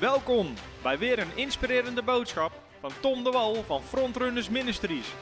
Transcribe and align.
Welkom 0.00 0.46
bij 0.82 0.98
weer 0.98 1.18
een 1.18 1.36
inspirerende 1.36 2.02
boodschap 2.02 2.52
van 2.80 2.90
Tom 3.00 3.24
de 3.24 3.30
Wal 3.30 3.54
van 3.54 3.82
Frontrunners 3.82 4.48
Ministries. 4.48 5.14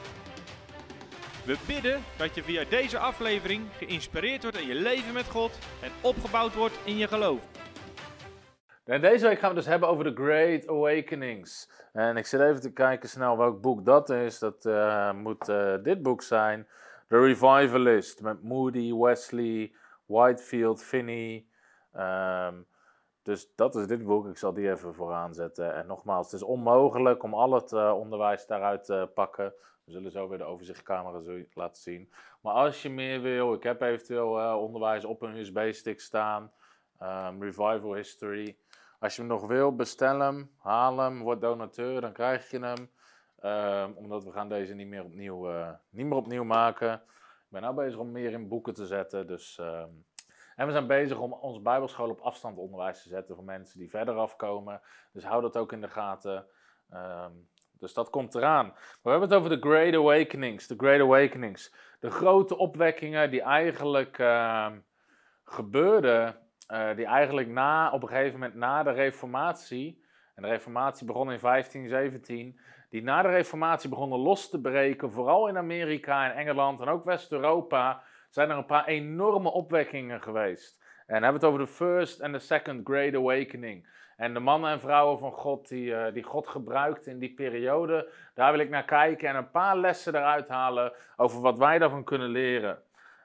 We 1.45 1.57
bidden 1.67 2.01
dat 2.17 2.35
je 2.35 2.43
via 2.43 2.63
deze 2.69 2.97
aflevering 2.97 3.63
geïnspireerd 3.77 4.41
wordt 4.41 4.57
in 4.57 4.67
je 4.67 4.75
leven 4.75 5.13
met 5.13 5.29
God 5.29 5.59
en 5.81 5.91
opgebouwd 6.01 6.55
wordt 6.55 6.79
in 6.85 6.97
je 6.97 7.07
geloof. 7.07 7.47
En 8.85 9.01
deze 9.01 9.27
week 9.27 9.39
gaan 9.39 9.49
we 9.49 9.55
dus 9.55 9.65
hebben 9.65 9.89
over 9.89 10.03
de 10.03 10.23
Great 10.23 10.67
Awakenings. 10.67 11.69
En 11.93 12.17
ik 12.17 12.25
zit 12.25 12.41
even 12.41 12.61
te 12.61 12.73
kijken 12.73 13.09
snel 13.09 13.37
welk 13.37 13.61
boek 13.61 13.85
dat 13.85 14.09
is. 14.09 14.39
Dat 14.39 14.65
eh, 14.65 15.11
moet 15.13 15.49
eh, 15.49 15.73
dit 15.83 16.01
boek 16.01 16.21
zijn. 16.21 16.67
The 17.07 17.19
Revivalist 17.19 18.21
met 18.21 18.43
Moody, 18.43 18.93
Wesley, 18.93 19.73
Whitefield, 20.05 20.83
Finney. 20.83 21.45
Ehm, 21.93 22.55
dus 23.25 23.55
dat 23.55 23.75
is 23.75 23.87
dit 23.87 24.03
boek. 24.03 24.27
Ik 24.27 24.37
zal 24.37 24.53
die 24.53 24.71
even 24.71 24.93
vooraan 24.93 25.33
zetten. 25.33 25.73
En 25.73 25.87
nogmaals, 25.87 26.31
het 26.31 26.41
is 26.41 26.47
onmogelijk 26.47 27.23
om 27.23 27.33
al 27.33 27.53
het 27.53 27.73
eh, 27.73 27.93
onderwijs 27.97 28.45
daaruit 28.45 28.83
te 28.83 29.11
pakken. 29.13 29.53
We 29.83 29.91
zullen 29.91 30.11
zo 30.11 30.27
weer 30.27 30.37
de 30.37 30.43
overzichtcamera 30.43 31.43
laten 31.53 31.81
zien. 31.81 32.11
Maar 32.41 32.53
als 32.53 32.81
je 32.81 32.89
meer 32.89 33.21
wil, 33.21 33.53
ik 33.53 33.63
heb 33.63 33.81
eventueel 33.81 34.59
onderwijs 34.59 35.05
op 35.05 35.21
een 35.21 35.35
USB-stick 35.35 35.99
staan. 35.99 36.51
Ehm, 36.99 37.41
Revival 37.41 37.93
History. 37.93 38.57
Als 38.99 39.15
je 39.15 39.21
hem 39.21 39.29
nog 39.29 39.47
wil, 39.47 39.75
bestel 39.75 40.19
hem, 40.19 40.51
haal 40.57 40.97
hem, 40.97 41.21
word 41.21 41.41
donateur, 41.41 42.01
dan 42.01 42.13
krijg 42.13 42.49
je 42.49 42.59
hem. 42.59 42.89
Ehm, 43.39 43.91
omdat 43.95 44.23
we 44.23 44.31
gaan 44.31 44.49
deze 44.49 44.73
niet 44.73 44.87
meer 44.87 45.03
opnieuw, 45.03 45.49
uh, 45.49 45.69
niet 45.89 46.05
meer 46.05 46.17
opnieuw 46.17 46.43
maken. 46.43 46.93
Ik 46.93 47.61
ben 47.61 47.61
nu 47.61 47.71
bezig 47.71 47.99
om 47.99 48.11
meer 48.11 48.31
in 48.31 48.47
boeken 48.47 48.73
te 48.73 48.85
zetten. 48.85 49.27
Dus, 49.27 49.57
ehm, 49.57 49.89
en 50.55 50.65
we 50.65 50.71
zijn 50.71 50.87
bezig 50.87 51.17
om 51.17 51.33
onze 51.33 51.59
bijbelschool 51.59 52.09
op 52.09 52.19
afstand 52.19 52.57
onderwijs 52.57 53.03
te 53.03 53.09
zetten 53.09 53.35
voor 53.35 53.43
mensen 53.43 53.79
die 53.79 53.89
verder 53.89 54.15
afkomen. 54.15 54.81
Dus 55.11 55.23
hou 55.23 55.41
dat 55.41 55.57
ook 55.57 55.71
in 55.71 55.81
de 55.81 55.89
gaten. 55.89 56.45
Ehm, 56.89 57.31
dus 57.79 57.93
dat 57.93 58.09
komt 58.09 58.35
eraan. 58.35 58.73
we 59.03 59.09
hebben 59.09 59.29
het 59.29 59.37
over 59.37 59.49
de 59.49 59.69
Great 59.69 59.93
Awakenings. 59.93 60.67
De 60.67 60.75
Great 60.77 61.01
Awakenings. 61.01 61.73
De 61.99 62.09
grote 62.09 62.57
opwekkingen 62.57 63.31
die 63.31 63.41
eigenlijk 63.41 64.15
gebeurden 65.43 66.45
uh, 66.71 66.95
die 66.95 67.05
eigenlijk 67.05 67.47
na, 67.47 67.91
op 67.91 68.01
een 68.01 68.07
gegeven 68.07 68.39
moment 68.39 68.55
na 68.55 68.83
de 68.83 68.91
Reformatie, 68.91 70.03
en 70.35 70.43
de 70.43 70.49
Reformatie 70.49 71.05
begon 71.05 71.31
in 71.31 71.39
1517, 71.39 72.59
die 72.89 73.03
na 73.03 73.21
de 73.21 73.27
Reformatie 73.27 73.89
begonnen 73.89 74.19
los 74.19 74.49
te 74.49 74.61
breken, 74.61 75.11
vooral 75.11 75.47
in 75.47 75.57
Amerika 75.57 76.31
en 76.31 76.35
Engeland 76.35 76.79
en 76.81 76.87
ook 76.87 77.05
West-Europa, 77.05 78.03
zijn 78.35 78.49
er 78.49 78.57
een 78.57 78.65
paar 78.65 78.85
enorme 78.85 79.51
opwekkingen 79.51 80.21
geweest. 80.21 80.79
En 81.07 81.23
hebben 81.23 81.41
we 81.41 81.45
het 81.47 81.55
over 81.55 81.65
de 81.65 81.71
First 81.71 82.19
en 82.19 82.31
de 82.31 82.39
Second 82.39 82.87
Great 82.87 83.15
Awakening. 83.15 83.87
En 84.17 84.33
de 84.33 84.39
mannen 84.39 84.71
en 84.71 84.79
vrouwen 84.79 85.19
van 85.19 85.31
God 85.31 85.67
die, 85.67 85.89
uh, 85.89 86.05
die 86.13 86.23
God 86.23 86.47
gebruikt 86.47 87.07
in 87.07 87.19
die 87.19 87.33
periode, 87.33 88.09
daar 88.33 88.51
wil 88.51 88.61
ik 88.61 88.69
naar 88.69 88.85
kijken 88.85 89.29
en 89.29 89.35
een 89.35 89.51
paar 89.51 89.77
lessen 89.77 90.15
eruit 90.15 90.47
halen 90.47 90.91
over 91.15 91.41
wat 91.41 91.57
wij 91.57 91.79
daarvan 91.79 92.03
kunnen 92.03 92.29
leren. 92.29 92.71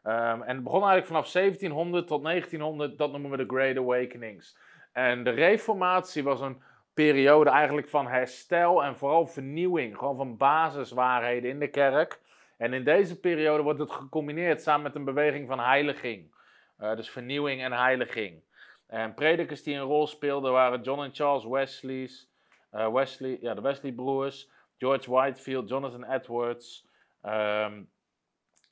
Um, 0.05 0.43
en 0.43 0.55
het 0.55 0.63
begon 0.63 0.83
eigenlijk 0.83 1.07
vanaf 1.07 1.33
1700 1.33 2.07
tot 2.07 2.23
1900, 2.23 2.99
dat 2.99 3.11
noemen 3.11 3.31
we 3.31 3.37
de 3.37 3.55
Great 3.55 3.77
Awakenings. 3.77 4.57
En 4.93 5.25
de 5.25 5.31
Reformatie 5.31 6.25
was 6.25 6.41
een 6.41 6.63
periode 6.95 7.51
eigenlijk 7.51 7.89
van 7.89 8.07
herstel 8.07 8.85
en 8.85 8.97
vooral 8.97 9.27
vernieuwing, 9.27 9.99
gewoon 9.99 10.17
van 10.17 10.37
basiswaarheden 10.37 11.51
in 11.51 11.59
de 11.59 11.69
kerk. 11.69 12.21
En 12.61 12.73
in 12.73 12.85
deze 12.85 13.21
periode 13.21 13.63
wordt 13.63 13.79
het 13.79 13.91
gecombineerd 13.91 14.63
samen 14.63 14.83
met 14.83 14.95
een 14.95 15.05
beweging 15.05 15.49
van 15.49 15.61
heiliging. 15.61 16.35
Uh, 16.81 16.97
dus 16.97 17.11
vernieuwing 17.11 17.63
en 17.63 17.73
heiliging. 17.73 18.43
En 18.87 19.15
predikers 19.15 19.63
die 19.63 19.75
een 19.75 19.81
rol 19.81 20.07
speelden 20.07 20.53
waren 20.53 20.83
John 20.83 21.03
en 21.03 21.15
Charles 21.15 21.45
Wesley's, 21.45 22.31
uh, 22.73 22.93
Wesley, 22.93 23.39
ja, 23.41 23.55
de 23.55 23.61
Wesley 23.61 23.93
broers, 23.93 24.51
George 24.79 25.11
Whitefield, 25.11 25.69
Jonathan 25.69 26.05
Edwards. 26.05 26.89
Um, 27.27 27.91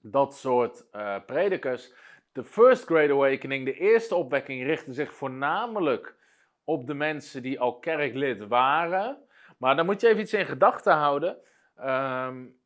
dat 0.00 0.36
soort 0.36 0.86
uh, 0.92 1.16
predikers. 1.26 1.92
De 2.32 2.44
First 2.44 2.84
Great 2.84 3.10
Awakening, 3.10 3.64
de 3.64 3.78
eerste 3.78 4.14
opwekking, 4.14 4.64
richtte 4.64 4.92
zich 4.92 5.14
voornamelijk 5.14 6.16
op 6.64 6.86
de 6.86 6.94
mensen 6.94 7.42
die 7.42 7.60
al 7.60 7.78
kerklid 7.78 8.46
waren. 8.46 9.18
Maar 9.58 9.76
dan 9.76 9.86
moet 9.86 10.00
je 10.00 10.08
even 10.08 10.20
iets 10.20 10.34
in 10.34 10.46
gedachten 10.46 10.92
houden. 10.92 11.36
Um, 11.80 12.57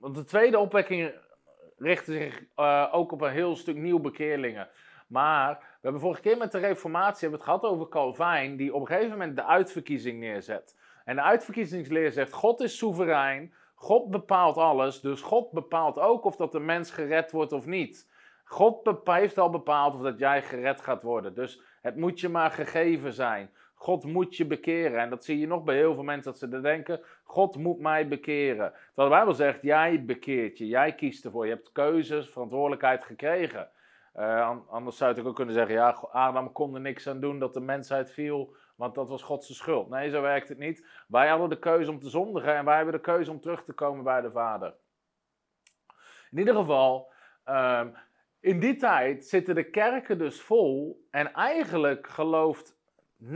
want 0.00 0.14
de 0.14 0.24
tweede 0.24 0.58
opwekking 0.58 1.12
richtte 1.76 2.12
zich 2.12 2.44
uh, 2.56 2.88
ook 2.92 3.12
op 3.12 3.20
een 3.20 3.30
heel 3.30 3.56
stuk 3.56 3.76
nieuw 3.76 3.98
bekeerlingen. 3.98 4.68
Maar 5.06 5.58
we 5.58 5.78
hebben 5.80 6.00
vorige 6.00 6.20
keer 6.20 6.36
met 6.36 6.52
de 6.52 6.58
Reformatie 6.58 7.20
hebben 7.20 7.38
het 7.38 7.48
gehad 7.48 7.64
over 7.64 7.88
Calvijn, 7.88 8.56
die 8.56 8.74
op 8.74 8.80
een 8.80 8.86
gegeven 8.86 9.10
moment 9.10 9.36
de 9.36 9.44
uitverkiezing 9.44 10.18
neerzet. 10.18 10.76
En 11.04 11.16
de 11.16 11.22
uitverkiezingsleer 11.22 12.12
zegt: 12.12 12.32
God 12.32 12.60
is 12.60 12.76
soeverein. 12.76 13.54
God 13.74 14.10
bepaalt 14.10 14.56
alles, 14.56 15.00
dus 15.00 15.20
God 15.20 15.50
bepaalt 15.50 15.98
ook 15.98 16.24
of 16.24 16.36
dat 16.36 16.52
de 16.52 16.60
mens 16.60 16.90
gered 16.90 17.30
wordt 17.30 17.52
of 17.52 17.66
niet. 17.66 18.10
God 18.44 19.00
heeft 19.04 19.38
al 19.38 19.50
bepaald 19.50 19.94
of 19.94 20.00
dat 20.00 20.18
jij 20.18 20.42
gered 20.42 20.80
gaat 20.80 21.02
worden. 21.02 21.34
Dus 21.34 21.60
het 21.80 21.96
moet 21.96 22.20
je 22.20 22.28
maar 22.28 22.50
gegeven 22.50 23.12
zijn. 23.12 23.50
God 23.80 24.04
moet 24.04 24.36
je 24.36 24.46
bekeren. 24.46 25.00
En 25.00 25.10
dat 25.10 25.24
zie 25.24 25.38
je 25.38 25.46
nog 25.46 25.64
bij 25.64 25.76
heel 25.76 25.94
veel 25.94 26.02
mensen 26.02 26.30
dat 26.30 26.40
ze 26.40 26.60
denken: 26.60 27.00
God 27.22 27.56
moet 27.56 27.78
mij 27.78 28.08
bekeren. 28.08 28.72
Terwijl 28.72 29.08
de 29.08 29.14
Bijbel 29.14 29.34
zegt: 29.34 29.62
jij 29.62 30.04
bekeert 30.04 30.58
je, 30.58 30.66
jij 30.66 30.94
kiest 30.94 31.24
ervoor. 31.24 31.46
Je 31.46 31.52
hebt 31.52 31.72
keuzes, 31.72 32.28
verantwoordelijkheid 32.28 33.04
gekregen. 33.04 33.70
Uh, 34.16 34.56
anders 34.68 34.96
zou 34.96 35.14
je 35.14 35.24
ook 35.24 35.34
kunnen 35.34 35.54
zeggen: 35.54 35.74
ja, 35.74 35.90
Adam 36.12 36.52
kon 36.52 36.74
er 36.74 36.80
niks 36.80 37.08
aan 37.08 37.20
doen 37.20 37.38
dat 37.38 37.54
de 37.54 37.60
mensheid 37.60 38.12
viel 38.12 38.56
want 38.76 38.94
dat 38.94 39.08
was 39.08 39.22
Gods 39.22 39.56
schuld. 39.56 39.88
Nee, 39.88 40.10
zo 40.10 40.22
werkt 40.22 40.48
het 40.48 40.58
niet. 40.58 40.86
Wij 41.08 41.28
hadden 41.28 41.48
de 41.48 41.58
keuze 41.58 41.90
om 41.90 41.98
te 41.98 42.08
zondigen 42.08 42.54
en 42.54 42.64
wij 42.64 42.76
hebben 42.76 42.94
de 42.94 43.00
keuze 43.00 43.30
om 43.30 43.40
terug 43.40 43.64
te 43.64 43.72
komen 43.72 44.04
bij 44.04 44.20
de 44.20 44.30
Vader. 44.30 44.74
In 46.30 46.38
ieder 46.38 46.54
geval, 46.54 47.12
ehm, 47.44 47.88
in 48.40 48.60
die 48.60 48.76
tijd 48.76 49.26
zitten 49.26 49.54
de 49.54 49.70
kerken 49.70 50.18
dus 50.18 50.40
vol 50.40 51.06
en 51.10 51.32
eigenlijk 51.32 52.06
gelooft 52.06 52.79
90%, 53.24 53.26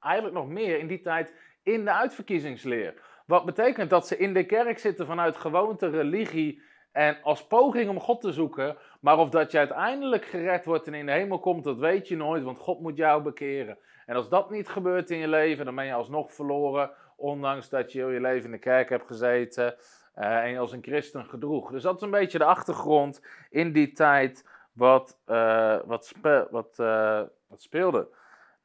eigenlijk 0.00 0.34
nog 0.34 0.48
meer 0.48 0.78
in 0.78 0.86
die 0.86 1.00
tijd, 1.00 1.34
in 1.62 1.84
de 1.84 1.92
uitverkiezingsleer. 1.92 2.94
Wat 3.26 3.44
betekent 3.44 3.90
dat 3.90 4.06
ze 4.06 4.16
in 4.16 4.34
de 4.34 4.44
kerk 4.44 4.78
zitten 4.78 5.06
vanuit 5.06 5.36
gewoonte, 5.36 5.88
religie 5.88 6.62
en 6.92 7.22
als 7.22 7.46
poging 7.46 7.88
om 7.88 8.00
God 8.00 8.20
te 8.20 8.32
zoeken, 8.32 8.76
maar 9.00 9.18
of 9.18 9.30
dat 9.30 9.50
je 9.50 9.58
uiteindelijk 9.58 10.24
gered 10.24 10.64
wordt 10.64 10.86
en 10.86 10.94
in 10.94 11.06
de 11.06 11.12
hemel 11.12 11.38
komt, 11.38 11.64
dat 11.64 11.78
weet 11.78 12.08
je 12.08 12.16
nooit, 12.16 12.42
want 12.42 12.58
God 12.58 12.80
moet 12.80 12.96
jou 12.96 13.22
bekeren. 13.22 13.78
En 14.06 14.16
als 14.16 14.28
dat 14.28 14.50
niet 14.50 14.68
gebeurt 14.68 15.10
in 15.10 15.18
je 15.18 15.28
leven, 15.28 15.64
dan 15.64 15.74
ben 15.74 15.84
je 15.84 15.92
alsnog 15.92 16.32
verloren, 16.32 16.90
ondanks 17.16 17.68
dat 17.68 17.92
je 17.92 17.98
heel 17.98 18.10
je 18.10 18.20
leven 18.20 18.44
in 18.44 18.50
de 18.50 18.58
kerk 18.58 18.88
hebt 18.88 19.06
gezeten 19.06 19.74
uh, 20.16 20.44
en 20.44 20.50
je 20.50 20.58
als 20.58 20.72
een 20.72 20.82
christen 20.82 21.24
gedroeg. 21.24 21.70
Dus 21.70 21.82
dat 21.82 21.96
is 21.96 22.02
een 22.02 22.10
beetje 22.10 22.38
de 22.38 22.44
achtergrond 22.44 23.22
in 23.50 23.72
die 23.72 23.92
tijd 23.92 24.48
wat, 24.72 25.18
uh, 25.26 25.78
wat, 25.84 26.12
wat, 26.50 26.76
uh, 26.80 27.22
wat 27.46 27.62
speelde. 27.62 28.08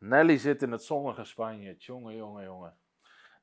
Nelly 0.07 0.37
zit 0.37 0.61
in 0.61 0.71
het 0.71 0.83
zonnige 0.83 1.23
Spanje. 1.23 1.75
Jongen, 1.77 2.15
jongen, 2.15 2.43
jongen. 2.43 2.77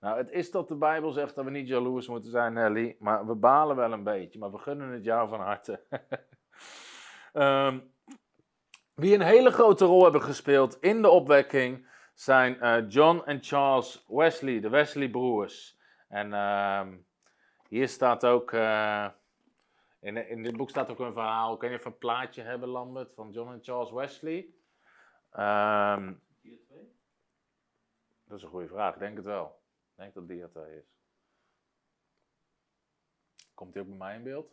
Nou, 0.00 0.16
het 0.16 0.30
is 0.30 0.50
dat 0.50 0.68
de 0.68 0.74
Bijbel 0.74 1.10
zegt 1.10 1.34
dat 1.34 1.44
we 1.44 1.50
niet 1.50 1.68
jaloers 1.68 2.08
moeten 2.08 2.30
zijn, 2.30 2.52
Nelly. 2.52 2.96
Maar 2.98 3.26
we 3.26 3.34
balen 3.34 3.76
wel 3.76 3.92
een 3.92 4.04
beetje. 4.04 4.38
Maar 4.38 4.50
we 4.50 4.58
gunnen 4.58 4.88
het 4.88 5.04
jou 5.04 5.28
van 5.28 5.40
harte. 5.40 5.80
um, 7.32 7.92
wie 9.02 9.14
een 9.14 9.22
hele 9.22 9.50
grote 9.50 9.84
rol 9.84 10.02
hebben 10.02 10.22
gespeeld 10.22 10.80
in 10.80 11.02
de 11.02 11.08
opwekking 11.08 11.88
zijn 12.14 12.56
uh, 12.60 12.88
John 12.88 13.22
en 13.24 13.42
Charles 13.42 14.04
Wesley, 14.08 14.60
de 14.60 14.68
Wesley 14.68 15.10
broers. 15.10 15.78
En 16.08 16.30
uh, 16.30 16.86
hier 17.68 17.88
staat 17.88 18.26
ook, 18.26 18.52
uh, 18.52 19.08
in, 20.00 20.28
in 20.28 20.42
dit 20.42 20.56
boek 20.56 20.70
staat 20.70 20.90
ook 20.90 20.98
een 20.98 21.12
verhaal. 21.12 21.56
Kun 21.56 21.70
je 21.70 21.74
even 21.74 21.90
een 21.90 21.98
plaatje 21.98 22.42
hebben, 22.42 22.68
Lambert, 22.68 23.14
van 23.14 23.30
John 23.30 23.52
en 23.52 23.62
Charles 23.62 23.92
Wesley? 23.92 24.46
Um, 25.36 26.22
dat 28.32 28.40
is 28.40 28.46
een 28.46 28.52
goede 28.52 28.68
vraag, 28.68 28.94
ik 28.94 29.00
denk 29.00 29.16
het 29.16 29.24
wel. 29.24 29.62
Ik 29.90 29.96
denk 29.96 30.14
dat 30.14 30.28
dia 30.28 30.48
2 30.48 30.76
is. 30.76 30.84
Komt 33.54 33.74
hij 33.74 33.82
ook 33.82 33.88
bij 33.88 33.98
mij 33.98 34.14
in 34.14 34.22
beeld? 34.22 34.52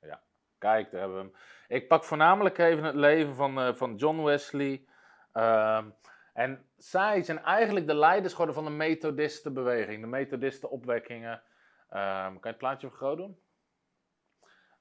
Ja. 0.00 0.22
Kijk, 0.58 0.90
daar 0.90 1.00
hebben 1.00 1.18
we 1.18 1.24
hem. 1.24 1.34
Ik 1.68 1.88
pak 1.88 2.04
voornamelijk 2.04 2.58
even 2.58 2.84
het 2.84 2.94
leven 2.94 3.34
van, 3.34 3.58
uh, 3.58 3.74
van 3.74 3.96
John 3.96 4.22
Wesley. 4.22 4.86
Um, 5.32 5.94
en 6.32 6.70
zij 6.76 7.22
zijn 7.22 7.38
eigenlijk 7.38 7.86
de 7.86 7.94
leiders 7.94 8.32
geworden 8.32 8.54
van 8.54 8.64
de 8.64 8.70
Methodistenbeweging, 8.70 10.00
de 10.00 10.06
Methodistenopwekkingen. 10.06 11.32
Um, 11.32 12.40
kan 12.40 12.40
je 12.40 12.48
het 12.48 12.58
plaatje 12.58 12.88
vergroten 12.88 13.24
doen? 13.24 13.42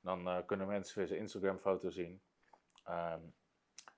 Dan 0.01 0.27
uh, 0.27 0.45
kunnen 0.45 0.67
mensen 0.67 0.97
weer 0.97 1.07
zijn 1.07 1.19
Instagram-foto 1.19 1.89
zien. 1.89 2.21
Um, 2.87 3.35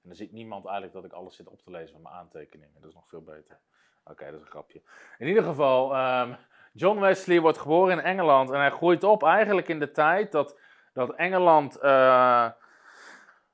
en 0.01 0.07
dan 0.09 0.15
ziet 0.15 0.31
niemand 0.31 0.65
eigenlijk 0.65 0.94
dat 0.94 1.06
ik 1.06 1.13
alles 1.13 1.35
zit 1.35 1.47
op 1.47 1.62
te 1.62 1.71
lezen 1.71 1.94
van 1.94 2.01
mijn 2.01 2.15
aantekeningen. 2.15 2.81
Dat 2.81 2.89
is 2.89 2.95
nog 2.95 3.09
veel 3.09 3.24
beter. 3.24 3.59
Oké, 4.04 4.25
dat 4.25 4.34
is 4.34 4.42
een 4.42 4.51
grapje. 4.51 4.81
In 5.18 5.28
ieder 5.28 5.44
geval, 5.44 5.98
um, 6.22 6.38
John 6.74 7.00
Wesley 7.00 7.40
wordt 7.40 7.57
geboren 7.57 7.98
in 7.98 8.04
Engeland 8.04 8.51
en 8.51 8.60
hij 8.60 8.69
groeit 8.69 9.04
op 9.04 9.24
eigenlijk 9.24 9.68
in 9.68 9.80
de 9.80 9.92
tijd 9.92 10.31
dat, 10.31 10.60
dat 10.94 11.16
Engeland 11.16 11.84
uh, 11.84 12.50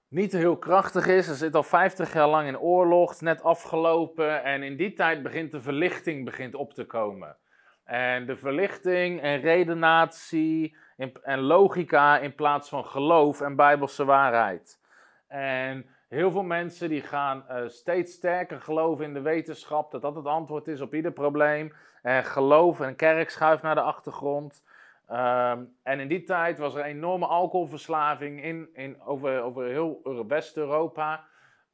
niet 0.08 0.32
heel 0.32 0.58
krachtig 0.58 1.08
is. 1.08 1.26
Ze 1.26 1.36
zit 1.36 1.56
al 1.56 1.64
50 1.64 2.14
jaar 2.14 2.28
lang 2.28 2.48
in 2.48 2.60
oorlog, 2.60 3.22
net 3.22 3.44
afgelopen. 3.44 4.44
En 4.44 4.64
in 4.64 4.76
die 4.76 4.94
tijd 4.94 5.24
begint 5.24 5.52
de 5.52 5.62
verlichting 5.62 6.26
begint 6.26 6.56
op 6.56 6.74
te 6.74 6.86
komen. 6.86 7.38
En 7.84 8.26
de 8.26 8.38
verlichting 8.38 9.22
en 9.22 9.40
redenatie 9.40 10.78
en 11.22 11.40
logica 11.40 12.20
in 12.20 12.36
plaats 12.36 12.70
van 12.70 12.86
geloof 12.86 13.42
en 13.42 13.56
bijbelse 13.56 14.06
waarheid. 14.06 14.80
En 15.28 15.95
heel 16.08 16.32
veel 16.32 16.44
mensen 16.44 16.90
die 16.90 17.02
gaan 17.02 17.46
uh, 17.50 17.68
steeds 17.68 18.14
sterker 18.14 18.62
geloven 18.62 19.06
in 19.06 19.14
de 19.14 19.22
wetenschap, 19.22 19.92
dat 19.92 20.02
dat 20.02 20.16
het 20.16 20.26
antwoord 20.26 20.68
is 20.68 20.82
op 20.82 20.94
ieder 20.94 21.12
probleem. 21.12 21.74
En 22.02 22.24
geloof 22.24 22.80
en 22.80 22.96
kerk 22.96 23.30
schuift 23.30 23.64
naar 23.64 23.76
de 23.76 23.82
achtergrond. 23.82 24.64
Ehm, 25.08 25.64
en 25.84 26.00
in 26.00 26.08
die 26.08 26.24
tijd 26.24 26.58
was 26.58 26.76
er 26.76 26.84
enorme 26.84 27.26
alcoholverslaving 27.26 28.44
in, 28.44 28.70
in, 28.74 29.02
over, 29.02 29.42
over 29.42 29.66
heel 29.66 30.26
West-Europa. 30.28 31.28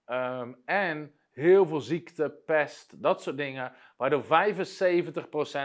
Um, 0.07 0.61
en 0.65 1.15
heel 1.31 1.65
veel 1.65 1.79
ziekte, 1.79 2.29
pest, 2.45 3.01
dat 3.01 3.21
soort 3.21 3.37
dingen. 3.37 3.73
Waardoor 3.97 4.23
75% 4.23 4.27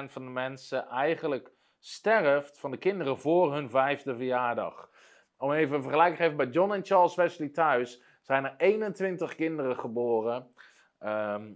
van 0.07 0.25
de 0.25 0.31
mensen 0.31 0.89
eigenlijk 0.89 1.51
sterft 1.79 2.59
van 2.59 2.71
de 2.71 2.77
kinderen 2.77 3.19
voor 3.19 3.53
hun 3.53 3.71
vijfde 3.71 4.17
verjaardag. 4.17 4.91
Om 5.37 5.53
even 5.53 5.77
een 5.77 5.83
vergelijking 5.83 6.17
te 6.17 6.23
geven, 6.23 6.37
bij 6.37 6.55
John 6.55 6.73
en 6.73 6.85
Charles 6.85 7.15
Wesley 7.15 7.49
thuis 7.49 8.03
zijn 8.27 8.45
er 8.45 8.55
21 8.57 9.35
kinderen 9.35 9.79
geboren. 9.79 10.55
Ehm, 10.99 11.53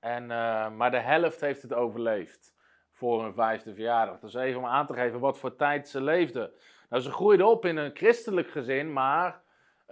en, 0.00 0.22
uh, 0.22 0.70
maar 0.70 0.90
de 0.90 0.98
helft 0.98 1.40
heeft 1.40 1.62
het 1.62 1.72
overleefd 1.72 2.54
voor 2.92 3.22
hun 3.22 3.34
vijfde 3.34 3.74
verjaardag. 3.74 4.18
Dus 4.18 4.34
even 4.34 4.60
om 4.60 4.66
aan 4.66 4.86
te 4.86 4.94
geven 4.94 5.20
wat 5.20 5.38
voor 5.38 5.56
tijd 5.56 5.88
ze 5.88 6.00
leefden. 6.00 6.50
Nou, 6.88 7.02
ze 7.02 7.10
groeiden 7.10 7.46
op 7.46 7.64
in 7.64 7.76
een 7.76 7.96
christelijk 7.96 8.50
gezin, 8.50 8.92
maar 8.92 9.42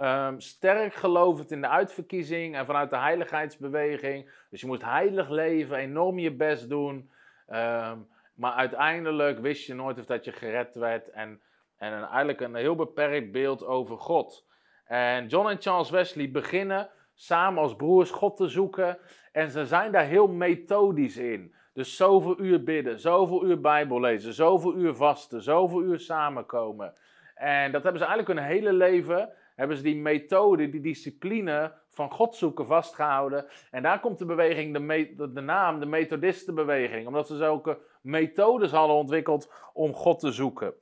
um, 0.00 0.40
sterk 0.40 0.94
gelovend 0.94 1.50
in 1.50 1.60
de 1.60 1.68
uitverkiezing 1.68 2.56
en 2.56 2.66
vanuit 2.66 2.90
de 2.90 2.96
heiligheidsbeweging. 2.96 4.30
Dus 4.50 4.60
je 4.60 4.66
moest 4.66 4.84
heilig 4.84 5.28
leven, 5.28 5.76
enorm 5.76 6.18
je 6.18 6.32
best 6.32 6.68
doen. 6.68 7.10
Um, 7.48 8.08
maar 8.34 8.52
uiteindelijk 8.52 9.38
wist 9.38 9.66
je 9.66 9.74
nooit 9.74 9.98
of 9.98 10.04
dat 10.04 10.24
je 10.24 10.32
gered 10.32 10.74
werd. 10.74 11.10
En, 11.10 11.40
en 11.76 11.92
eigenlijk 11.92 12.40
een 12.40 12.54
heel 12.54 12.74
beperkt 12.74 13.32
beeld 13.32 13.64
over 13.64 13.98
God. 13.98 14.47
En 14.88 15.26
John 15.26 15.48
en 15.48 15.60
Charles 15.60 15.90
Wesley 15.90 16.30
beginnen 16.30 16.90
samen 17.14 17.62
als 17.62 17.76
broers 17.76 18.10
God 18.10 18.36
te 18.36 18.48
zoeken. 18.48 18.98
En 19.32 19.50
ze 19.50 19.66
zijn 19.66 19.92
daar 19.92 20.04
heel 20.04 20.28
methodisch 20.28 21.16
in. 21.16 21.54
Dus 21.72 21.96
zoveel 21.96 22.40
uur 22.40 22.62
bidden, 22.62 23.00
zoveel 23.00 23.44
uur 23.44 23.60
Bijbel 23.60 24.00
lezen, 24.00 24.32
zoveel 24.32 24.74
uur 24.74 24.94
vasten, 24.94 25.42
zoveel 25.42 25.82
uur 25.82 25.98
samenkomen. 25.98 26.92
En 27.34 27.72
dat 27.72 27.82
hebben 27.82 28.00
ze 28.00 28.06
eigenlijk 28.06 28.38
hun 28.40 28.48
hele 28.48 28.72
leven, 28.72 29.32
hebben 29.54 29.76
ze 29.76 29.82
die 29.82 29.96
methode, 29.96 30.68
die 30.68 30.80
discipline 30.80 31.72
van 31.90 32.10
God 32.10 32.34
zoeken 32.34 32.66
vastgehouden. 32.66 33.46
En 33.70 33.82
daar 33.82 34.00
komt 34.00 34.18
de 34.18 34.24
beweging, 34.24 34.72
de, 34.72 35.32
de 35.32 35.40
naam, 35.40 35.80
de 35.80 35.86
Methodistenbeweging. 35.86 37.06
Omdat 37.06 37.26
ze 37.26 37.36
zulke 37.36 37.78
methodes 38.00 38.70
hadden 38.70 38.96
ontwikkeld 38.96 39.52
om 39.72 39.94
God 39.94 40.18
te 40.18 40.32
zoeken. 40.32 40.74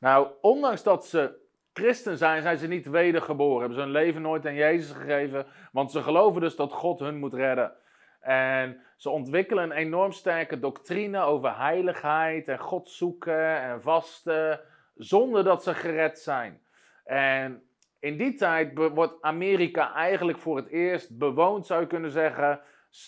Nou, 0.00 0.28
ondanks 0.40 0.82
dat 0.82 1.06
ze 1.06 1.42
christen 1.74 2.16
zijn, 2.18 2.42
zijn 2.42 2.58
ze 2.58 2.66
niet 2.66 2.86
wedergeboren. 2.86 3.58
Hebben 3.58 3.76
ze 3.76 3.82
hun 3.82 3.92
leven 3.92 4.22
nooit 4.22 4.46
aan 4.46 4.54
Jezus 4.54 4.96
gegeven. 4.96 5.46
Want 5.72 5.90
ze 5.90 6.02
geloven 6.02 6.40
dus 6.40 6.56
dat 6.56 6.72
God 6.72 7.00
hun 7.00 7.18
moet 7.18 7.34
redden. 7.34 7.72
En 8.20 8.80
ze 8.96 9.10
ontwikkelen 9.10 9.64
een 9.64 9.76
enorm 9.76 10.12
sterke 10.12 10.58
doctrine 10.58 11.20
over 11.20 11.56
heiligheid 11.56 12.48
en 12.48 12.58
God 12.58 12.88
zoeken 12.88 13.60
en 13.60 13.82
vasten, 13.82 14.60
zonder 14.96 15.44
dat 15.44 15.62
ze 15.62 15.74
gered 15.74 16.18
zijn. 16.18 16.60
En 17.04 17.62
in 17.98 18.16
die 18.16 18.34
tijd 18.34 18.90
wordt 18.94 19.22
Amerika 19.22 19.94
eigenlijk 19.94 20.38
voor 20.38 20.56
het 20.56 20.68
eerst 20.68 21.18
bewoond, 21.18 21.66
zou 21.66 21.80
je 21.80 21.86
kunnen 21.86 22.10
zeggen, 22.10 22.60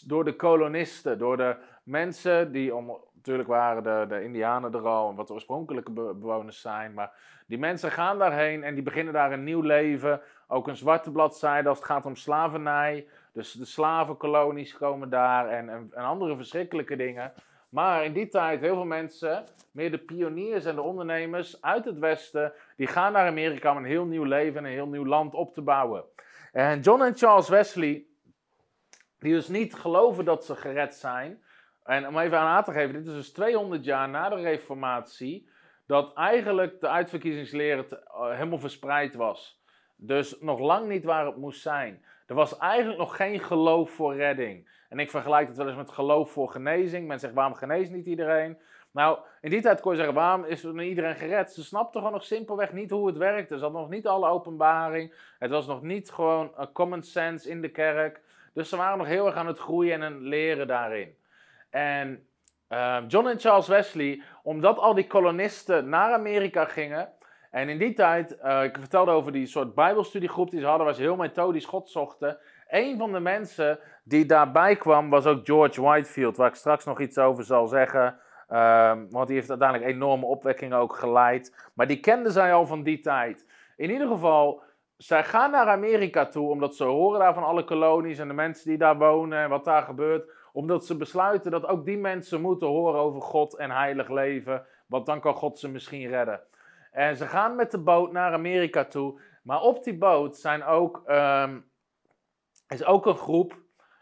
door 0.06 0.24
de 0.24 0.36
kolonisten, 0.36 1.18
door 1.18 1.36
de 1.36 1.56
mensen 1.82 2.52
die, 2.52 2.74
om, 2.74 2.98
natuurlijk 3.14 3.48
waren 3.48 3.82
de, 3.82 4.04
de 4.08 4.22
Indianen 4.22 4.74
er 4.74 4.86
al, 4.86 5.14
wat 5.14 5.26
de 5.26 5.32
oorspronkelijke 5.32 5.90
bewoners 5.90 6.60
zijn, 6.60 6.94
maar 6.94 7.12
die 7.46 7.58
mensen 7.58 7.90
gaan 7.90 8.18
daarheen 8.18 8.64
en 8.64 8.74
die 8.74 8.82
beginnen 8.82 9.12
daar 9.12 9.32
een 9.32 9.44
nieuw 9.44 9.60
leven. 9.60 10.20
Ook 10.48 10.68
een 10.68 10.76
zwarte 10.76 11.10
bladzijde 11.10 11.68
als 11.68 11.78
het 11.78 11.86
gaat 11.86 12.06
om 12.06 12.16
slavernij. 12.16 13.06
Dus 13.32 13.52
de 13.52 13.64
slavenkolonies 13.64 14.76
komen 14.76 15.10
daar 15.10 15.48
en, 15.48 15.68
en, 15.68 15.92
andere 15.94 16.36
verschrikkelijke 16.36 16.96
dingen. 16.96 17.32
Maar 17.68 18.04
in 18.04 18.12
die 18.12 18.28
tijd, 18.28 18.60
heel 18.60 18.74
veel 18.74 18.84
mensen, 18.84 19.44
meer 19.70 19.90
de 19.90 19.98
pioniers 19.98 20.64
en 20.64 20.74
de 20.74 20.82
ondernemers 20.82 21.62
uit 21.62 21.84
het 21.84 21.98
Westen, 21.98 22.52
die 22.76 22.86
gaan 22.86 23.12
naar 23.12 23.26
Amerika 23.26 23.70
om 23.70 23.76
een 23.76 23.84
heel 23.84 24.04
nieuw 24.04 24.24
leven 24.24 24.58
en 24.58 24.64
een 24.64 24.70
heel 24.70 24.88
nieuw 24.88 25.06
land 25.06 25.34
op 25.34 25.54
te 25.54 25.62
bouwen. 25.62 26.04
En 26.52 26.80
John 26.80 27.02
en 27.02 27.16
Charles 27.16 27.48
Wesley, 27.48 28.04
die 29.18 29.32
dus 29.32 29.48
niet 29.48 29.74
geloven 29.74 30.24
dat 30.24 30.44
ze 30.44 30.56
gered 30.56 30.94
zijn. 30.94 31.42
En 31.84 32.06
om 32.06 32.18
even 32.18 32.38
aan 32.38 32.64
te 32.64 32.72
geven, 32.72 32.92
dit 32.92 33.06
is 33.06 33.12
dus 33.12 33.32
200 33.32 33.84
jaar 33.84 34.08
na 34.08 34.28
de 34.28 34.34
Reformatie, 34.34 35.48
dat 35.86 36.14
eigenlijk 36.14 36.80
de 36.80 36.88
uitverkiezingsleren 36.88 37.86
eh, 37.90 38.30
helemaal 38.30 38.58
verspreid 38.58 39.14
was. 39.14 39.60
Dus 39.96 40.40
nog 40.40 40.58
lang 40.58 40.88
niet 40.88 41.04
waar 41.04 41.26
het 41.26 41.36
moest 41.36 41.60
zijn. 41.60 42.04
Er 42.26 42.34
was 42.34 42.58
eigenlijk 42.58 42.98
nog 42.98 43.16
geen 43.16 43.40
geloof 43.40 43.90
voor 43.90 44.14
redding. 44.14 44.68
En 44.88 44.98
ik 44.98 45.10
vergelijk 45.10 45.48
het 45.48 45.56
wel 45.56 45.66
eens 45.66 45.76
met 45.76 45.90
geloof 45.90 46.30
voor 46.30 46.50
genezing. 46.50 47.06
Men 47.06 47.18
zegt, 47.18 47.34
waarom 47.34 47.54
geneest 47.54 47.90
niet 47.90 48.06
iedereen? 48.06 48.58
Nou, 48.90 49.18
in 49.40 49.50
die 49.50 49.60
tijd 49.60 49.80
kon 49.80 49.90
je 49.90 49.96
zeggen, 49.96 50.14
waarom 50.14 50.44
is 50.44 50.64
er 50.64 50.82
iedereen 50.82 51.14
gered? 51.14 51.52
Ze 51.52 51.64
snapten 51.64 52.00
gewoon 52.00 52.14
nog 52.14 52.24
simpelweg 52.24 52.72
niet 52.72 52.90
hoe 52.90 53.06
het 53.06 53.16
werkte. 53.16 53.56
Ze 53.56 53.62
hadden 53.62 53.80
nog 53.80 53.90
niet 53.90 54.06
alle 54.06 54.28
openbaring. 54.28 55.14
Het 55.38 55.50
was 55.50 55.66
nog 55.66 55.82
niet 55.82 56.10
gewoon 56.10 56.52
een 56.56 56.72
common 56.72 57.02
sense 57.02 57.50
in 57.50 57.60
de 57.60 57.68
kerk. 57.70 58.20
Dus 58.52 58.68
ze 58.68 58.76
waren 58.76 58.98
nog 58.98 59.06
heel 59.06 59.26
erg 59.26 59.34
aan 59.34 59.46
het 59.46 59.58
groeien 59.58 60.02
en 60.02 60.12
het 60.12 60.22
leren 60.22 60.66
daarin. 60.66 61.16
En 61.70 62.28
uh, 62.68 62.96
John 63.08 63.26
en 63.26 63.38
Charles 63.38 63.68
Wesley, 63.68 64.22
omdat 64.42 64.78
al 64.78 64.94
die 64.94 65.06
kolonisten 65.06 65.88
naar 65.88 66.12
Amerika 66.12 66.64
gingen, 66.64 67.08
en 67.50 67.68
in 67.68 67.78
die 67.78 67.92
tijd, 67.92 68.36
uh, 68.44 68.62
ik 68.62 68.76
vertelde 68.78 69.10
over 69.10 69.32
die 69.32 69.46
soort 69.46 69.74
bijbelstudiegroep 69.74 70.50
die 70.50 70.60
ze 70.60 70.66
hadden, 70.66 70.86
waar 70.86 70.94
ze 70.94 71.02
heel 71.02 71.16
methodisch 71.16 71.64
God 71.64 71.88
zochten. 71.88 72.38
Een 72.68 72.98
van 72.98 73.12
de 73.12 73.20
mensen 73.20 73.78
die 74.04 74.26
daarbij 74.26 74.76
kwam 74.76 75.10
was 75.10 75.26
ook 75.26 75.46
George 75.46 75.82
Whitefield, 75.82 76.36
waar 76.36 76.48
ik 76.48 76.54
straks 76.54 76.84
nog 76.84 77.00
iets 77.00 77.18
over 77.18 77.44
zal 77.44 77.66
zeggen. 77.66 78.18
Um, 78.50 79.10
want 79.10 79.26
die 79.26 79.36
heeft 79.36 79.50
uiteindelijk 79.50 79.90
enorme 79.90 80.26
opwekkingen 80.26 80.78
ook 80.78 80.96
geleid. 80.96 81.70
Maar 81.74 81.86
die 81.86 82.00
kenden 82.00 82.32
zij 82.32 82.54
al 82.54 82.66
van 82.66 82.82
die 82.82 83.00
tijd. 83.00 83.46
In 83.76 83.90
ieder 83.90 84.08
geval, 84.08 84.62
zij 84.96 85.24
gaan 85.24 85.50
naar 85.50 85.66
Amerika 85.66 86.26
toe, 86.26 86.50
omdat 86.50 86.76
ze 86.76 86.84
horen 86.84 87.20
daar 87.20 87.34
van 87.34 87.44
alle 87.44 87.64
kolonies 87.64 88.18
en 88.18 88.28
de 88.28 88.34
mensen 88.34 88.68
die 88.68 88.78
daar 88.78 88.98
wonen 88.98 89.38
en 89.38 89.48
wat 89.48 89.64
daar 89.64 89.82
gebeurt. 89.82 90.30
Omdat 90.56 90.86
ze 90.86 90.96
besluiten 90.96 91.50
dat 91.50 91.66
ook 91.66 91.84
die 91.84 91.98
mensen 91.98 92.40
moeten 92.40 92.66
horen 92.66 93.00
over 93.00 93.20
God 93.22 93.56
en 93.56 93.70
heilig 93.70 94.08
leven. 94.08 94.66
Want 94.86 95.06
dan 95.06 95.20
kan 95.20 95.34
God 95.34 95.58
ze 95.58 95.68
misschien 95.68 96.08
redden. 96.08 96.40
En 96.90 97.16
ze 97.16 97.26
gaan 97.26 97.56
met 97.56 97.70
de 97.70 97.78
boot 97.78 98.12
naar 98.12 98.32
Amerika 98.32 98.84
toe. 98.84 99.20
Maar 99.42 99.60
op 99.60 99.84
die 99.84 99.98
boot 99.98 100.36
zijn 100.36 100.64
ook, 100.64 101.02
um, 101.08 101.70
is 102.68 102.84
ook 102.84 103.06
een 103.06 103.16
groep. 103.16 103.58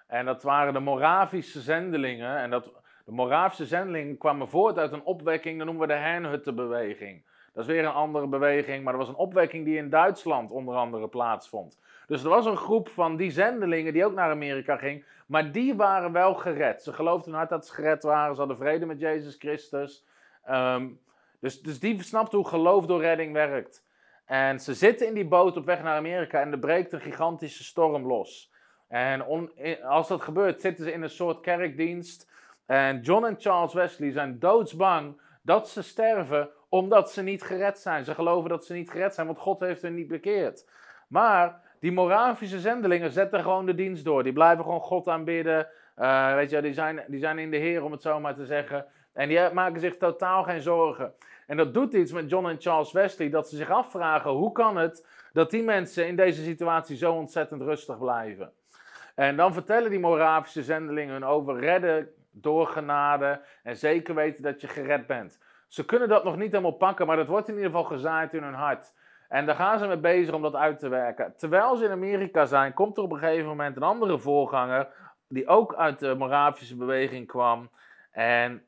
En 0.06 0.26
dat 0.26 0.42
waren 0.42 0.72
de 0.72 0.80
Moravische 0.80 1.60
zendelingen. 1.60 2.36
En 2.36 2.50
dat, 2.50 2.72
de 3.04 3.12
Moravische 3.12 3.66
zendelingen 3.66 4.18
kwamen 4.18 4.48
voort 4.48 4.78
uit 4.78 4.92
een 4.92 5.04
opwekking. 5.04 5.56
Dat 5.56 5.66
noemen 5.66 5.88
we 5.88 5.94
de 5.94 6.00
Hernhuttenbeweging. 6.00 7.26
Dat 7.52 7.64
is 7.64 7.72
weer 7.72 7.84
een 7.84 7.92
andere 7.92 8.26
beweging. 8.26 8.84
Maar 8.84 8.92
dat 8.92 9.02
was 9.02 9.10
een 9.10 9.24
opwekking 9.24 9.64
die 9.64 9.76
in 9.76 9.90
Duitsland 9.90 10.50
onder 10.50 10.74
andere 10.74 11.08
plaatsvond. 11.08 11.80
Dus 12.06 12.22
er 12.22 12.28
was 12.28 12.46
een 12.46 12.56
groep 12.56 12.88
van 12.88 13.16
die 13.16 13.30
zendelingen 13.30 13.92
die 13.92 14.04
ook 14.04 14.14
naar 14.14 14.30
Amerika 14.30 14.76
ging. 14.76 15.04
Maar 15.26 15.52
die 15.52 15.74
waren 15.74 16.12
wel 16.12 16.34
gered. 16.34 16.82
Ze 16.82 16.92
geloofden 16.92 17.34
hard 17.34 17.48
dat 17.48 17.66
ze 17.66 17.74
gered 17.74 18.02
waren. 18.02 18.34
Ze 18.34 18.40
hadden 18.40 18.58
vrede 18.58 18.86
met 18.86 19.00
Jezus 19.00 19.36
Christus. 19.38 20.04
Um, 20.50 21.00
dus, 21.40 21.62
dus 21.62 21.80
die 21.80 22.02
snapt 22.02 22.32
hoe 22.32 22.48
geloof 22.48 22.86
door 22.86 23.00
redding 23.00 23.32
werkt. 23.32 23.84
En 24.24 24.60
ze 24.60 24.74
zitten 24.74 25.06
in 25.06 25.14
die 25.14 25.28
boot 25.28 25.56
op 25.56 25.64
weg 25.64 25.82
naar 25.82 25.96
Amerika 25.96 26.40
en 26.40 26.52
er 26.52 26.58
breekt 26.58 26.92
een 26.92 27.00
gigantische 27.00 27.64
storm 27.64 28.06
los. 28.06 28.52
En 28.88 29.24
als 29.82 30.08
dat 30.08 30.22
gebeurt, 30.22 30.60
zitten 30.60 30.84
ze 30.84 30.92
in 30.92 31.02
een 31.02 31.10
soort 31.10 31.40
kerkdienst. 31.40 32.30
En 32.66 33.00
John 33.00 33.24
en 33.24 33.36
Charles 33.38 33.72
Wesley 33.72 34.10
zijn 34.10 34.38
doodsbang 34.38 35.20
dat 35.42 35.68
ze 35.68 35.82
sterven 35.82 36.50
omdat 36.68 37.10
ze 37.10 37.22
niet 37.22 37.42
gered 37.42 37.78
zijn. 37.78 38.04
Ze 38.04 38.14
geloven 38.14 38.50
dat 38.50 38.64
ze 38.64 38.72
niet 38.72 38.90
gered 38.90 39.14
zijn, 39.14 39.26
want 39.26 39.38
God 39.38 39.60
heeft 39.60 39.82
hen 39.82 39.94
niet 39.94 40.08
bekeerd. 40.08 40.68
Maar 41.08 41.60
die 41.84 41.92
Moravische 41.92 42.60
zendelingen 42.60 43.10
zetten 43.10 43.42
gewoon 43.42 43.66
de 43.66 43.74
dienst 43.74 44.04
door. 44.04 44.22
Die 44.22 44.32
blijven 44.32 44.64
gewoon 44.64 44.80
God 44.80 45.08
aanbidden. 45.08 45.68
Uh, 45.98 46.34
weet 46.34 46.50
je, 46.50 46.62
die 46.62 46.72
zijn, 46.72 47.04
die 47.06 47.20
zijn 47.20 47.38
in 47.38 47.50
de 47.50 47.56
Heer, 47.56 47.84
om 47.84 47.92
het 47.92 48.02
zo 48.02 48.20
maar 48.20 48.34
te 48.34 48.44
zeggen. 48.44 48.86
En 49.12 49.28
die 49.28 49.52
maken 49.52 49.80
zich 49.80 49.96
totaal 49.96 50.42
geen 50.42 50.60
zorgen. 50.60 51.14
En 51.46 51.56
dat 51.56 51.74
doet 51.74 51.94
iets 51.94 52.12
met 52.12 52.30
John 52.30 52.46
en 52.46 52.60
Charles 52.60 52.92
Wesley, 52.92 53.30
dat 53.30 53.48
ze 53.48 53.56
zich 53.56 53.70
afvragen 53.70 54.30
hoe 54.30 54.52
kan 54.52 54.76
het 54.76 55.06
dat 55.32 55.50
die 55.50 55.62
mensen 55.62 56.06
in 56.06 56.16
deze 56.16 56.42
situatie 56.42 56.96
zo 56.96 57.12
ontzettend 57.12 57.62
rustig 57.62 57.98
blijven. 57.98 58.52
En 59.14 59.36
dan 59.36 59.52
vertellen 59.52 59.90
die 59.90 60.00
Moravische 60.00 60.62
zendelingen 60.62 61.12
hun 61.12 61.24
over 61.24 61.58
redden 61.58 62.08
door 62.30 62.66
genade 62.66 63.40
en 63.62 63.76
zeker 63.76 64.14
weten 64.14 64.42
dat 64.42 64.60
je 64.60 64.68
gered 64.68 65.06
bent. 65.06 65.38
Ze 65.68 65.84
kunnen 65.84 66.08
dat 66.08 66.24
nog 66.24 66.36
niet 66.36 66.50
helemaal 66.50 66.70
pakken, 66.70 67.06
maar 67.06 67.16
dat 67.16 67.26
wordt 67.26 67.48
in 67.48 67.54
ieder 67.54 67.70
geval 67.70 67.84
gezaaid 67.84 68.34
in 68.34 68.42
hun 68.42 68.54
hart. 68.54 68.92
En 69.28 69.46
daar 69.46 69.54
gaan 69.54 69.78
ze 69.78 69.86
mee 69.86 69.98
bezig 69.98 70.34
om 70.34 70.42
dat 70.42 70.54
uit 70.54 70.78
te 70.78 70.88
werken. 70.88 71.36
Terwijl 71.36 71.76
ze 71.76 71.84
in 71.84 71.90
Amerika 71.90 72.44
zijn, 72.44 72.74
komt 72.74 72.96
er 72.96 73.02
op 73.02 73.12
een 73.12 73.18
gegeven 73.18 73.46
moment 73.46 73.76
een 73.76 73.82
andere 73.82 74.18
voorganger, 74.18 74.88
die 75.28 75.48
ook 75.48 75.74
uit 75.74 75.98
de 75.98 76.14
Moravische 76.14 76.76
beweging 76.76 77.26
kwam. 77.26 77.70
En 78.10 78.66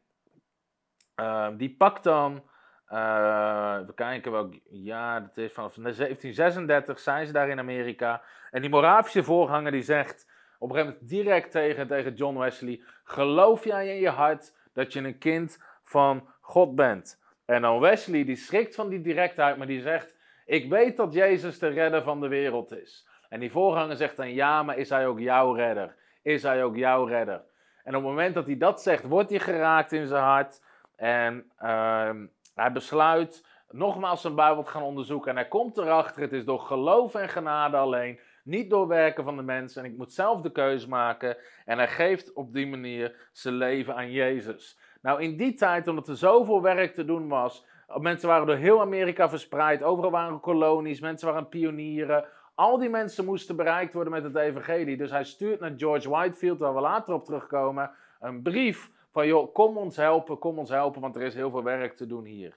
uh, 1.20 1.48
die 1.56 1.76
pakt 1.76 2.04
dan, 2.04 2.42
uh, 2.88 3.78
we 3.86 3.94
kijken 3.94 4.32
welk 4.32 4.54
jaar 4.64 5.22
het 5.22 5.36
is, 5.36 5.52
vanaf 5.52 5.74
1736 5.74 6.98
zijn 6.98 7.26
ze 7.26 7.32
daar 7.32 7.48
in 7.48 7.58
Amerika. 7.58 8.22
En 8.50 8.60
die 8.60 8.70
Moravische 8.70 9.22
voorganger 9.22 9.70
die 9.70 9.82
zegt 9.82 10.26
op 10.58 10.68
een 10.68 10.74
gegeven 10.76 10.94
moment 10.94 11.10
direct 11.10 11.50
tegen, 11.50 11.86
tegen 11.86 12.14
John 12.14 12.38
Wesley, 12.38 12.82
geloof 13.04 13.64
jij 13.64 13.88
in 13.88 14.00
je 14.00 14.08
hart 14.08 14.54
dat 14.72 14.92
je 14.92 15.00
een 15.00 15.18
kind 15.18 15.62
van 15.82 16.28
God 16.40 16.74
bent? 16.74 17.22
En 17.44 17.62
dan 17.62 17.80
Wesley, 17.80 18.24
die 18.24 18.36
schrikt 18.36 18.74
van 18.74 18.88
die 18.88 19.00
directheid, 19.00 19.56
maar 19.56 19.66
die 19.66 19.80
zegt, 19.80 20.15
ik 20.46 20.68
weet 20.70 20.96
dat 20.96 21.12
Jezus 21.12 21.58
de 21.58 21.68
redder 21.68 22.02
van 22.02 22.20
de 22.20 22.28
wereld 22.28 22.72
is. 22.72 23.08
En 23.28 23.40
die 23.40 23.50
voorganger 23.50 23.96
zegt 23.96 24.16
dan, 24.16 24.34
ja, 24.34 24.62
maar 24.62 24.78
is 24.78 24.88
hij 24.88 25.06
ook 25.06 25.18
jouw 25.18 25.52
redder? 25.52 25.96
Is 26.22 26.42
hij 26.42 26.64
ook 26.64 26.76
jouw 26.76 27.04
redder? 27.04 27.44
En 27.84 27.96
op 27.96 28.02
het 28.02 28.10
moment 28.10 28.34
dat 28.34 28.46
hij 28.46 28.56
dat 28.56 28.82
zegt, 28.82 29.04
wordt 29.04 29.30
hij 29.30 29.38
geraakt 29.38 29.92
in 29.92 30.06
zijn 30.06 30.22
hart. 30.22 30.62
En 30.96 31.50
uh, 31.62 32.10
hij 32.54 32.72
besluit 32.72 33.46
nogmaals 33.70 34.20
zijn 34.20 34.34
Bijbel 34.34 34.62
te 34.62 34.70
gaan 34.70 34.82
onderzoeken. 34.82 35.30
En 35.30 35.36
hij 35.36 35.48
komt 35.48 35.76
erachter, 35.76 36.22
het 36.22 36.32
is 36.32 36.44
door 36.44 36.60
geloof 36.60 37.14
en 37.14 37.28
genade 37.28 37.76
alleen. 37.76 38.20
Niet 38.44 38.70
door 38.70 38.88
werken 38.88 39.24
van 39.24 39.36
de 39.36 39.42
mensen. 39.42 39.84
En 39.84 39.90
ik 39.90 39.96
moet 39.96 40.12
zelf 40.12 40.40
de 40.40 40.52
keuze 40.52 40.88
maken. 40.88 41.36
En 41.64 41.78
hij 41.78 41.88
geeft 41.88 42.32
op 42.32 42.52
die 42.52 42.66
manier 42.66 43.28
zijn 43.32 43.54
leven 43.54 43.94
aan 43.94 44.10
Jezus. 44.10 44.78
Nou, 45.02 45.22
in 45.22 45.36
die 45.36 45.54
tijd, 45.54 45.88
omdat 45.88 46.08
er 46.08 46.16
zoveel 46.16 46.62
werk 46.62 46.94
te 46.94 47.04
doen 47.04 47.28
was. 47.28 47.64
Mensen 47.94 48.28
waren 48.28 48.46
door 48.46 48.56
heel 48.56 48.80
Amerika 48.80 49.28
verspreid. 49.28 49.82
Overal 49.82 50.10
waren 50.10 50.40
kolonies. 50.40 51.00
Mensen 51.00 51.28
waren 51.28 51.48
pionieren. 51.48 52.24
Al 52.54 52.78
die 52.78 52.88
mensen 52.88 53.24
moesten 53.24 53.56
bereikt 53.56 53.92
worden 53.92 54.12
met 54.12 54.24
het 54.24 54.36
evangelie. 54.36 54.96
Dus 54.96 55.10
hij 55.10 55.24
stuurt 55.24 55.60
naar 55.60 55.72
George 55.76 56.08
Whitefield, 56.08 56.58
waar 56.58 56.74
we 56.74 56.80
later 56.80 57.14
op 57.14 57.24
terugkomen, 57.24 57.90
een 58.20 58.42
brief 58.42 58.90
van 59.10 59.26
joh, 59.26 59.54
kom 59.54 59.76
ons 59.76 59.96
helpen, 59.96 60.38
kom 60.38 60.58
ons 60.58 60.70
helpen, 60.70 61.00
want 61.00 61.16
er 61.16 61.22
is 61.22 61.34
heel 61.34 61.50
veel 61.50 61.62
werk 61.62 61.96
te 61.96 62.06
doen 62.06 62.24
hier. 62.24 62.54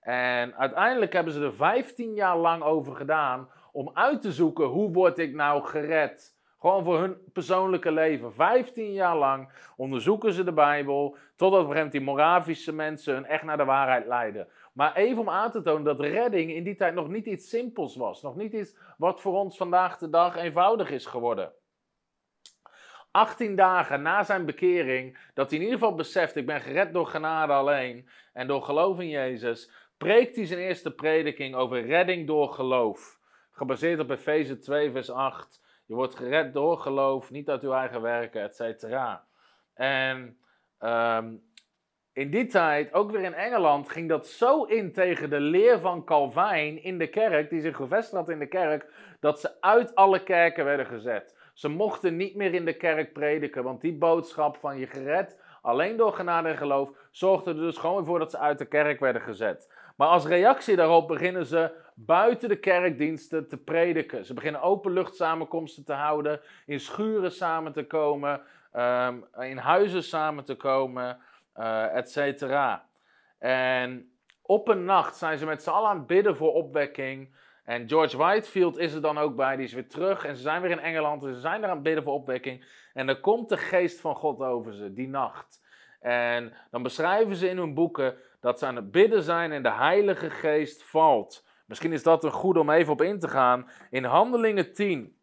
En 0.00 0.54
uiteindelijk 0.56 1.12
hebben 1.12 1.32
ze 1.32 1.42
er 1.42 1.54
15 1.54 2.14
jaar 2.14 2.36
lang 2.36 2.62
over 2.62 2.94
gedaan 2.94 3.48
om 3.72 3.90
uit 3.94 4.22
te 4.22 4.32
zoeken 4.32 4.64
hoe 4.64 4.92
word 4.92 5.18
ik 5.18 5.34
nou 5.34 5.64
gered. 5.64 6.36
Gewoon 6.60 6.84
voor 6.84 6.98
hun 6.98 7.16
persoonlijke 7.32 7.92
leven. 7.92 8.32
15 8.32 8.92
jaar 8.92 9.16
lang 9.16 9.50
onderzoeken 9.76 10.32
ze 10.32 10.44
de 10.44 10.52
Bijbel. 10.52 11.16
Totdat 11.36 11.84
op 11.84 11.90
die 11.90 12.00
Moravische 12.00 12.72
mensen 12.72 13.14
hun 13.14 13.26
echt 13.26 13.42
naar 13.42 13.56
de 13.56 13.64
waarheid 13.64 14.06
leiden. 14.06 14.48
Maar 14.76 14.96
even 14.96 15.18
om 15.18 15.28
aan 15.28 15.50
te 15.50 15.62
tonen 15.62 15.84
dat 15.84 16.00
redding 16.00 16.52
in 16.52 16.64
die 16.64 16.76
tijd 16.76 16.94
nog 16.94 17.08
niet 17.08 17.26
iets 17.26 17.48
simpels 17.48 17.96
was. 17.96 18.22
Nog 18.22 18.36
niet 18.36 18.52
iets 18.52 18.76
wat 18.98 19.20
voor 19.20 19.34
ons 19.34 19.56
vandaag 19.56 19.98
de 19.98 20.08
dag 20.08 20.36
eenvoudig 20.36 20.90
is 20.90 21.06
geworden. 21.06 21.52
18 23.10 23.56
dagen 23.56 24.02
na 24.02 24.22
zijn 24.22 24.44
bekering, 24.44 25.30
dat 25.34 25.50
hij 25.50 25.58
in 25.58 25.64
ieder 25.64 25.78
geval 25.78 25.94
beseft: 25.94 26.36
ik 26.36 26.46
ben 26.46 26.60
gered 26.60 26.92
door 26.92 27.06
genade 27.06 27.52
alleen 27.52 28.08
en 28.32 28.46
door 28.46 28.62
geloof 28.62 29.00
in 29.00 29.08
Jezus, 29.08 29.70
preekt 29.96 30.36
hij 30.36 30.46
zijn 30.46 30.60
eerste 30.60 30.94
prediking 30.94 31.54
over 31.54 31.86
redding 31.86 32.26
door 32.26 32.48
geloof. 32.48 33.18
Gebaseerd 33.50 34.00
op 34.00 34.10
Efeze 34.10 34.58
2, 34.58 34.90
vers 34.90 35.10
8. 35.10 35.62
Je 35.86 35.94
wordt 35.94 36.16
gered 36.16 36.54
door 36.54 36.78
geloof, 36.78 37.30
niet 37.30 37.48
uit 37.48 37.62
uw 37.62 37.72
eigen 37.72 38.02
werken, 38.02 38.42
et 38.42 38.56
cetera. 38.56 39.26
En 39.74 40.38
um, 40.80 41.42
in 42.16 42.30
die 42.30 42.46
tijd, 42.46 42.92
ook 42.92 43.10
weer 43.10 43.22
in 43.22 43.34
Engeland, 43.34 43.88
ging 43.88 44.08
dat 44.08 44.26
zo 44.26 44.64
in 44.64 44.92
tegen 44.92 45.30
de 45.30 45.40
leer 45.40 45.80
van 45.80 46.04
Calvijn 46.04 46.82
in 46.82 46.98
de 46.98 47.06
kerk, 47.06 47.50
die 47.50 47.60
zich 47.60 47.76
gevestigd 47.76 48.16
had 48.16 48.28
in 48.28 48.38
de 48.38 48.46
kerk, 48.46 48.86
dat 49.20 49.40
ze 49.40 49.50
uit 49.60 49.94
alle 49.94 50.22
kerken 50.22 50.64
werden 50.64 50.86
gezet. 50.86 51.36
Ze 51.54 51.68
mochten 51.68 52.16
niet 52.16 52.34
meer 52.34 52.54
in 52.54 52.64
de 52.64 52.76
kerk 52.76 53.12
prediken, 53.12 53.62
want 53.62 53.80
die 53.80 53.92
boodschap 53.92 54.56
van 54.56 54.78
je 54.78 54.86
gered 54.86 55.36
alleen 55.62 55.96
door 55.96 56.12
genade 56.12 56.48
en 56.48 56.56
geloof 56.56 56.90
zorgde 57.10 57.50
er 57.50 57.56
dus 57.56 57.76
gewoon 57.76 58.04
voor 58.04 58.18
dat 58.18 58.30
ze 58.30 58.38
uit 58.38 58.58
de 58.58 58.66
kerk 58.66 59.00
werden 59.00 59.22
gezet. 59.22 59.72
Maar 59.96 60.08
als 60.08 60.26
reactie 60.26 60.76
daarop 60.76 61.08
beginnen 61.08 61.46
ze 61.46 61.70
buiten 61.94 62.48
de 62.48 62.58
kerkdiensten 62.58 63.48
te 63.48 63.56
prediken. 63.56 64.24
Ze 64.24 64.34
beginnen 64.34 64.62
openluchtsamenkomsten 64.62 65.84
te 65.84 65.92
houden, 65.92 66.40
in 66.66 66.80
schuren 66.80 67.32
samen 67.32 67.72
te 67.72 67.86
komen, 67.86 68.40
um, 68.76 69.24
in 69.38 69.56
huizen 69.56 70.02
samen 70.02 70.44
te 70.44 70.54
komen 70.54 71.18
uh, 71.58 71.96
et 71.96 72.10
cetera. 72.10 72.88
En 73.38 74.10
op 74.42 74.68
een 74.68 74.84
nacht 74.84 75.16
zijn 75.16 75.38
ze 75.38 75.46
met 75.46 75.62
z'n 75.62 75.70
allen 75.70 75.88
aan 75.88 75.98
het 75.98 76.06
bidden 76.06 76.36
voor 76.36 76.52
opwekking. 76.52 77.34
En 77.64 77.88
George 77.88 78.16
Whitefield 78.16 78.78
is 78.78 78.94
er 78.94 79.00
dan 79.00 79.18
ook 79.18 79.36
bij, 79.36 79.56
die 79.56 79.64
is 79.64 79.72
weer 79.72 79.88
terug. 79.88 80.24
En 80.24 80.36
ze 80.36 80.42
zijn 80.42 80.62
weer 80.62 80.70
in 80.70 80.80
Engeland 80.80 81.24
en 81.24 81.34
ze 81.34 81.40
zijn 81.40 81.62
er 81.62 81.68
aan 81.68 81.74
het 81.74 81.82
bidden 81.82 82.04
voor 82.04 82.12
opwekking. 82.12 82.64
En 82.94 83.06
dan 83.06 83.20
komt 83.20 83.48
de 83.48 83.56
geest 83.56 84.00
van 84.00 84.14
God 84.14 84.40
over 84.40 84.74
ze, 84.74 84.92
die 84.92 85.08
nacht. 85.08 85.64
En 86.00 86.52
dan 86.70 86.82
beschrijven 86.82 87.36
ze 87.36 87.48
in 87.48 87.56
hun 87.56 87.74
boeken 87.74 88.16
dat 88.40 88.58
ze 88.58 88.66
aan 88.66 88.76
het 88.76 88.90
bidden 88.90 89.22
zijn 89.22 89.52
en 89.52 89.62
de 89.62 89.72
Heilige 89.72 90.30
Geest 90.30 90.82
valt. 90.82 91.46
Misschien 91.66 91.92
is 91.92 92.02
dat 92.02 92.24
een 92.24 92.30
goed 92.30 92.56
om 92.56 92.70
even 92.70 92.92
op 92.92 93.02
in 93.02 93.18
te 93.18 93.28
gaan. 93.28 93.70
In 93.90 94.04
Handelingen 94.04 94.72
10, 94.72 95.16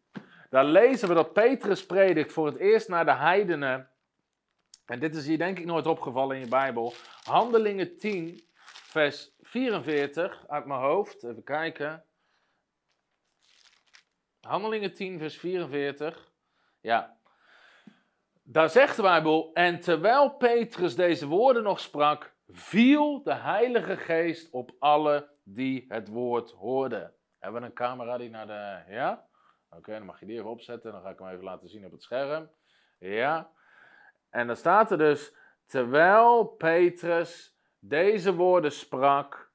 daar 0.50 0.64
lezen 0.64 1.08
we 1.08 1.14
dat 1.14 1.32
Petrus 1.32 1.86
predikt 1.86 2.32
voor 2.32 2.46
het 2.46 2.56
eerst 2.56 2.88
naar 2.88 3.04
de 3.04 3.14
heidenen. 3.14 3.88
En 4.86 5.00
dit 5.00 5.14
is 5.14 5.26
hier 5.26 5.38
denk 5.38 5.58
ik 5.58 5.64
nooit 5.64 5.86
opgevallen 5.86 6.36
in 6.36 6.42
je 6.42 6.48
Bijbel. 6.48 6.94
Handelingen 7.22 7.96
10, 7.96 8.40
vers 8.54 9.34
44 9.40 10.48
uit 10.48 10.64
mijn 10.66 10.80
hoofd. 10.80 11.24
Even 11.24 11.44
kijken. 11.44 12.04
Handelingen 14.40 14.94
10, 14.94 15.18
vers 15.18 15.38
44. 15.38 16.32
Ja. 16.80 17.18
Daar 18.42 18.70
zegt 18.70 18.96
de 18.96 19.02
Bijbel: 19.02 19.50
En 19.52 19.80
terwijl 19.80 20.30
Petrus 20.36 20.94
deze 20.94 21.26
woorden 21.26 21.62
nog 21.62 21.80
sprak, 21.80 22.34
viel 22.48 23.22
de 23.22 23.34
Heilige 23.34 23.96
Geest 23.96 24.50
op 24.50 24.74
alle 24.78 25.28
die 25.42 25.84
het 25.88 26.08
woord 26.08 26.50
hoorden. 26.50 27.14
Hebben 27.38 27.60
we 27.60 27.66
een 27.66 27.74
camera 27.74 28.18
die 28.18 28.30
naar 28.30 28.46
de. 28.46 28.92
Ja? 28.92 29.28
Oké, 29.70 29.92
dan 29.92 30.04
mag 30.04 30.20
je 30.20 30.26
die 30.26 30.38
even 30.38 30.50
opzetten. 30.50 30.92
Dan 30.92 31.02
ga 31.02 31.10
ik 31.10 31.18
hem 31.18 31.28
even 31.28 31.44
laten 31.44 31.68
zien 31.68 31.84
op 31.84 31.92
het 31.92 32.02
scherm. 32.02 32.50
Ja. 32.98 33.52
En 34.34 34.46
dan 34.46 34.56
staat 34.56 34.90
er 34.90 34.98
dus, 34.98 35.34
terwijl 35.66 36.44
Petrus 36.44 37.56
deze 37.78 38.34
woorden 38.34 38.72
sprak, 38.72 39.50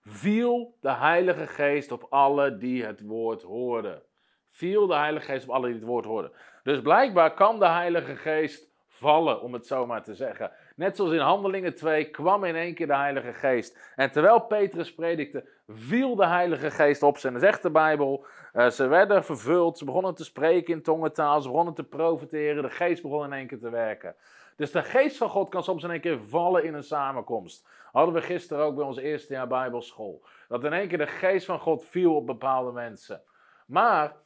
viel 0.00 0.76
de 0.80 0.92
Heilige 0.92 1.46
Geest 1.46 1.92
op 1.92 2.06
alle 2.10 2.56
die 2.56 2.84
het 2.84 3.00
woord 3.02 3.42
hoorden. 3.42 4.02
Viel 4.50 4.86
de 4.86 4.94
Heilige 4.94 5.24
Geest 5.24 5.48
op 5.48 5.54
alle 5.54 5.66
die 5.66 5.74
het 5.74 5.84
woord 5.84 6.04
hoorden. 6.04 6.32
Dus 6.62 6.80
blijkbaar 6.80 7.34
kan 7.34 7.58
de 7.58 7.68
Heilige 7.68 8.16
Geest 8.16 8.72
vallen, 8.86 9.40
om 9.40 9.52
het 9.52 9.66
zo 9.66 9.86
maar 9.86 10.02
te 10.02 10.14
zeggen. 10.14 10.52
Net 10.80 10.96
zoals 10.96 11.12
in 11.12 11.18
Handelingen 11.18 11.74
2 11.74 12.10
kwam 12.10 12.44
in 12.44 12.56
één 12.56 12.74
keer 12.74 12.86
de 12.86 12.96
Heilige 12.96 13.32
Geest. 13.32 13.92
En 13.96 14.10
terwijl 14.10 14.40
Petrus 14.40 14.94
predikte, 14.94 15.48
viel 15.68 16.16
de 16.16 16.26
Heilige 16.26 16.70
Geest 16.70 17.02
op 17.02 17.18
ze. 17.18 17.28
En 17.28 17.40
zegt 17.40 17.62
de 17.62 17.70
Bijbel, 17.70 18.24
uh, 18.52 18.66
ze 18.68 18.86
werden 18.86 19.24
vervuld, 19.24 19.78
ze 19.78 19.84
begonnen 19.84 20.14
te 20.14 20.24
spreken 20.24 20.74
in 20.74 20.82
tongentaal, 20.82 21.40
ze 21.40 21.48
begonnen 21.48 21.74
te 21.74 21.84
profiteren, 21.84 22.62
de 22.62 22.70
Geest 22.70 23.02
begon 23.02 23.24
in 23.24 23.32
één 23.32 23.46
keer 23.46 23.58
te 23.58 23.70
werken. 23.70 24.14
Dus 24.56 24.70
de 24.70 24.82
Geest 24.82 25.16
van 25.16 25.28
God 25.28 25.48
kan 25.48 25.64
soms 25.64 25.82
in 25.82 25.90
één 25.90 26.00
keer 26.00 26.18
vallen 26.28 26.64
in 26.64 26.74
een 26.74 26.82
samenkomst. 26.82 27.68
Hadden 27.92 28.14
we 28.14 28.20
gisteren 28.20 28.64
ook 28.64 28.74
bij 28.74 28.84
ons 28.84 28.98
eerste 28.98 29.32
jaar 29.32 29.48
Bijbelschool. 29.48 30.22
Dat 30.48 30.64
in 30.64 30.72
één 30.72 30.88
keer 30.88 30.98
de 30.98 31.06
Geest 31.06 31.46
van 31.46 31.58
God 31.58 31.84
viel 31.84 32.14
op 32.14 32.26
bepaalde 32.26 32.72
mensen. 32.72 33.22
Maar 33.66 34.16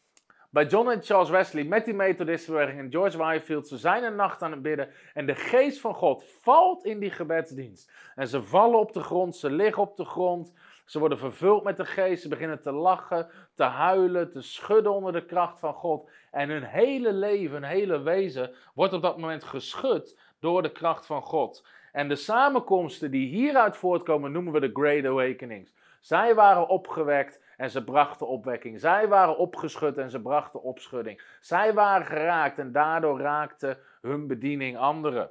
bij 0.54 0.66
John 0.66 0.90
en 0.90 1.02
Charles 1.02 1.30
Wesley 1.30 1.64
met 1.64 1.84
die 1.84 1.94
Methodistenbeweging 1.94 2.78
en 2.78 2.90
George 2.90 3.18
Whitefield. 3.18 3.68
Ze 3.68 3.76
zijn 3.76 4.04
een 4.04 4.16
nacht 4.16 4.42
aan 4.42 4.50
het 4.50 4.62
bidden 4.62 4.88
en 5.14 5.26
de 5.26 5.34
geest 5.34 5.80
van 5.80 5.94
God 5.94 6.24
valt 6.40 6.84
in 6.84 6.98
die 6.98 7.10
gebedsdienst. 7.10 7.90
En 8.14 8.28
ze 8.28 8.42
vallen 8.42 8.78
op 8.78 8.92
de 8.92 9.00
grond, 9.00 9.36
ze 9.36 9.50
liggen 9.50 9.82
op 9.82 9.96
de 9.96 10.04
grond. 10.04 10.52
Ze 10.84 10.98
worden 10.98 11.18
vervuld 11.18 11.64
met 11.64 11.76
de 11.76 11.84
geest, 11.84 12.22
ze 12.22 12.28
beginnen 12.28 12.60
te 12.60 12.72
lachen, 12.72 13.28
te 13.54 13.62
huilen, 13.62 14.30
te 14.30 14.42
schudden 14.42 14.92
onder 14.92 15.12
de 15.12 15.24
kracht 15.24 15.58
van 15.58 15.74
God. 15.74 16.10
En 16.30 16.48
hun 16.48 16.64
hele 16.64 17.12
leven, 17.12 17.52
hun 17.52 17.70
hele 17.70 18.00
wezen 18.00 18.50
wordt 18.74 18.92
op 18.92 19.02
dat 19.02 19.18
moment 19.18 19.44
geschud 19.44 20.18
door 20.40 20.62
de 20.62 20.72
kracht 20.72 21.06
van 21.06 21.22
God. 21.22 21.66
En 21.92 22.08
de 22.08 22.16
samenkomsten 22.16 23.10
die 23.10 23.28
hieruit 23.28 23.76
voortkomen 23.76 24.32
noemen 24.32 24.52
we 24.52 24.60
de 24.60 24.70
Great 24.72 25.04
Awakenings. 25.04 25.72
Zij 26.00 26.34
waren 26.34 26.68
opgewekt 26.68 27.43
en 27.56 27.70
ze 27.70 27.84
brachten 27.84 28.28
opwekking. 28.28 28.80
Zij 28.80 29.08
waren 29.08 29.36
opgeschud 29.36 29.98
en 29.98 30.10
ze 30.10 30.20
brachten 30.20 30.62
opschudding. 30.62 31.22
Zij 31.40 31.74
waren 31.74 32.06
geraakt 32.06 32.58
en 32.58 32.72
daardoor 32.72 33.20
raakte 33.20 33.78
hun 34.00 34.26
bediening 34.26 34.78
anderen. 34.78 35.30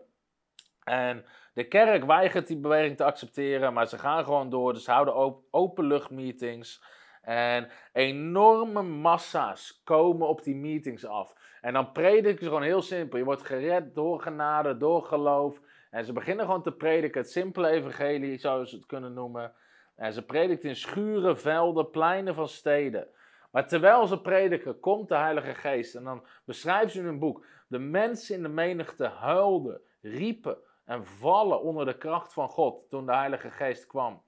En 0.84 1.26
de 1.54 1.68
kerk 1.68 2.06
weigert 2.06 2.48
die 2.48 2.58
beweging 2.58 2.98
te 2.98 3.04
accepteren, 3.04 3.74
maar 3.74 3.88
ze 3.88 3.98
gaan 3.98 4.24
gewoon 4.24 4.50
door. 4.50 4.74
Dus 4.74 4.84
ze 4.84 4.92
houden 4.92 5.44
openluchtmeetings. 5.52 6.84
En 7.22 7.70
enorme 7.94 8.82
massa's 8.82 9.82
komen 9.84 10.28
op 10.28 10.44
die 10.44 10.56
meetings 10.56 11.06
af. 11.06 11.36
En 11.62 11.74
dan 11.74 11.92
prediken 11.92 12.44
ze 12.44 12.46
gewoon 12.46 12.62
heel 12.62 12.82
simpel. 12.82 13.18
Je 13.18 13.24
wordt 13.24 13.46
gered 13.46 13.96
door 13.96 14.22
genade, 14.22 14.78
door 14.78 15.04
geloof. 15.04 15.62
En 15.90 16.06
ze 16.06 16.14
beginnen 16.14 16.46
gewoon 16.46 16.64
te 16.64 16.72
prediken. 16.72 17.22
Het 17.22 17.32
simpele 17.32 17.68
evangelie, 17.68 18.38
zou 18.38 18.66
je 18.66 18.76
het 18.76 18.86
kunnen 18.86 19.14
noemen. 19.14 19.54
En 19.96 20.14
ze 20.14 20.26
predikt 20.26 20.64
in 20.64 20.76
schuren, 20.76 21.40
velden, 21.40 21.90
pleinen 21.90 22.36
van 22.36 22.48
steden. 22.48 23.08
Maar 23.52 23.68
terwijl 23.68 24.08
ze 24.08 24.22
prediken, 24.22 24.80
komt 24.80 25.08
de 25.08 25.16
Heilige 25.16 25.54
Geest. 25.54 25.96
En 25.96 26.04
dan 26.04 26.26
beschrijft 26.46 26.92
ze 26.92 27.00
in 27.00 27.06
hun 27.06 27.20
boek. 27.20 27.46
De 27.68 27.80
mensen 27.80 28.36
in 28.36 28.44
de 28.44 28.50
menigte 28.50 29.08
huilden, 29.08 29.82
riepen 30.02 30.58
en 30.86 31.06
vallen 31.06 31.62
onder 31.62 31.86
de 31.86 31.98
kracht 31.98 32.34
van 32.34 32.50
God 32.50 32.90
toen 32.90 33.06
de 33.06 33.16
Heilige 33.16 33.52
Geest 33.52 33.88
kwam. 33.88 34.24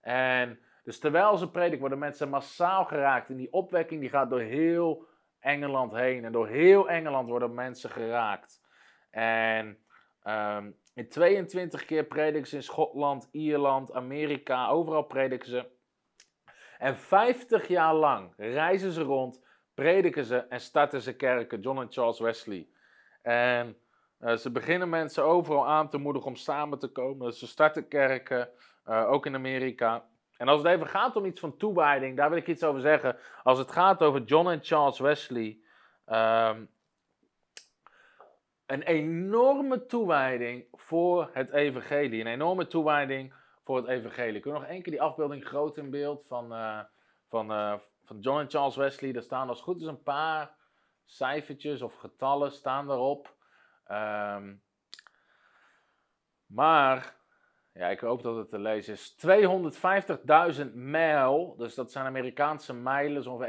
En 0.00 0.58
dus 0.84 0.98
terwijl 0.98 1.36
ze 1.36 1.50
prediken, 1.50 1.80
worden 1.80 1.98
mensen 1.98 2.28
massaal 2.28 2.84
geraakt. 2.84 3.28
En 3.28 3.36
die 3.36 3.52
opwekking 3.52 4.00
die 4.00 4.10
gaat 4.10 4.30
door 4.30 4.40
heel 4.40 5.06
Engeland 5.38 5.92
heen. 5.92 6.24
En 6.24 6.32
door 6.32 6.48
heel 6.48 6.88
Engeland 6.88 7.28
worden 7.28 7.54
mensen 7.54 7.90
geraakt. 7.90 8.62
En 9.10 9.78
ehm, 10.22 10.70
in 10.94 11.08
22 11.08 11.84
keer 11.84 12.04
prediken 12.04 12.48
ze 12.48 12.56
in 12.56 12.62
Schotland, 12.62 13.28
Ierland, 13.32 13.92
Amerika, 13.92 14.68
overal 14.68 15.02
prediken 15.02 15.48
ze. 15.48 15.66
En 16.78 16.96
50 16.96 17.68
jaar 17.68 17.94
lang 17.94 18.32
reizen 18.36 18.92
ze 18.92 19.02
rond, 19.02 19.44
prediken 19.74 20.24
ze 20.24 20.36
en 20.36 20.60
starten 20.60 21.00
ze 21.00 21.16
kerken, 21.16 21.60
John 21.60 21.80
en 21.80 21.92
Charles 21.92 22.20
Wesley. 22.20 22.68
En 23.22 23.76
uh, 24.20 24.36
ze 24.36 24.50
beginnen 24.50 24.88
mensen 24.88 25.24
overal 25.24 25.68
aan 25.68 25.88
te 25.88 25.98
moedigen 25.98 26.28
om 26.28 26.36
samen 26.36 26.78
te 26.78 26.88
komen. 26.88 27.32
Ze 27.32 27.46
starten 27.46 27.88
kerken, 27.88 28.48
uh, 28.86 29.10
ook 29.10 29.26
in 29.26 29.34
Amerika. 29.34 30.04
En 30.36 30.48
als 30.48 30.62
het 30.62 30.72
even 30.72 30.86
gaat 30.86 31.16
om 31.16 31.24
iets 31.24 31.40
van 31.40 31.56
toewijding, 31.56 32.16
daar 32.16 32.28
wil 32.28 32.38
ik 32.38 32.46
iets 32.46 32.64
over 32.64 32.80
zeggen. 32.80 33.16
Als 33.42 33.58
het 33.58 33.72
gaat 33.72 34.02
over 34.02 34.22
John 34.22 34.48
en 34.48 34.58
Charles 34.62 34.98
Wesley. 34.98 35.58
Um, 36.06 36.68
een 38.72 38.82
enorme 38.82 39.86
toewijding 39.86 40.66
voor 40.72 41.30
het 41.32 41.50
evangelie. 41.50 42.20
Een 42.20 42.26
enorme 42.26 42.66
toewijding 42.66 43.34
voor 43.64 43.76
het 43.76 43.86
evangelie. 43.86 44.40
Kun 44.40 44.52
je 44.52 44.58
nog 44.58 44.68
één 44.68 44.82
keer 44.82 44.92
die 44.92 45.02
afbeelding 45.02 45.44
groot 45.44 45.76
in 45.76 45.90
beeld 45.90 46.26
van, 46.26 46.52
uh, 46.52 46.80
van, 47.28 47.50
uh, 47.50 47.74
van 48.04 48.18
John 48.20 48.40
en 48.40 48.50
Charles 48.50 48.76
Wesley. 48.76 49.12
Daar 49.12 49.22
staan 49.22 49.48
als 49.48 49.60
goed 49.60 49.80
is 49.80 49.86
een 49.86 50.02
paar 50.02 50.54
cijfertjes 51.04 51.82
of 51.82 51.94
getallen 51.94 52.52
staan 52.52 52.90
erop. 52.90 53.34
Um, 53.90 54.62
maar, 56.46 57.16
ja, 57.72 57.88
ik 57.88 58.00
hoop 58.00 58.22
dat 58.22 58.36
het 58.36 58.48
te 58.48 58.58
lezen 58.58 58.92
is. 58.92 59.16
250.000 60.66 60.74
mijl, 60.74 61.56
dus 61.56 61.74
dat 61.74 61.92
zijn 61.92 62.06
Amerikaanse 62.06 62.74
mijlen, 62.74 63.22
zo'n 63.22 63.46
1,6, 63.46 63.48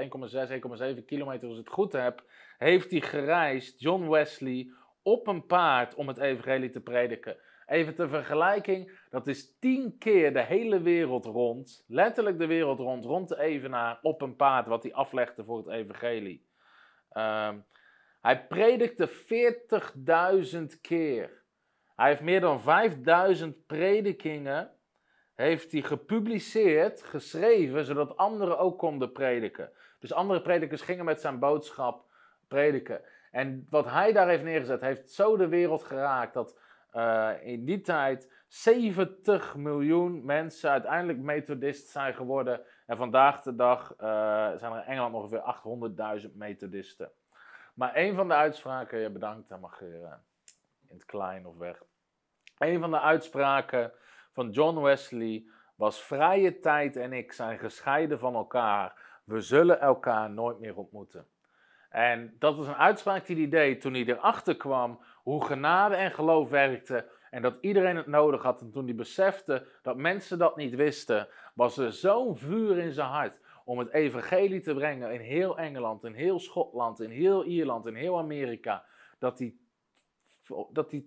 1,7 0.97 1.05
kilometer 1.05 1.47
als 1.47 1.57
ik 1.57 1.65
het 1.65 1.73
goed 1.73 1.93
heb, 1.93 2.23
heeft 2.57 2.91
hij 2.91 3.01
gereisd, 3.01 3.79
John 3.79 4.09
Wesley, 4.09 4.71
op 5.03 5.27
een 5.27 5.45
paard 5.45 5.95
om 5.95 6.07
het 6.07 6.17
evangelie 6.17 6.69
te 6.69 6.81
prediken. 6.81 7.37
Even 7.65 7.95
ter 7.95 8.09
vergelijking, 8.09 8.99
dat 9.09 9.27
is 9.27 9.57
tien 9.59 9.97
keer 9.97 10.33
de 10.33 10.43
hele 10.43 10.81
wereld 10.81 11.25
rond, 11.25 11.83
letterlijk 11.87 12.39
de 12.39 12.47
wereld 12.47 12.79
rond, 12.79 13.05
rond 13.05 13.29
de 13.29 13.39
evenaar 13.39 13.99
op 14.01 14.21
een 14.21 14.35
paard 14.35 14.67
wat 14.67 14.83
hij 14.83 14.93
aflegde 14.93 15.43
voor 15.43 15.57
het 15.57 15.67
evangelie. 15.67 16.47
Um, 17.17 17.65
hij 18.21 18.47
predikte 18.47 19.09
40.000 20.69 20.81
keer. 20.81 21.41
Hij 21.95 22.09
heeft 22.09 22.21
meer 22.21 22.39
dan 22.39 22.61
5000 22.61 23.65
predikingen 23.65 24.71
heeft 25.35 25.71
hij 25.71 25.81
gepubliceerd, 25.81 27.03
geschreven, 27.03 27.85
zodat 27.85 28.17
anderen 28.17 28.57
ook 28.59 28.79
konden 28.79 29.11
prediken. 29.11 29.71
Dus 29.99 30.13
andere 30.13 30.41
predikers 30.41 30.81
gingen 30.81 31.05
met 31.05 31.21
zijn 31.21 31.39
boodschap 31.39 32.05
prediken. 32.47 33.01
En 33.33 33.67
wat 33.69 33.85
hij 33.85 34.11
daar 34.11 34.27
heeft 34.27 34.43
neergezet, 34.43 34.81
heeft 34.81 35.11
zo 35.11 35.37
de 35.37 35.47
wereld 35.47 35.83
geraakt 35.83 36.33
dat 36.33 36.59
uh, 36.93 37.31
in 37.41 37.65
die 37.65 37.81
tijd 37.81 38.45
70 38.47 39.55
miljoen 39.55 40.25
mensen 40.25 40.69
uiteindelijk 40.69 41.19
methodist 41.19 41.89
zijn 41.89 42.13
geworden. 42.13 42.61
En 42.85 42.97
vandaag 42.97 43.41
de 43.41 43.55
dag 43.55 43.93
uh, 43.93 43.97
zijn 44.55 44.71
er 44.71 44.77
in 44.77 44.83
Engeland 44.83 45.13
ongeveer 45.13 46.21
800.000 46.27 46.35
methodisten. 46.35 47.11
Maar 47.73 47.95
een 47.95 48.15
van 48.15 48.27
de 48.27 48.33
uitspraken, 48.33 48.99
ja 48.99 49.09
bedankt, 49.09 49.49
dan 49.49 49.59
mag 49.59 49.79
je 49.79 49.85
uh, 49.85 50.13
in 50.87 50.95
het 50.95 51.05
klein 51.05 51.47
of 51.47 51.57
weg. 51.57 51.83
Een 52.57 52.79
van 52.79 52.91
de 52.91 52.99
uitspraken 52.99 53.91
van 54.31 54.49
John 54.49 54.81
Wesley 54.81 55.45
was: 55.75 56.03
Vrije 56.03 56.59
tijd 56.59 56.95
en 56.95 57.13
ik 57.13 57.31
zijn 57.31 57.59
gescheiden 57.59 58.19
van 58.19 58.35
elkaar. 58.35 59.01
We 59.23 59.41
zullen 59.41 59.79
elkaar 59.79 60.29
nooit 60.29 60.59
meer 60.59 60.75
ontmoeten. 60.75 61.27
En 61.93 62.35
dat 62.39 62.55
was 62.55 62.67
een 62.67 62.75
uitspraak 62.75 63.25
die 63.25 63.35
hij 63.35 63.49
deed 63.49 63.81
toen 63.81 63.93
hij 63.93 64.05
erachter 64.05 64.57
kwam 64.57 64.99
hoe 65.23 65.45
genade 65.45 65.95
en 65.95 66.11
geloof 66.11 66.49
werkte. 66.49 67.09
En 67.29 67.41
dat 67.41 67.55
iedereen 67.61 67.95
het 67.95 68.07
nodig 68.07 68.43
had. 68.43 68.61
En 68.61 68.71
toen 68.71 68.85
hij 68.85 68.95
besefte 68.95 69.67
dat 69.81 69.97
mensen 69.97 70.37
dat 70.37 70.55
niet 70.55 70.75
wisten, 70.75 71.27
was 71.53 71.77
er 71.77 71.91
zo'n 71.91 72.37
vuur 72.37 72.77
in 72.77 72.91
zijn 72.91 73.07
hart 73.07 73.39
om 73.65 73.79
het 73.79 73.89
evangelie 73.89 74.61
te 74.61 74.73
brengen 74.73 75.13
in 75.13 75.19
heel 75.19 75.57
Engeland, 75.57 76.03
in 76.03 76.13
heel 76.13 76.39
Schotland, 76.39 76.99
in 76.99 77.09
heel 77.09 77.45
Ierland, 77.45 77.85
in 77.85 77.95
heel 77.95 78.17
Amerika. 78.17 78.85
Dat 79.19 79.39
hij, 79.39 79.55
dat 80.71 80.91
hij 80.91 81.05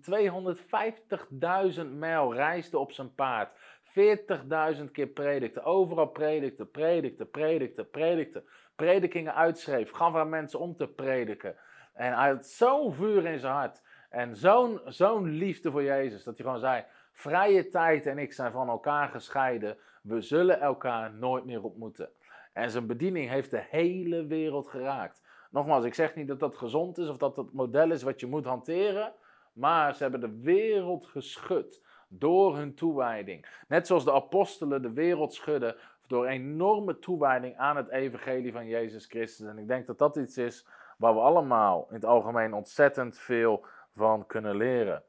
250.000 1.83 1.89
mijl 1.91 2.33
reisde 2.33 2.79
op 2.79 2.91
zijn 2.91 3.15
paard. 3.15 3.57
40.000 3.97 4.91
keer 4.91 5.07
predikte, 5.07 5.63
overal 5.63 6.07
predikte, 6.07 6.65
predikte, 6.65 7.25
predikte, 7.25 7.83
predikte 7.83 8.43
predikingen 8.77 9.35
uitschreef, 9.35 9.91
gaf 9.91 10.15
aan 10.15 10.29
mensen 10.29 10.59
om 10.59 10.75
te 10.75 10.87
prediken. 10.87 11.55
En 11.93 12.13
hij 12.13 12.29
had 12.29 12.45
zo'n 12.45 12.93
vuur 12.93 13.25
in 13.25 13.39
zijn 13.39 13.53
hart 13.53 13.81
en 14.09 14.35
zo'n 14.35 14.81
zo'n 14.85 15.29
liefde 15.29 15.71
voor 15.71 15.83
Jezus, 15.83 16.23
dat 16.23 16.37
hij 16.37 16.45
gewoon 16.45 16.59
zei, 16.59 16.83
vrije 17.11 17.67
tijd 17.67 18.05
en 18.05 18.17
ik 18.17 18.33
zijn 18.33 18.51
van 18.51 18.69
elkaar 18.69 19.09
gescheiden, 19.09 19.77
we 20.01 20.21
zullen 20.21 20.59
elkaar 20.59 21.13
nooit 21.13 21.45
meer 21.45 21.63
ontmoeten. 21.63 22.09
En 22.53 22.71
zijn 22.71 22.87
bediening 22.87 23.29
heeft 23.29 23.51
de 23.51 23.63
hele 23.69 24.25
wereld 24.25 24.67
geraakt. 24.67 25.21
Nogmaals, 25.51 25.85
ik 25.85 25.93
zeg 25.93 26.15
niet 26.15 26.27
dat 26.27 26.39
dat 26.39 26.57
gezond 26.57 26.97
is 26.97 27.07
of 27.07 27.17
dat 27.17 27.35
dat 27.35 27.53
model 27.53 27.91
is 27.91 28.03
wat 28.03 28.19
je 28.19 28.27
moet 28.27 28.45
hanteren, 28.45 29.13
maar 29.53 29.95
ze 29.95 30.01
hebben 30.03 30.21
de 30.21 30.39
wereld 30.41 31.05
geschud 31.05 31.83
door 32.07 32.55
hun 32.55 32.73
toewijding. 32.73 33.45
Net 33.67 33.87
zoals 33.87 34.03
de 34.03 34.13
apostelen 34.13 34.81
de 34.81 34.93
wereld 34.93 35.33
schudden 35.33 35.75
door 36.07 36.25
enorme 36.25 36.99
toewijding 36.99 37.57
aan 37.57 37.75
het 37.75 37.89
evangelie 37.89 38.51
van 38.51 38.67
Jezus 38.67 39.05
Christus. 39.05 39.47
En 39.47 39.57
ik 39.57 39.67
denk 39.67 39.87
dat 39.87 39.97
dat 39.97 40.15
iets 40.15 40.37
is 40.37 40.67
waar 40.97 41.13
we 41.13 41.19
allemaal 41.19 41.87
in 41.89 41.95
het 41.95 42.05
algemeen 42.05 42.53
ontzettend 42.53 43.17
veel 43.17 43.65
van 43.91 44.25
kunnen 44.25 44.55
leren. 44.55 45.03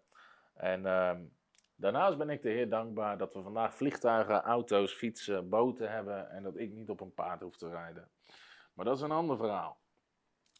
En 0.54 0.86
ehm, 0.86 1.20
daarnaast 1.76 2.18
ben 2.18 2.30
ik 2.30 2.42
de 2.42 2.50
Heer 2.50 2.68
dankbaar 2.68 3.18
dat 3.18 3.34
we 3.34 3.42
vandaag 3.42 3.74
vliegtuigen, 3.74 4.42
auto's, 4.42 4.92
fietsen, 4.92 5.48
boten 5.48 5.90
hebben 5.90 6.30
en 6.30 6.42
dat 6.42 6.58
ik 6.58 6.72
niet 6.72 6.90
op 6.90 7.00
een 7.00 7.14
paard 7.14 7.40
hoef 7.40 7.56
te 7.56 7.68
rijden. 7.68 8.08
Maar 8.74 8.84
dat 8.84 8.96
is 8.96 9.02
een 9.02 9.10
ander 9.10 9.36
verhaal. 9.36 9.78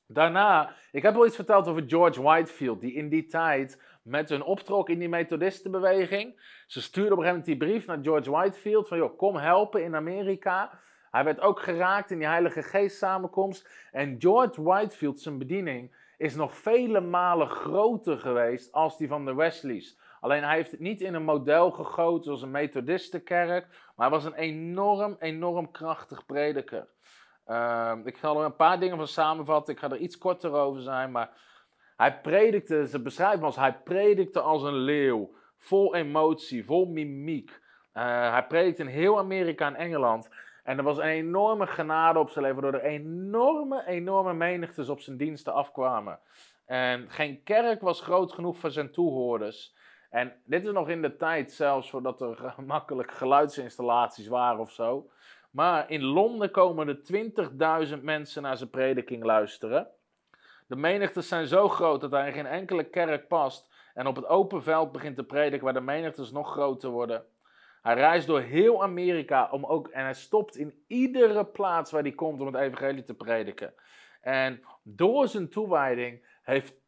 Daarna, 0.06 0.74
ik 0.92 1.02
heb 1.02 1.14
al 1.14 1.26
iets 1.26 1.36
verteld 1.36 1.68
over 1.68 1.84
George 1.86 2.22
Whitefield, 2.22 2.80
die 2.80 2.92
in 2.92 3.08
die 3.08 3.26
tijd 3.26 3.82
met 4.08 4.28
hun 4.28 4.42
optrok 4.42 4.88
in 4.88 4.98
die 4.98 5.08
methodistenbeweging. 5.08 6.40
Ze 6.66 6.82
stuurde 6.82 7.12
op 7.12 7.18
een 7.18 7.24
gegeven 7.24 7.44
moment 7.44 7.44
die 7.44 7.68
brief 7.68 7.86
naar 7.86 7.98
George 8.02 8.30
Whitefield 8.30 8.88
van, 8.88 8.98
joh, 8.98 9.16
kom 9.16 9.36
helpen 9.36 9.82
in 9.82 9.96
Amerika. 9.96 10.80
Hij 11.10 11.24
werd 11.24 11.40
ook 11.40 11.60
geraakt 11.60 12.10
in 12.10 12.18
die 12.18 12.26
Heilige 12.26 12.62
Geest 12.62 12.96
samenkomst. 12.96 13.88
En 13.92 14.16
George 14.18 14.62
Whitefield, 14.62 15.20
zijn 15.20 15.38
bediening, 15.38 15.94
is 16.16 16.34
nog 16.34 16.56
vele 16.56 17.00
malen 17.00 17.48
groter 17.48 18.18
geweest 18.18 18.72
als 18.72 18.96
die 18.98 19.08
van 19.08 19.24
de 19.24 19.34
Wesleys. 19.34 19.98
Alleen 20.20 20.42
hij 20.42 20.56
heeft 20.56 20.70
het 20.70 20.80
niet 20.80 21.00
in 21.00 21.14
een 21.14 21.24
model 21.24 21.70
gegoten 21.70 22.24
zoals 22.24 22.42
een 22.42 22.50
methodistenkerk, 22.50 23.66
maar 23.96 24.08
hij 24.08 24.16
was 24.16 24.24
een 24.24 24.34
enorm, 24.34 25.16
enorm 25.18 25.70
krachtig 25.70 26.26
prediker. 26.26 26.86
Uh, 27.46 27.92
ik 28.04 28.16
ga 28.16 28.30
er 28.30 28.36
een 28.36 28.56
paar 28.56 28.80
dingen 28.80 28.96
van 28.96 29.06
samenvatten. 29.06 29.74
Ik 29.74 29.80
ga 29.80 29.90
er 29.90 29.96
iets 29.96 30.18
korter 30.18 30.52
over 30.52 30.82
zijn. 30.82 31.10
Maar 31.10 31.30
hij 31.98 32.20
predikte, 32.20 32.86
ze 32.88 33.02
beschrijven 33.02 33.44
als 33.44 33.56
hij 33.56 33.72
predikte 33.84 34.40
als 34.40 34.62
een 34.62 34.76
leeuw. 34.76 35.30
Vol 35.56 35.94
emotie, 35.94 36.64
vol 36.64 36.86
mimiek. 36.86 37.50
Uh, 37.94 38.30
hij 38.32 38.46
predikte 38.46 38.82
in 38.82 38.88
heel 38.88 39.18
Amerika 39.18 39.66
en 39.66 39.74
Engeland. 39.74 40.28
En 40.62 40.78
er 40.78 40.84
was 40.84 40.98
een 40.98 41.04
enorme 41.04 41.66
genade 41.66 42.18
op 42.18 42.30
zijn 42.30 42.44
leven, 42.44 42.62
waardoor 42.62 42.80
er 42.80 42.86
enorme, 42.86 43.86
enorme 43.86 44.34
menigtes 44.34 44.88
op 44.88 45.00
zijn 45.00 45.16
diensten 45.16 45.54
afkwamen. 45.54 46.18
En 46.66 47.10
geen 47.10 47.42
kerk 47.42 47.80
was 47.80 48.00
groot 48.00 48.32
genoeg 48.32 48.56
voor 48.56 48.70
zijn 48.70 48.90
toehoorders. 48.90 49.74
En 50.10 50.32
dit 50.44 50.64
is 50.64 50.72
nog 50.72 50.88
in 50.88 51.02
de 51.02 51.16
tijd 51.16 51.52
zelfs 51.52 51.90
voordat 51.90 52.20
er 52.20 52.36
gemakkelijk 52.56 53.10
geluidsinstallaties 53.10 54.28
waren 54.28 54.60
of 54.60 54.70
zo. 54.70 55.10
Maar 55.50 55.90
in 55.90 56.02
Londen 56.02 56.50
komen 56.50 56.88
er 56.88 57.00
20.000 57.96 58.02
mensen 58.02 58.42
naar 58.42 58.56
zijn 58.56 58.70
prediking 58.70 59.24
luisteren. 59.24 59.88
De 60.68 60.76
menigtes 60.76 61.28
zijn 61.28 61.46
zo 61.46 61.68
groot 61.68 62.00
dat 62.00 62.10
hij 62.10 62.26
in 62.26 62.32
geen 62.32 62.46
enkele 62.46 62.84
kerk 62.84 63.28
past. 63.28 63.72
En 63.94 64.06
op 64.06 64.16
het 64.16 64.26
open 64.26 64.62
veld 64.62 64.92
begint 64.92 65.16
te 65.16 65.24
prediken 65.24 65.64
waar 65.64 65.72
de 65.72 65.80
menigtes 65.80 66.30
nog 66.30 66.50
groter 66.50 66.90
worden. 66.90 67.24
Hij 67.82 67.94
reist 67.94 68.26
door 68.26 68.40
heel 68.40 68.82
Amerika 68.82 69.48
om 69.50 69.64
ook, 69.64 69.88
en 69.88 70.02
hij 70.02 70.14
stopt 70.14 70.56
in 70.56 70.84
iedere 70.86 71.44
plaats 71.44 71.90
waar 71.90 72.02
hij 72.02 72.12
komt 72.12 72.40
om 72.40 72.46
het 72.46 72.56
evangelie 72.56 73.04
te 73.04 73.14
prediken. 73.14 73.74
En 74.20 74.62
door 74.82 75.28
zijn 75.28 75.48
toewijding 75.48 76.26
heeft 76.42 76.74
80% 76.74 76.78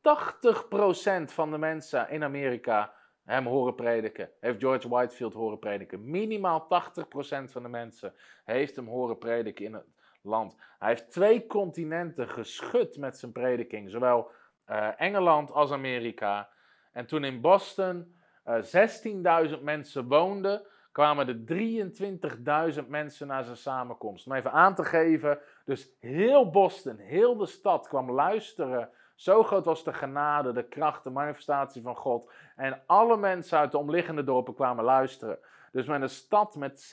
van 1.24 1.50
de 1.50 1.58
mensen 1.58 2.10
in 2.10 2.24
Amerika 2.24 2.92
hem 3.24 3.46
horen 3.46 3.74
prediken. 3.74 4.30
Heeft 4.40 4.60
George 4.60 4.88
Whitefield 4.88 5.34
horen 5.34 5.58
prediken. 5.58 6.10
Minimaal 6.10 6.66
80% 6.66 7.50
van 7.50 7.62
de 7.62 7.68
mensen 7.68 8.14
heeft 8.44 8.76
hem 8.76 8.86
horen 8.86 9.18
prediken 9.18 9.64
in 9.64 9.74
het 9.74 9.86
land. 10.22 10.56
Hij 10.78 10.88
heeft 10.88 11.10
twee 11.10 11.46
continenten 11.46 12.28
geschud 12.28 12.96
met 12.96 13.18
zijn 13.18 13.32
prediking. 13.32 13.90
Zowel 13.90 14.30
uh, 14.70 14.88
Engeland 15.00 15.52
als 15.52 15.72
Amerika. 15.72 16.48
En 16.92 17.06
toen 17.06 17.24
in 17.24 17.40
Boston 17.40 18.14
uh, 18.46 19.50
16.000 19.50 19.62
mensen 19.62 20.08
woonden, 20.08 20.62
kwamen 20.92 21.28
er 21.28 22.74
23.000 22.82 22.88
mensen 22.88 23.26
naar 23.26 23.44
zijn 23.44 23.56
samenkomst. 23.56 24.26
Om 24.26 24.32
even 24.32 24.52
aan 24.52 24.74
te 24.74 24.84
geven, 24.84 25.38
dus 25.64 25.90
heel 26.00 26.50
Boston, 26.50 26.96
heel 26.96 27.36
de 27.36 27.46
stad 27.46 27.88
kwam 27.88 28.10
luisteren. 28.10 28.90
Zo 29.14 29.42
groot 29.42 29.64
was 29.64 29.84
de 29.84 29.92
genade, 29.92 30.52
de 30.52 30.68
kracht, 30.68 31.04
de 31.04 31.10
manifestatie 31.10 31.82
van 31.82 31.96
God. 31.96 32.32
En 32.56 32.82
alle 32.86 33.16
mensen 33.16 33.58
uit 33.58 33.70
de 33.70 33.78
omliggende 33.78 34.24
dorpen 34.24 34.54
kwamen 34.54 34.84
luisteren. 34.84 35.38
Dus 35.70 35.86
met 35.86 36.02
een 36.02 36.08
stad 36.08 36.56
met 36.56 36.92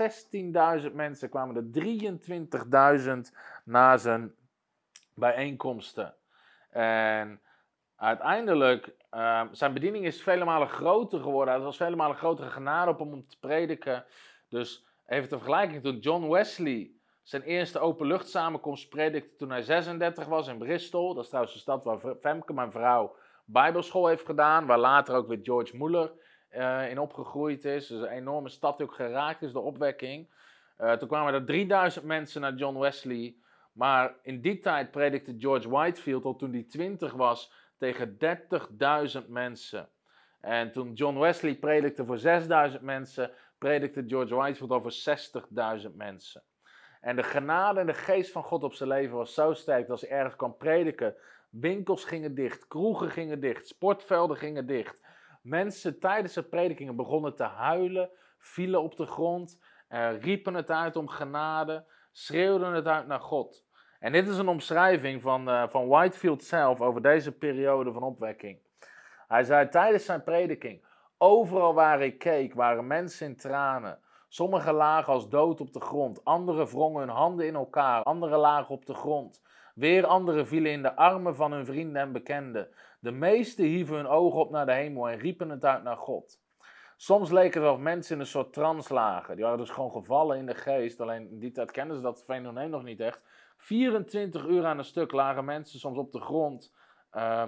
16.000 0.86 0.94
mensen 0.94 1.30
kwamen 1.30 1.56
er 1.56 3.22
23.000 3.26 3.38
naar 3.64 4.00
zijn 4.00 4.36
bijeenkomsten. 5.14 6.16
En 6.70 7.42
uiteindelijk, 7.96 8.96
uh, 9.12 9.42
zijn 9.52 9.74
bediening 9.74 10.06
is 10.06 10.24
vele 10.24 10.46
malen 10.46 10.70
groter 10.70 11.20
geworden. 11.20 11.54
Het 11.54 11.64
was 11.64 11.78
vele 11.78 11.96
malen 11.96 12.16
grotere 12.16 12.50
genade 12.50 12.92
op 12.92 13.00
hem 13.00 13.14
om 13.14 13.28
te 13.28 13.40
prediken. 13.40 14.06
Dus 14.50 14.86
even 15.06 15.30
ter 15.30 15.38
vergelijking, 15.38 15.84
toen 15.84 16.00
John 16.00 16.30
Wesley 16.30 16.92
zijn 17.24 17.42
eerste 17.42 17.80
openluchtsamenkomst 17.80 18.90
predikte 18.90 19.36
toen 19.36 19.50
hij 19.50 19.62
36 19.62 20.26
was 20.26 20.48
in 20.48 20.58
Bristol. 20.58 21.14
Dat 21.14 21.24
is 21.24 21.30
trouwens 21.30 21.56
de 21.56 21.62
stad 21.62 21.84
waar 21.84 22.16
Femke, 22.20 22.54
mijn 22.54 22.72
vrouw, 22.72 23.16
bijbelschool 23.46 24.08
heeft 24.08 24.26
gedaan. 24.26 24.66
Waar 24.66 24.80
later 24.80 25.16
ook 25.16 25.28
weer 25.28 25.40
George 25.42 25.78
Muller 25.78 26.12
uh, 26.56 26.90
in 26.90 27.00
opgegroeid 27.00 27.66
is. 27.66 27.88
Dus 27.88 28.02
een 28.02 28.08
enorme 28.08 28.50
stad 28.50 28.82
ook 28.82 28.94
geraakt 28.94 29.42
is 29.42 29.52
door 29.52 29.64
opwekking. 29.64 30.28
Uh, 30.82 30.94
toen 30.94 31.08
kwamen 31.08 31.34
er 31.34 31.46
3000 31.46 32.06
mensen 32.06 32.42
naar 32.42 32.54
John 32.54 32.80
Wesley. 32.80 33.36
Maar 33.72 34.16
in 34.22 34.42
die 34.42 34.60
tijd 34.60 34.92
predikte 34.92 35.36
George 35.38 35.70
Whitefield, 35.70 36.26
al 36.26 36.36
toen 36.36 36.52
hij 36.52 36.64
20 36.64 37.14
was, 37.14 37.52
tegen 37.78 38.18
30.000 39.22 39.28
mensen. 39.28 39.90
En 40.42 40.72
toen 40.72 40.94
John 40.94 41.20
Wesley 41.20 41.56
predikte 41.56 42.06
voor 42.06 42.18
6000 42.18 42.82
mensen, 42.82 43.32
predikte 43.58 44.04
George 44.08 44.36
Whitefield 44.36 44.72
over 44.72 45.20
60.000 45.90 45.96
mensen. 45.96 46.44
En 47.02 47.16
de 47.16 47.24
genade 47.24 47.80
en 47.80 47.86
de 47.86 47.94
geest 47.94 48.32
van 48.32 48.44
God 48.44 48.64
op 48.64 48.74
zijn 48.74 48.90
leven 48.90 49.16
was 49.16 49.34
zo 49.34 49.54
sterk 49.54 49.88
dat 49.88 50.02
hij 50.02 50.10
ergens 50.10 50.36
kwam 50.36 50.58
prediken. 50.58 51.16
Winkels 51.50 52.06
gingen 52.06 52.36
dicht, 52.36 52.68
kroegen 52.68 53.10
gingen 53.10 53.40
dicht, 53.40 53.68
sportvelden 53.68 54.38
gingen 54.38 54.66
dicht. 54.66 55.02
Mensen 55.48 56.00
tijdens 56.00 56.34
de 56.34 56.44
predikingen 56.44 56.96
begonnen 56.96 57.36
te 57.36 57.44
huilen, 57.44 58.10
vielen 58.38 58.82
op 58.82 58.96
de 58.96 59.06
grond, 59.06 59.60
uh, 59.90 60.22
riepen 60.22 60.54
het 60.54 60.72
uit 60.72 60.96
om 60.96 61.08
genade, 61.08 61.86
schreeuwden 62.12 62.74
het 62.74 62.88
uit 62.88 63.08
naar 63.08 63.20
God. 63.20 63.66
En 64.00 64.12
dit 64.12 64.28
is 64.28 64.38
een 64.38 64.48
omschrijving 64.48 65.22
van, 65.22 65.50
uh, 65.50 65.68
van 65.68 65.88
Whitefield 65.88 66.44
zelf 66.44 66.82
over 66.82 67.02
deze 67.02 67.32
periode 67.32 67.92
van 67.92 68.04
opwekking. 68.04 68.60
Hij 69.28 69.44
zei 69.44 69.70
tijdens 69.70 70.06
zijn 70.06 70.24
prediking: 70.24 70.86
Overal 71.18 71.74
waar 71.74 72.02
ik 72.02 72.20
keek 72.20 72.54
waren 72.54 72.88
mensen 72.88 73.28
in 73.28 73.36
tranen. 73.36 74.00
Sommigen 74.28 74.74
lagen 74.74 75.14
als 75.14 75.30
dood 75.30 75.62
op 75.62 75.74
de 75.74 75.82
grond, 75.82 76.24
anderen 76.24 76.68
wrongen 76.68 77.00
hun 77.00 77.16
handen 77.16 77.48
in 77.48 77.56
elkaar, 77.56 78.04
anderen 78.04 78.40
lagen 78.40 78.76
op 78.76 78.86
de 78.86 78.94
grond. 78.94 79.42
Weer 79.78 80.06
anderen 80.06 80.48
vielen 80.48 80.72
in 80.72 80.82
de 80.82 80.96
armen 80.96 81.36
van 81.36 81.52
hun 81.52 81.66
vrienden 81.66 82.02
en 82.02 82.12
bekenden. 82.12 82.68
De 83.00 83.12
meesten 83.12 83.66
hieven 83.66 83.96
hun 83.96 84.08
ogen 84.08 84.40
op 84.40 84.52
naar 84.52 84.66
de 84.66 84.72
hemel 84.72 85.10
en 85.10 85.18
riepen 85.18 85.50
het 85.50 85.66
uit 85.66 85.84
naar 85.84 85.98
God. 85.98 86.42
Soms 86.96 87.32
leken 87.32 87.62
alsof 87.62 87.80
mensen 87.80 88.16
in 88.16 88.22
een 88.22 88.28
soort 88.28 88.54
trance 88.54 88.94
lagen. 88.94 89.36
Die 89.36 89.44
waren 89.44 89.60
dus 89.60 89.70
gewoon 89.70 89.92
gevallen 89.92 90.38
in 90.38 90.46
de 90.46 90.56
geest. 90.56 91.02
Alleen 91.02 91.30
in 91.30 91.40
die 91.40 91.52
tijd 91.52 91.72
kenden 91.72 91.96
ze 91.96 92.02
dat 92.02 92.24
fenomeen 92.24 92.70
nog 92.70 92.84
niet 92.84 93.00
echt. 93.00 93.22
24 93.58 94.46
uur 94.46 94.66
aan 94.66 94.78
een 94.78 94.84
stuk 94.84 95.12
lagen 95.12 95.46
mensen 95.46 95.80
soms 95.80 95.98
op 95.98 96.12
de 96.12 96.22
grond. 96.22 96.74
Uh, 97.14 97.44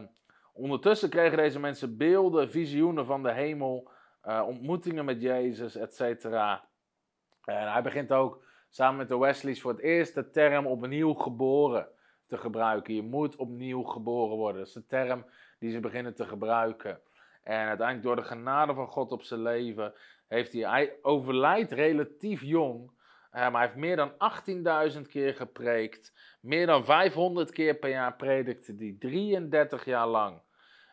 ondertussen 0.54 1.10
kregen 1.10 1.38
deze 1.38 1.60
mensen 1.60 1.98
beelden, 1.98 2.52
visioenen 2.52 3.06
van 3.06 3.24
de 3.24 3.32
hemel, 3.32 3.90
uh, 4.26 4.44
ontmoetingen 4.48 5.06
met 5.06 5.22
Jezus, 5.22 5.76
etc. 5.76 6.26
En 6.26 7.72
hij 7.72 7.82
begint 7.82 8.12
ook 8.12 8.44
samen 8.70 8.98
met 8.98 9.08
de 9.08 9.18
Wesleys 9.18 9.62
voor 9.62 9.72
het 9.72 9.82
eerst 9.82 10.14
de 10.14 10.30
term 10.30 10.66
opnieuw 10.66 11.14
geboren 11.14 11.88
te 12.30 12.38
gebruiken. 12.38 12.94
Je 12.94 13.02
moet 13.02 13.36
opnieuw 13.36 13.84
geboren 13.84 14.38
worden. 14.38 14.58
Dat 14.58 14.68
is 14.68 14.74
de 14.74 14.86
term 14.86 15.26
die 15.60 15.72
ze 15.72 15.80
beginnen 15.80 16.16
te 16.16 16.26
gebruiken. 16.26 17.00
En 17.44 17.68
uiteindelijk 17.68 18.04
door 18.04 18.16
de 18.16 18.24
genade 18.24 18.74
van 18.74 18.88
God 18.88 19.12
op 19.12 19.24
zijn 19.24 19.42
leven 19.42 19.94
heeft 20.28 20.54
hij, 20.54 20.62
hij 20.62 20.98
overlijdt 21.02 21.72
relatief 21.72 22.42
jong, 22.42 22.88
uh, 22.88 22.92
maar 23.32 23.52
hij 23.52 23.62
heeft 23.62 23.76
meer 23.76 23.96
dan 23.96 24.12
18.000 24.96 25.02
keer 25.08 25.36
gepreekt. 25.36 26.14
Meer 26.42 26.66
dan 26.66 26.86
500 26.86 27.52
keer 27.52 27.76
per 27.76 27.90
jaar 27.90 28.16
predikte 28.16 28.76
hij, 28.78 28.96
33 29.00 29.86
jaar 29.86 30.08
lang. 30.08 30.42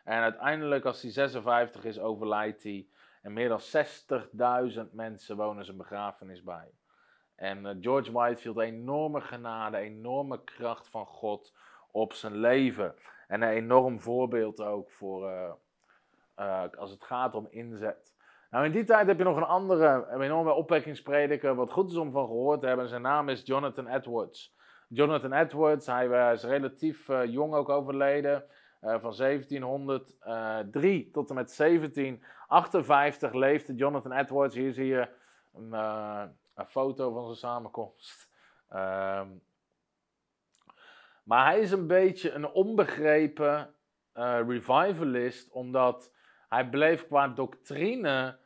En 0.03 0.21
uiteindelijk, 0.21 0.85
als 0.85 1.01
hij 1.01 1.11
56 1.11 1.83
is, 1.83 1.99
overlijdt 1.99 2.63
hij. 2.63 2.87
En 3.21 3.33
meer 3.33 3.49
dan 3.49 3.61
60.000 4.85 4.91
mensen 4.91 5.35
wonen 5.35 5.65
zijn 5.65 5.77
begrafenis 5.77 6.43
bij. 6.43 6.76
En 7.37 7.65
uh, 7.65 7.71
George 7.81 8.11
Whitefield, 8.11 8.57
enorme 8.57 9.21
genade, 9.21 9.77
enorme 9.77 10.43
kracht 10.43 10.89
van 10.89 11.05
God 11.05 11.53
op 11.91 12.13
zijn 12.13 12.35
leven. 12.35 12.95
En 13.27 13.41
een 13.41 13.49
enorm 13.49 13.99
voorbeeld 13.99 14.61
ook 14.61 14.91
voor 14.91 15.29
uh, 15.29 15.51
uh, 16.39 16.63
als 16.77 16.91
het 16.91 17.03
gaat 17.03 17.35
om 17.35 17.47
inzet. 17.49 18.15
Nou, 18.49 18.65
in 18.65 18.71
die 18.71 18.83
tijd 18.83 19.07
heb 19.07 19.17
je 19.17 19.23
nog 19.23 19.37
een 19.37 19.43
andere 19.43 20.07
een 20.09 20.21
enorme 20.21 20.53
opwekkingsprediker, 20.53 21.55
wat 21.55 21.71
goed 21.71 21.89
is 21.91 21.97
om 21.97 22.11
van 22.11 22.25
gehoord 22.25 22.61
te 22.61 22.67
hebben. 22.67 22.87
Zijn 22.87 23.01
naam 23.01 23.29
is 23.29 23.41
Jonathan 23.45 23.87
Edwards. 23.87 24.55
Jonathan 24.87 25.33
Edwards, 25.33 25.87
hij 25.87 26.31
is 26.33 26.43
relatief 26.43 27.07
jong 27.25 27.53
ook 27.53 27.69
overleden. 27.69 28.43
van 28.81 29.13
1703 29.17 31.09
tot 31.11 31.29
en 31.29 31.35
met 31.35 31.57
1758 31.57 33.33
leefde 33.33 33.75
Jonathan 33.75 34.11
Edwards. 34.11 34.55
Hier 34.55 34.73
zie 34.73 34.85
je 34.85 35.07
een, 35.53 35.73
een 36.57 36.67
foto 36.67 37.13
van 37.13 37.23
zijn 37.23 37.37
samenkomst. 37.37 38.29
Um, 38.69 39.41
maar 41.23 41.45
hij 41.45 41.59
is 41.59 41.71
een 41.71 41.87
beetje 41.87 42.31
een 42.31 42.47
onbegrepen 42.47 43.73
uh, 44.13 44.39
revivalist, 44.47 45.51
omdat 45.51 46.13
hij 46.49 46.69
bleef 46.69 47.07
qua 47.07 47.27
doctrine 47.27 48.37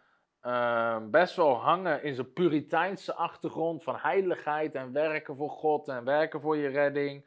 uh, 0.43 0.97
best 1.09 1.35
wel 1.35 1.55
hangen 1.55 2.03
in 2.03 2.15
zijn 2.15 2.33
puriteinse 2.33 3.13
achtergrond 3.13 3.83
van 3.83 3.95
heiligheid 3.95 4.75
en 4.75 4.91
werken 4.91 5.35
voor 5.35 5.49
God 5.49 5.87
en 5.87 6.03
werken 6.03 6.41
voor 6.41 6.57
je 6.57 6.67
redding. 6.67 7.25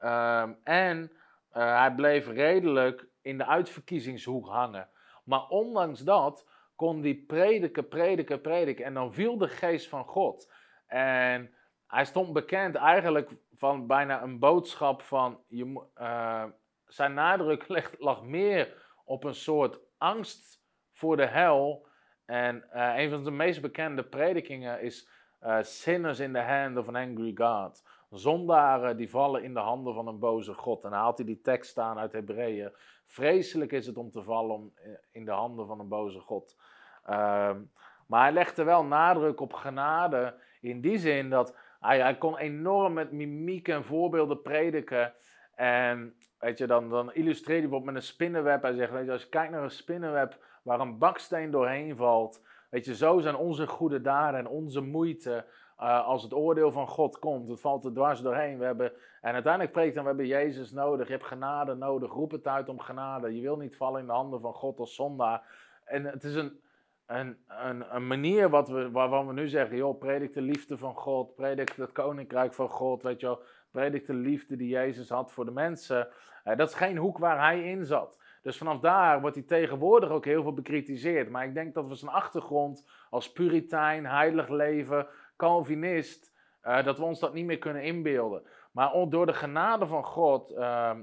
Um, 0.00 0.58
en 0.64 1.12
uh, 1.56 1.78
hij 1.78 1.94
bleef 1.94 2.28
redelijk 2.28 3.06
in 3.22 3.38
de 3.38 3.46
uitverkiezingshoek 3.46 4.46
hangen. 4.46 4.88
Maar 5.24 5.46
ondanks 5.48 6.00
dat 6.00 6.46
kon 6.76 7.00
die 7.00 7.24
prediken, 7.26 7.88
prediken, 7.88 8.40
prediken. 8.40 8.84
En 8.84 8.94
dan 8.94 9.12
viel 9.12 9.38
de 9.38 9.48
geest 9.48 9.88
van 9.88 10.04
God. 10.04 10.52
En 10.86 11.54
hij 11.86 12.04
stond 12.04 12.32
bekend 12.32 12.74
eigenlijk 12.74 13.30
van 13.52 13.86
bijna 13.86 14.22
een 14.22 14.38
boodschap 14.38 15.02
van. 15.02 15.40
Je, 15.48 15.84
uh, 16.00 16.44
zijn 16.86 17.14
nadruk 17.14 17.68
lag, 17.74 17.90
lag, 17.98 18.22
meer 18.22 18.84
op 19.04 19.24
een 19.24 19.34
soort 19.34 19.78
angst 19.98 20.62
voor 20.92 21.16
de 21.16 21.26
hel. 21.26 21.86
En 22.24 22.64
uh, 22.74 22.92
een 22.96 23.10
van 23.10 23.24
de 23.24 23.30
meest 23.30 23.60
bekende 23.60 24.02
predikingen 24.02 24.80
is 24.80 25.08
uh, 25.42 25.58
Sinners 25.62 26.18
in 26.18 26.32
the 26.32 26.40
hand 26.40 26.76
of 26.76 26.88
an 26.88 26.96
angry 26.96 27.32
God. 27.34 27.82
Zondaren 28.10 28.96
die 28.96 29.10
vallen 29.10 29.42
in 29.42 29.54
de 29.54 29.60
handen 29.60 29.94
van 29.94 30.06
een 30.06 30.18
boze 30.18 30.54
God. 30.54 30.84
En 30.84 30.90
dan 30.90 30.98
haalt 30.98 31.16
hij 31.16 31.26
die 31.26 31.40
tekst 31.40 31.70
staan 31.70 31.98
uit 31.98 32.12
Hebreeën. 32.12 32.72
Vreselijk 33.06 33.72
is 33.72 33.86
het 33.86 33.96
om 33.96 34.10
te 34.10 34.22
vallen 34.22 34.72
in 35.12 35.24
de 35.24 35.30
handen 35.30 35.66
van 35.66 35.80
een 35.80 35.88
boze 35.88 36.20
God. 36.20 36.56
Uh, 37.06 37.50
maar 38.06 38.22
hij 38.22 38.32
legde 38.32 38.64
wel 38.64 38.84
nadruk 38.84 39.40
op 39.40 39.52
genade 39.52 40.34
in 40.60 40.80
die 40.80 40.98
zin 40.98 41.30
dat 41.30 41.56
hij, 41.80 42.00
hij 42.00 42.18
kon 42.18 42.38
enorm 42.38 42.92
met 42.92 43.12
mimiek 43.12 43.68
en 43.68 43.84
voorbeelden 43.84 44.42
prediken. 44.42 45.14
En 45.54 46.16
weet 46.38 46.58
je, 46.58 46.66
dan, 46.66 46.88
dan 46.88 47.12
illustreert 47.12 47.60
hij 47.60 47.68
bijvoorbeeld 47.68 47.94
met 47.94 48.02
een 48.02 48.08
spinnenweb. 48.08 48.62
Hij 48.62 48.74
zegt, 48.74 48.92
weet 48.92 49.04
je, 49.04 49.12
als 49.12 49.22
je 49.22 49.28
kijkt 49.28 49.52
naar 49.52 49.62
een 49.62 49.70
spinnenweb 49.70 50.44
waar 50.62 50.80
een 50.80 50.98
baksteen 50.98 51.50
doorheen 51.50 51.96
valt. 51.96 52.42
Weet 52.70 52.84
je, 52.84 52.94
zo 52.94 53.20
zijn 53.20 53.36
onze 53.36 53.66
goede 53.66 54.00
daden 54.00 54.40
en 54.40 54.46
onze 54.46 54.80
moeite 54.80 55.44
uh, 55.82 56.06
als 56.06 56.22
het 56.22 56.34
oordeel 56.34 56.72
van 56.72 56.88
God 56.88 57.18
komt. 57.18 57.48
Het 57.48 57.60
valt 57.60 57.84
er 57.84 57.92
dwars 57.92 58.20
doorheen. 58.20 58.58
We 58.58 58.64
hebben, 58.64 58.92
en 59.20 59.32
uiteindelijk 59.32 59.72
preekt 59.72 59.94
dan, 59.94 60.02
we 60.02 60.08
hebben 60.08 60.26
Jezus 60.26 60.72
nodig. 60.72 61.06
Je 61.06 61.12
hebt 61.12 61.26
genade 61.26 61.74
nodig. 61.74 62.12
Roep 62.12 62.30
het 62.30 62.46
uit 62.46 62.68
om 62.68 62.80
genade. 62.80 63.34
Je 63.34 63.42
wil 63.42 63.56
niet 63.56 63.76
vallen 63.76 64.00
in 64.00 64.06
de 64.06 64.12
handen 64.12 64.40
van 64.40 64.54
God 64.54 64.78
als 64.78 64.94
zondaar. 64.94 65.42
En 65.84 66.04
het 66.04 66.24
is 66.24 66.34
een, 66.34 66.60
een, 67.06 67.36
een, 67.48 67.94
een 67.94 68.06
manier 68.06 68.48
wat 68.48 68.68
we, 68.68 68.90
waarvan 68.90 69.26
we 69.26 69.32
nu 69.32 69.48
zeggen, 69.48 69.76
joh, 69.76 69.98
predik 69.98 70.34
de 70.34 70.40
liefde 70.40 70.78
van 70.78 70.94
God, 70.94 71.34
predik 71.34 71.72
het 71.76 71.92
koninkrijk 71.92 72.54
van 72.54 72.68
God, 72.68 73.02
weet 73.02 73.20
je 73.20 73.26
wel, 73.26 73.42
predik 73.70 74.06
de 74.06 74.14
liefde 74.14 74.56
die 74.56 74.68
Jezus 74.68 75.08
had 75.08 75.32
voor 75.32 75.44
de 75.44 75.50
mensen. 75.50 76.08
Uh, 76.44 76.56
dat 76.56 76.68
is 76.68 76.74
geen 76.74 76.96
hoek 76.96 77.18
waar 77.18 77.38
hij 77.38 77.62
in 77.70 77.84
zat. 77.84 78.18
Dus 78.42 78.58
vanaf 78.58 78.80
daar 78.80 79.20
wordt 79.20 79.36
hij 79.36 79.44
tegenwoordig 79.44 80.10
ook 80.10 80.24
heel 80.24 80.42
veel 80.42 80.54
bekritiseerd. 80.54 81.30
Maar 81.30 81.44
ik 81.44 81.54
denk 81.54 81.74
dat 81.74 81.86
we 81.86 81.94
zijn 81.94 82.10
achtergrond 82.10 82.86
als 83.10 83.32
puritein, 83.32 84.06
heilig 84.06 84.48
leven, 84.48 85.06
Calvinist, 85.42 86.32
uh, 86.62 86.84
dat 86.84 86.98
we 86.98 87.04
ons 87.04 87.20
dat 87.20 87.34
niet 87.34 87.44
meer 87.44 87.58
kunnen 87.58 87.82
inbeelden. 87.82 88.42
Maar 88.72 89.08
door 89.08 89.26
de 89.26 89.32
genade 89.32 89.86
van 89.86 90.04
God, 90.04 90.52
uh, 90.52 90.94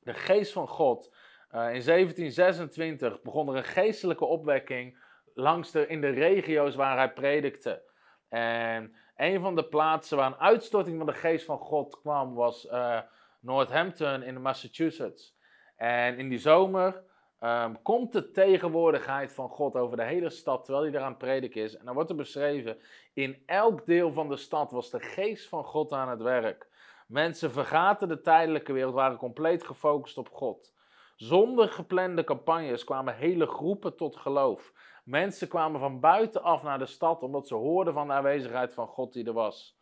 de 0.00 0.14
geest 0.14 0.52
van 0.52 0.68
God, 0.68 1.14
uh, 1.50 1.74
in 1.74 1.82
1726 1.84 3.22
begon 3.22 3.48
er 3.48 3.56
een 3.56 3.64
geestelijke 3.64 4.24
opwekking 4.24 4.98
langs 5.34 5.70
de, 5.70 5.86
in 5.86 6.00
de 6.00 6.10
regio's 6.10 6.74
waar 6.74 6.96
hij 6.96 7.12
predikte. 7.12 7.82
En 8.28 8.96
een 9.16 9.40
van 9.40 9.54
de 9.54 9.64
plaatsen 9.64 10.16
waar 10.16 10.26
een 10.26 10.40
uitstorting 10.40 10.96
van 10.96 11.06
de 11.06 11.12
geest 11.12 11.44
van 11.44 11.58
God 11.58 12.00
kwam 12.00 12.34
was 12.34 12.64
uh, 12.64 13.00
Northampton 13.40 14.22
in 14.22 14.42
Massachusetts. 14.42 15.36
En 15.76 16.18
in 16.18 16.28
die 16.28 16.38
zomer 16.38 17.02
um, 17.40 17.82
komt 17.82 18.12
de 18.12 18.30
tegenwoordigheid 18.30 19.32
van 19.32 19.48
God 19.48 19.74
over 19.74 19.96
de 19.96 20.04
hele 20.04 20.30
stad 20.30 20.64
terwijl 20.64 20.84
hij 20.84 20.94
eraan 20.94 21.16
prediken 21.16 21.62
is. 21.62 21.76
En 21.76 21.84
dan 21.84 21.94
wordt 21.94 22.10
er 22.10 22.16
beschreven, 22.16 22.78
in 23.12 23.42
elk 23.46 23.86
deel 23.86 24.12
van 24.12 24.28
de 24.28 24.36
stad 24.36 24.70
was 24.70 24.90
de 24.90 25.00
geest 25.00 25.48
van 25.48 25.64
God 25.64 25.92
aan 25.92 26.08
het 26.08 26.22
werk. 26.22 26.68
Mensen 27.06 27.50
vergaten 27.50 28.08
de 28.08 28.20
tijdelijke 28.20 28.72
wereld, 28.72 28.94
waren 28.94 29.16
compleet 29.16 29.64
gefocust 29.64 30.18
op 30.18 30.28
God. 30.30 30.74
Zonder 31.16 31.68
geplande 31.68 32.24
campagnes 32.24 32.84
kwamen 32.84 33.16
hele 33.16 33.46
groepen 33.46 33.96
tot 33.96 34.16
geloof. 34.16 34.72
Mensen 35.04 35.48
kwamen 35.48 35.80
van 35.80 36.00
buitenaf 36.00 36.62
naar 36.62 36.78
de 36.78 36.86
stad 36.86 37.22
omdat 37.22 37.48
ze 37.48 37.54
hoorden 37.54 37.94
van 37.94 38.06
de 38.06 38.12
aanwezigheid 38.12 38.74
van 38.74 38.86
God 38.86 39.12
die 39.12 39.26
er 39.26 39.32
was. 39.32 39.78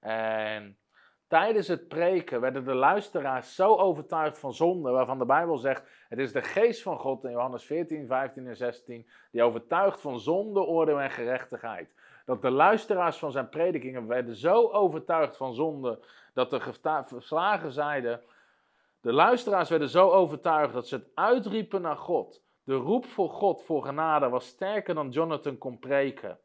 En 0.00 0.78
tijdens 1.32 1.68
het 1.68 1.88
preken 1.88 2.40
werden 2.40 2.64
de 2.64 2.74
luisteraars 2.74 3.54
zo 3.54 3.76
overtuigd 3.76 4.38
van 4.38 4.54
zonde, 4.54 4.90
waarvan 4.90 5.18
de 5.18 5.24
Bijbel 5.24 5.56
zegt: 5.56 5.82
het 6.08 6.18
is 6.18 6.32
de 6.32 6.42
geest 6.42 6.82
van 6.82 6.98
God 6.98 7.24
in 7.24 7.30
Johannes 7.30 7.64
14, 7.64 8.06
15 8.06 8.46
en 8.46 8.56
16, 8.56 9.06
die 9.30 9.42
overtuigt 9.42 10.00
van 10.00 10.20
zonde, 10.20 10.60
oordeel 10.60 11.00
en 11.00 11.10
gerechtigheid. 11.10 11.94
Dat 12.24 12.42
de 12.42 12.50
luisteraars 12.50 13.18
van 13.18 13.32
zijn 13.32 13.48
predikingen 13.48 14.06
werden 14.06 14.34
zo 14.34 14.68
overtuigd 14.68 15.36
van 15.36 15.54
zonde, 15.54 15.98
dat 16.34 16.50
de 16.50 16.60
verslagen 17.04 17.72
zeiden: 17.72 18.20
de 19.00 19.12
luisteraars 19.12 19.70
werden 19.70 19.88
zo 19.88 20.10
overtuigd 20.10 20.72
dat 20.72 20.88
ze 20.88 20.94
het 20.94 21.08
uitriepen 21.14 21.82
naar 21.82 21.96
God. 21.96 22.42
De 22.64 22.74
roep 22.74 23.06
voor 23.06 23.30
God, 23.30 23.62
voor 23.62 23.84
genade, 23.84 24.28
was 24.28 24.46
sterker 24.46 24.94
dan 24.94 25.10
Jonathan 25.10 25.58
kon 25.58 25.78
preken. 25.78 26.38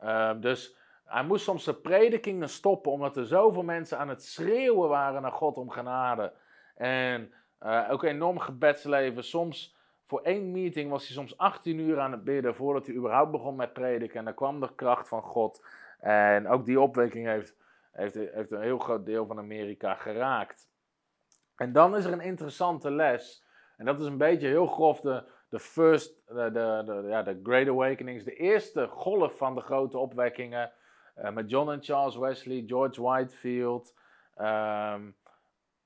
Uh, 0.00 0.30
dus 0.40 0.77
hij 1.08 1.24
moest 1.24 1.44
soms 1.44 1.64
de 1.64 1.74
predikingen 1.74 2.48
stoppen, 2.48 2.92
omdat 2.92 3.16
er 3.16 3.26
zoveel 3.26 3.62
mensen 3.62 3.98
aan 3.98 4.08
het 4.08 4.24
schreeuwen 4.24 4.88
waren 4.88 5.22
naar 5.22 5.32
God 5.32 5.56
om 5.56 5.70
genade. 5.70 6.32
En 6.74 7.32
uh, 7.62 7.88
ook 7.90 8.02
enorm 8.02 8.38
gebedsleven. 8.38 9.24
Soms, 9.24 9.76
voor 10.06 10.20
één 10.20 10.52
meeting 10.52 10.90
was 10.90 11.06
hij 11.06 11.16
soms 11.16 11.38
18 11.38 11.78
uur 11.78 12.00
aan 12.00 12.12
het 12.12 12.24
bidden 12.24 12.54
voordat 12.54 12.86
hij 12.86 12.94
überhaupt 12.94 13.30
begon 13.30 13.56
met 13.56 13.72
prediken. 13.72 14.18
En 14.18 14.24
dan 14.24 14.34
kwam 14.34 14.60
de 14.60 14.74
kracht 14.74 15.08
van 15.08 15.22
God. 15.22 15.64
En 15.98 16.48
ook 16.48 16.64
die 16.64 16.80
opwekking 16.80 17.26
heeft, 17.26 17.56
heeft, 17.92 18.14
heeft 18.14 18.50
een 18.50 18.62
heel 18.62 18.78
groot 18.78 19.06
deel 19.06 19.26
van 19.26 19.38
Amerika 19.38 19.94
geraakt. 19.94 20.68
En 21.56 21.72
dan 21.72 21.96
is 21.96 22.04
er 22.04 22.12
een 22.12 22.20
interessante 22.20 22.90
les. 22.90 23.46
En 23.76 23.84
dat 23.84 24.00
is 24.00 24.06
een 24.06 24.18
beetje 24.18 24.48
heel 24.48 24.66
grof 24.66 25.00
de, 25.00 25.24
de 25.48 25.58
first, 25.58 26.22
de, 26.26 26.50
de, 26.52 26.82
de, 26.86 27.04
ja, 27.08 27.22
de 27.22 27.40
Great 27.42 27.68
Awakenings, 27.68 28.24
de 28.24 28.34
eerste 28.34 28.86
golf 28.86 29.36
van 29.36 29.54
de 29.54 29.60
grote 29.60 29.98
opwekkingen. 29.98 30.72
Uh, 31.22 31.30
met 31.30 31.50
John 31.50 31.70
en 31.70 31.82
Charles 31.82 32.16
Wesley, 32.16 32.62
George 32.66 33.02
Whitefield, 33.02 33.94
um, 34.36 35.16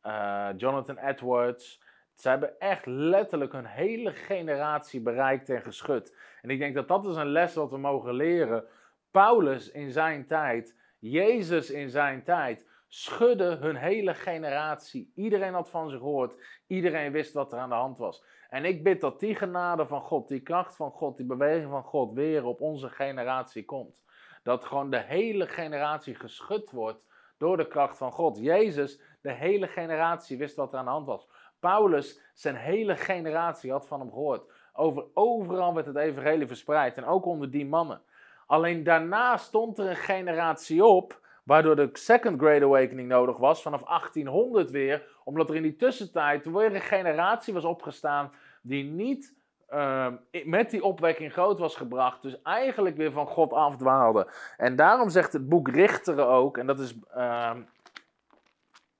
uh, 0.06 0.48
Jonathan 0.56 0.98
Edwards. 0.98 1.82
Ze 2.14 2.28
hebben 2.28 2.58
echt 2.58 2.86
letterlijk 2.86 3.52
een 3.52 3.66
hele 3.66 4.12
generatie 4.12 5.00
bereikt 5.00 5.48
en 5.48 5.62
geschud. 5.62 6.16
En 6.40 6.50
ik 6.50 6.58
denk 6.58 6.74
dat 6.74 6.88
dat 6.88 7.06
is 7.06 7.16
een 7.16 7.32
les 7.32 7.54
wat 7.54 7.70
we 7.70 7.78
mogen 7.78 8.14
leren. 8.14 8.64
Paulus 9.10 9.70
in 9.70 9.90
zijn 9.90 10.26
tijd, 10.26 10.78
Jezus 10.98 11.70
in 11.70 11.90
zijn 11.90 12.22
tijd, 12.24 12.68
schudden 12.88 13.58
hun 13.58 13.76
hele 13.76 14.14
generatie. 14.14 15.12
Iedereen 15.14 15.54
had 15.54 15.70
van 15.70 15.90
ze 15.90 15.96
gehoord. 15.96 16.60
Iedereen 16.66 17.12
wist 17.12 17.32
wat 17.32 17.52
er 17.52 17.58
aan 17.58 17.68
de 17.68 17.74
hand 17.74 17.98
was. 17.98 18.24
En 18.48 18.64
ik 18.64 18.82
bid 18.82 19.00
dat 19.00 19.20
die 19.20 19.34
genade 19.34 19.86
van 19.86 20.00
God, 20.00 20.28
die 20.28 20.40
kracht 20.40 20.76
van 20.76 20.90
God, 20.90 21.16
die 21.16 21.26
beweging 21.26 21.70
van 21.70 21.82
God 21.82 22.12
weer 22.12 22.44
op 22.44 22.60
onze 22.60 22.88
generatie 22.88 23.64
komt. 23.64 24.01
Dat 24.42 24.64
gewoon 24.64 24.90
de 24.90 25.00
hele 25.00 25.46
generatie 25.46 26.14
geschud 26.14 26.70
wordt 26.70 27.04
door 27.38 27.56
de 27.56 27.68
kracht 27.68 27.96
van 27.96 28.12
God. 28.12 28.38
Jezus, 28.38 29.00
de 29.20 29.32
hele 29.32 29.66
generatie 29.66 30.38
wist 30.38 30.56
wat 30.56 30.72
er 30.72 30.78
aan 30.78 30.84
de 30.84 30.90
hand 30.90 31.06
was. 31.06 31.28
Paulus, 31.60 32.20
zijn 32.34 32.56
hele 32.56 32.96
generatie 32.96 33.70
had 33.70 33.86
van 33.86 34.00
hem 34.00 34.10
gehoord. 34.10 34.50
Over, 34.72 35.04
overal 35.14 35.74
werd 35.74 35.86
het 35.86 35.96
evangelie 35.96 36.46
verspreid 36.46 36.96
en 36.96 37.04
ook 37.04 37.24
onder 37.24 37.50
die 37.50 37.66
mannen. 37.66 38.02
Alleen 38.46 38.84
daarna 38.84 39.36
stond 39.36 39.78
er 39.78 39.88
een 39.88 39.96
generatie 39.96 40.84
op 40.84 41.20
Waardoor 41.42 41.76
de 41.76 41.90
Second 41.92 42.40
Great 42.40 42.62
Awakening 42.62 43.08
nodig 43.08 43.36
was, 43.36 43.62
vanaf 43.62 43.82
1800 43.82 44.70
weer, 44.70 45.06
omdat 45.24 45.48
er 45.48 45.56
in 45.56 45.62
die 45.62 45.76
tussentijd 45.76 46.44
weer 46.44 46.74
een 46.74 46.80
generatie 46.80 47.54
was 47.54 47.64
opgestaan 47.64 48.32
die 48.62 48.84
niet 48.84 49.34
uh, 49.72 50.12
met 50.44 50.70
die 50.70 50.84
opwekking 50.84 51.32
groot 51.32 51.58
was 51.58 51.76
gebracht, 51.76 52.22
dus 52.22 52.42
eigenlijk 52.42 52.96
weer 52.96 53.12
van 53.12 53.26
God 53.26 53.52
afdwaalde. 53.52 54.32
En 54.56 54.76
daarom 54.76 55.10
zegt 55.10 55.32
het 55.32 55.48
boek 55.48 55.68
Richteren 55.68 56.26
ook, 56.26 56.58
en 56.58 56.66
dat 56.66 56.80
is, 56.80 56.94
uh, 57.16 57.56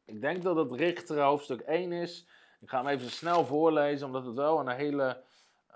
ik 0.05 0.21
denk 0.21 0.43
dat 0.43 0.57
het 0.57 0.73
Richteren 0.73 1.25
hoofdstuk 1.25 1.61
1 1.61 1.93
is. 1.93 2.27
Ik 2.61 2.69
ga 2.69 2.79
hem 2.79 2.87
even 2.87 3.11
snel 3.11 3.45
voorlezen, 3.45 4.07
omdat 4.07 4.25
het 4.27 4.35
wel 4.35 4.61
een 4.61 4.69
hele 4.69 5.23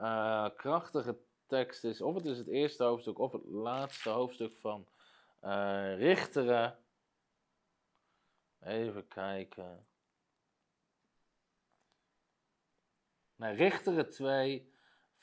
uh, 0.00 0.46
krachtige 0.56 1.16
tekst 1.46 1.84
is. 1.84 2.00
Of 2.00 2.14
het 2.14 2.24
is 2.24 2.38
het 2.38 2.48
eerste 2.48 2.84
hoofdstuk, 2.84 3.18
of 3.18 3.32
het 3.32 3.46
laatste 3.46 4.10
hoofdstuk 4.10 4.56
van 4.56 4.86
uh, 5.44 5.98
Richteren. 5.98 6.78
Even 8.64 9.08
kijken. 9.08 9.86
Nee, 13.36 13.54
Richteren 13.54 14.10
2, 14.10 14.70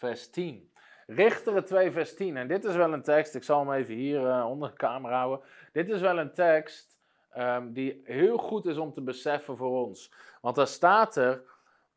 vers 0.04 0.30
10. 0.30 0.72
Richteren 1.08 1.66
2, 1.66 1.92
vers 1.92 2.16
10. 2.16 2.38
En 2.38 2.48
dit 2.48 2.64
is 2.64 2.76
wel 2.76 2.94
een 2.94 3.02
tekst, 3.02 3.36
ik 3.36 3.44
zal 3.44 3.60
hem 3.60 3.72
even 3.74 3.94
hier 3.96 4.22
uh, 4.22 4.46
onder 4.50 4.70
de 4.70 4.76
camera 4.76 5.18
houden. 5.18 5.46
Dit 5.72 5.90
is 5.90 6.02
wel 6.02 6.20
een 6.20 6.34
tekst 6.34 6.98
um, 7.38 7.74
die 7.74 8.02
heel 8.04 8.38
goed 8.38 8.66
is 8.66 8.78
om 8.78 8.94
te 8.94 9.02
beseffen 9.02 9.58
voor 9.58 9.86
ons. 9.86 10.12
Want 10.42 10.56
daar 10.56 10.68
staat 10.68 11.16
er 11.16 11.44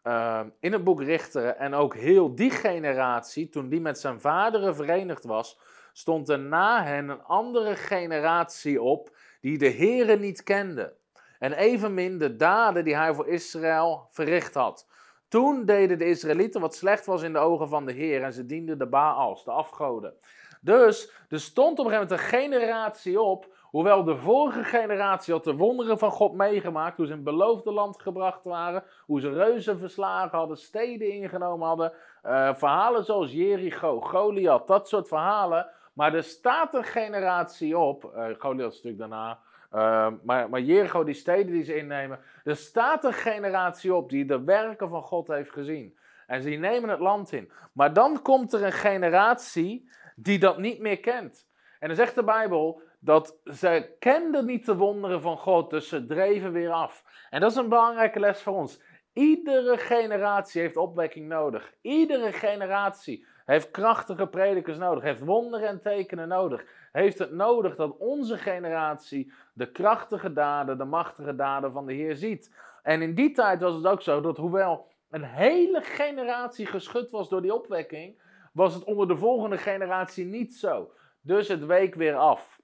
um, 0.03 0.53
in 0.61 0.73
het 0.73 0.85
boek 0.85 1.03
Richteren 1.03 1.59
en 1.59 1.75
ook 1.75 1.95
heel 1.95 2.35
die 2.35 2.51
generatie, 2.51 3.49
toen 3.49 3.69
die 3.69 3.81
met 3.81 3.99
zijn 3.99 4.21
vaderen 4.21 4.75
verenigd 4.75 5.25
was, 5.25 5.59
stond 5.93 6.29
er 6.29 6.39
na 6.39 6.85
hen 6.85 7.09
een 7.09 7.23
andere 7.23 7.77
generatie 7.77 8.83
op 8.83 9.17
die 9.41 9.59
de 9.59 9.71
Heere 9.71 10.17
niet 10.17 10.43
kende. 10.43 10.95
En 11.39 11.53
evenmin 11.53 12.19
de 12.19 12.37
daden 12.37 12.85
die 12.85 12.97
hij 12.97 13.15
voor 13.15 13.29
Israël 13.29 14.09
verricht 14.11 14.55
had. 14.55 14.87
Toen 15.29 15.65
deden 15.65 15.99
de 15.99 16.05
Israëlieten 16.05 16.61
wat 16.61 16.75
slecht 16.75 17.07
was 17.07 17.23
in 17.23 17.33
de 17.33 17.39
ogen 17.39 17.69
van 17.69 17.87
de 17.87 17.93
Heer 17.93 18.23
en 18.23 18.33
ze 18.33 18.47
dienden 18.47 18.79
de 18.79 18.87
Baals, 18.87 19.45
de 19.45 19.51
afgoden. 19.51 20.15
Dus 20.61 21.13
er 21.29 21.41
stond 21.41 21.79
op 21.79 21.85
een 21.85 21.93
gegeven 21.93 22.09
moment 22.09 22.33
een 22.33 22.39
generatie 22.39 23.21
op, 23.21 23.55
hoewel 23.63 24.05
de 24.05 24.17
vorige 24.17 24.65
generatie 24.65 25.33
had 25.33 25.45
de 25.45 25.57
wonderen 25.57 25.99
van 25.99 26.11
God 26.11 26.33
meegemaakt, 26.33 26.97
hoe 26.97 27.07
ze 27.07 27.13
in 27.13 27.19
het 27.19 27.27
beloofde 27.27 27.73
land 27.73 28.03
gebracht 28.03 28.45
waren, 28.45 28.85
hoe 29.07 29.21
ze 29.21 29.33
reuzen 29.33 29.79
verslagen 29.79 30.39
hadden, 30.39 30.57
steden 30.57 31.11
ingenomen 31.11 31.67
hadden, 31.67 31.93
uh, 32.25 32.55
verhalen 32.55 33.05
zoals 33.05 33.33
Jericho, 33.33 34.01
Goliath, 34.01 34.67
dat 34.67 34.89
soort 34.89 35.09
verhalen, 35.09 35.67
maar 35.93 36.15
er 36.15 36.23
staat 36.23 36.75
een 36.75 36.85
generatie 36.85 37.79
op, 37.79 38.05
uh, 38.05 38.25
Goliath 38.39 38.73
is 38.73 38.83
natuurlijk 38.83 38.99
daarna, 38.99 39.39
uh, 39.77 40.09
maar, 40.23 40.49
maar 40.51 40.61
Jericho, 40.61 41.05
die 41.05 41.15
steden 41.15 41.53
die 41.53 41.65
ze 41.65 41.77
innemen, 41.77 42.19
er 42.45 42.57
staat 42.57 43.05
een 43.05 43.13
generatie 43.13 43.95
op 43.95 44.11
die 44.11 44.25
de 44.25 44.45
werken 44.45 44.89
van 44.89 45.03
God 45.03 45.29
heeft 45.29 45.53
gezien. 45.53 45.99
En 46.27 46.43
ze 46.43 46.49
nemen 46.49 46.89
het 46.89 47.01
land 47.01 47.33
in. 47.33 47.53
Maar 47.73 47.93
dan 47.93 48.23
komt 48.23 48.53
er 48.53 48.65
een 48.65 48.73
generatie 48.73 49.91
die 50.15 50.39
dat 50.39 50.59
niet 50.59 50.81
meer 50.81 51.01
kent. 51.01 51.49
En 51.79 51.89
dan 51.89 51.97
zegt 51.97 52.15
de 52.15 52.25
Bijbel 52.25 52.83
dat 52.99 53.39
ze 53.45 53.97
kenden 53.99 54.47
niet 54.47 54.67
de 54.67 54.77
wonderen 54.77 55.21
van 55.21 55.39
God, 55.39 55.71
dus 55.71 55.89
ze 55.89 56.07
dreven 56.07 56.53
weer 56.53 56.71
af. 56.71 57.05
En 57.31 57.41
dat 57.41 57.51
is 57.51 57.57
een 57.57 57.69
belangrijke 57.69 58.21
les 58.21 58.43
voor 58.43 58.55
ons. 58.55 58.83
Iedere 59.13 59.79
generatie 59.79 60.61
heeft 60.61 60.77
opwekking 60.77 61.29
nodig. 61.29 61.75
Iedere 61.81 62.33
generatie 62.33 63.27
heeft 63.45 63.71
krachtige 63.71 64.27
predikers 64.27 64.79
nodig, 64.79 65.03
heeft 65.03 65.25
wonderen 65.25 65.69
en 65.69 65.81
tekenen 65.81 66.29
nodig. 66.29 66.65
Heeft 66.97 67.19
het 67.19 67.33
nodig 67.33 67.77
dat 67.77 67.97
onze 67.97 68.39
generatie 68.39 69.33
de 69.53 69.71
krachtige 69.71 70.33
daden, 70.33 70.79
de 70.79 70.85
machtige 70.85 71.35
daden 71.35 71.73
van 71.73 71.87
de 71.87 71.93
Heer 71.93 72.17
ziet. 72.17 72.55
En 72.83 73.03
in 73.03 73.15
die 73.15 73.33
tijd 73.33 73.61
was 73.61 73.75
het 73.75 73.87
ook 73.87 74.03
zo 74.03 74.21
dat 74.21 74.37
hoewel 74.37 74.93
een 75.11 75.25
hele 75.25 75.81
generatie 75.81 76.67
geschud 76.67 77.11
was 77.11 77.29
door 77.29 77.43
die 77.43 77.55
opwekking, 77.55 78.21
was 78.53 78.75
het 78.75 78.85
onder 78.85 79.09
de 79.09 79.17
volgende 79.17 79.59
generatie 79.59 80.25
niet 80.25 80.55
zo. 80.55 80.93
Dus 81.21 81.49
het 81.49 81.65
week 81.65 81.95
weer 81.95 82.15
af. 82.15 82.61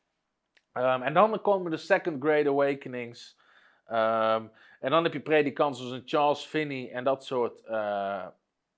Um, 0.72 1.02
en 1.02 1.14
dan 1.14 1.40
komen 1.40 1.70
de 1.70 1.76
Second 1.76 2.22
Great 2.22 2.46
Awakenings. 2.46 3.38
Ehm, 3.86 4.44
en 4.80 4.90
dan 4.90 5.04
heb 5.04 5.12
je 5.12 5.20
predikanten 5.20 5.80
zoals 5.80 5.92
een 5.92 6.08
Charles 6.08 6.44
Finney 6.44 6.92
en 6.92 7.04
dat 7.04 7.24
soort 7.24 7.60
eh, 7.60 8.26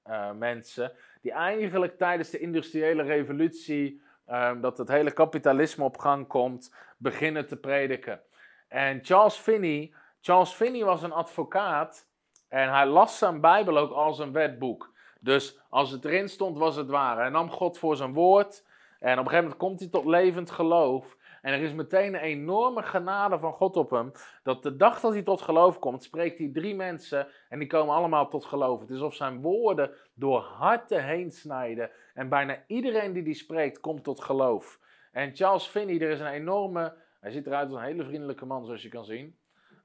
eh, 0.03 0.33
mensen, 0.33 0.93
die 1.21 1.33
eigenlijk 1.33 1.99
tijdens 1.99 2.31
de 2.31 2.39
industriële 2.39 3.03
revolutie, 3.03 4.03
ehm, 4.27 4.61
dat 4.61 4.79
het 4.79 4.89
hele 4.89 5.11
kapitalisme 5.13 5.85
op 5.85 5.99
gang 5.99 6.27
komt, 6.27 6.75
beginnen 6.97 7.47
te 7.47 7.57
prediken. 7.57 8.21
En 8.69 9.01
Charles 9.03 9.37
Finney, 9.37 9.95
Charles 10.21 10.51
Finney 10.51 10.85
was 10.85 11.03
een 11.03 11.13
advocaat 11.13 12.09
en 12.49 12.73
hij 12.73 12.87
las 12.87 13.19
zijn 13.19 13.41
Bijbel 13.41 13.79
ook 13.79 13.93
als 13.93 14.19
een 14.19 14.33
wetboek. 14.33 14.93
Dus 15.21 15.61
als 15.69 15.91
het 15.91 16.05
erin 16.05 16.29
stond, 16.29 16.59
was 16.59 16.77
het 16.77 16.89
waar. 16.89 17.17
Hij 17.17 17.29
nam 17.29 17.51
God 17.51 17.79
voor 17.79 17.97
zijn 17.97 18.13
woord 18.13 18.65
en 18.99 19.13
op 19.13 19.25
een 19.25 19.31
gegeven 19.31 19.43
moment 19.43 19.57
komt 19.57 19.81
hij 19.81 19.89
tot 19.89 20.05
levend 20.05 20.51
geloof. 20.51 21.17
En 21.45 21.53
er 21.53 21.61
is 21.61 21.73
meteen 21.73 22.15
een 22.15 22.21
enorme 22.21 22.83
genade 22.83 23.39
van 23.39 23.53
God 23.53 23.77
op 23.77 23.91
hem. 23.91 24.13
Dat 24.43 24.63
de 24.63 24.77
dag 24.77 25.01
dat 25.01 25.13
hij 25.13 25.23
tot 25.23 25.41
geloof 25.41 25.79
komt, 25.79 26.03
spreekt 26.03 26.39
hij 26.39 26.51
drie 26.53 26.75
mensen 26.75 27.29
en 27.49 27.59
die 27.59 27.69
komen 27.69 27.95
allemaal 27.95 28.29
tot 28.29 28.45
geloof. 28.45 28.81
Het 28.81 28.91
is 28.91 28.97
alsof 28.97 29.15
zijn 29.15 29.41
woorden 29.41 29.91
door 30.15 30.41
harten 30.41 31.05
heen 31.05 31.31
snijden. 31.31 31.91
En 32.15 32.29
bijna 32.29 32.65
iedereen 32.67 33.13
die 33.13 33.23
die 33.23 33.35
spreekt, 33.35 33.81
komt 33.81 34.05
tot 34.05 34.21
geloof. 34.21 34.81
En 35.13 35.37
Charles 35.37 35.67
Finney, 35.67 36.01
er 36.01 36.11
is 36.11 36.21
een 36.21 36.27
enorme. 36.27 36.97
Hij 37.21 37.31
ziet 37.31 37.47
eruit 37.47 37.69
als 37.69 37.77
een 37.77 37.85
hele 37.85 38.05
vriendelijke 38.05 38.47
man, 38.47 38.65
zoals 38.65 38.83
je 38.83 38.89
kan 38.89 39.05
zien. 39.05 39.39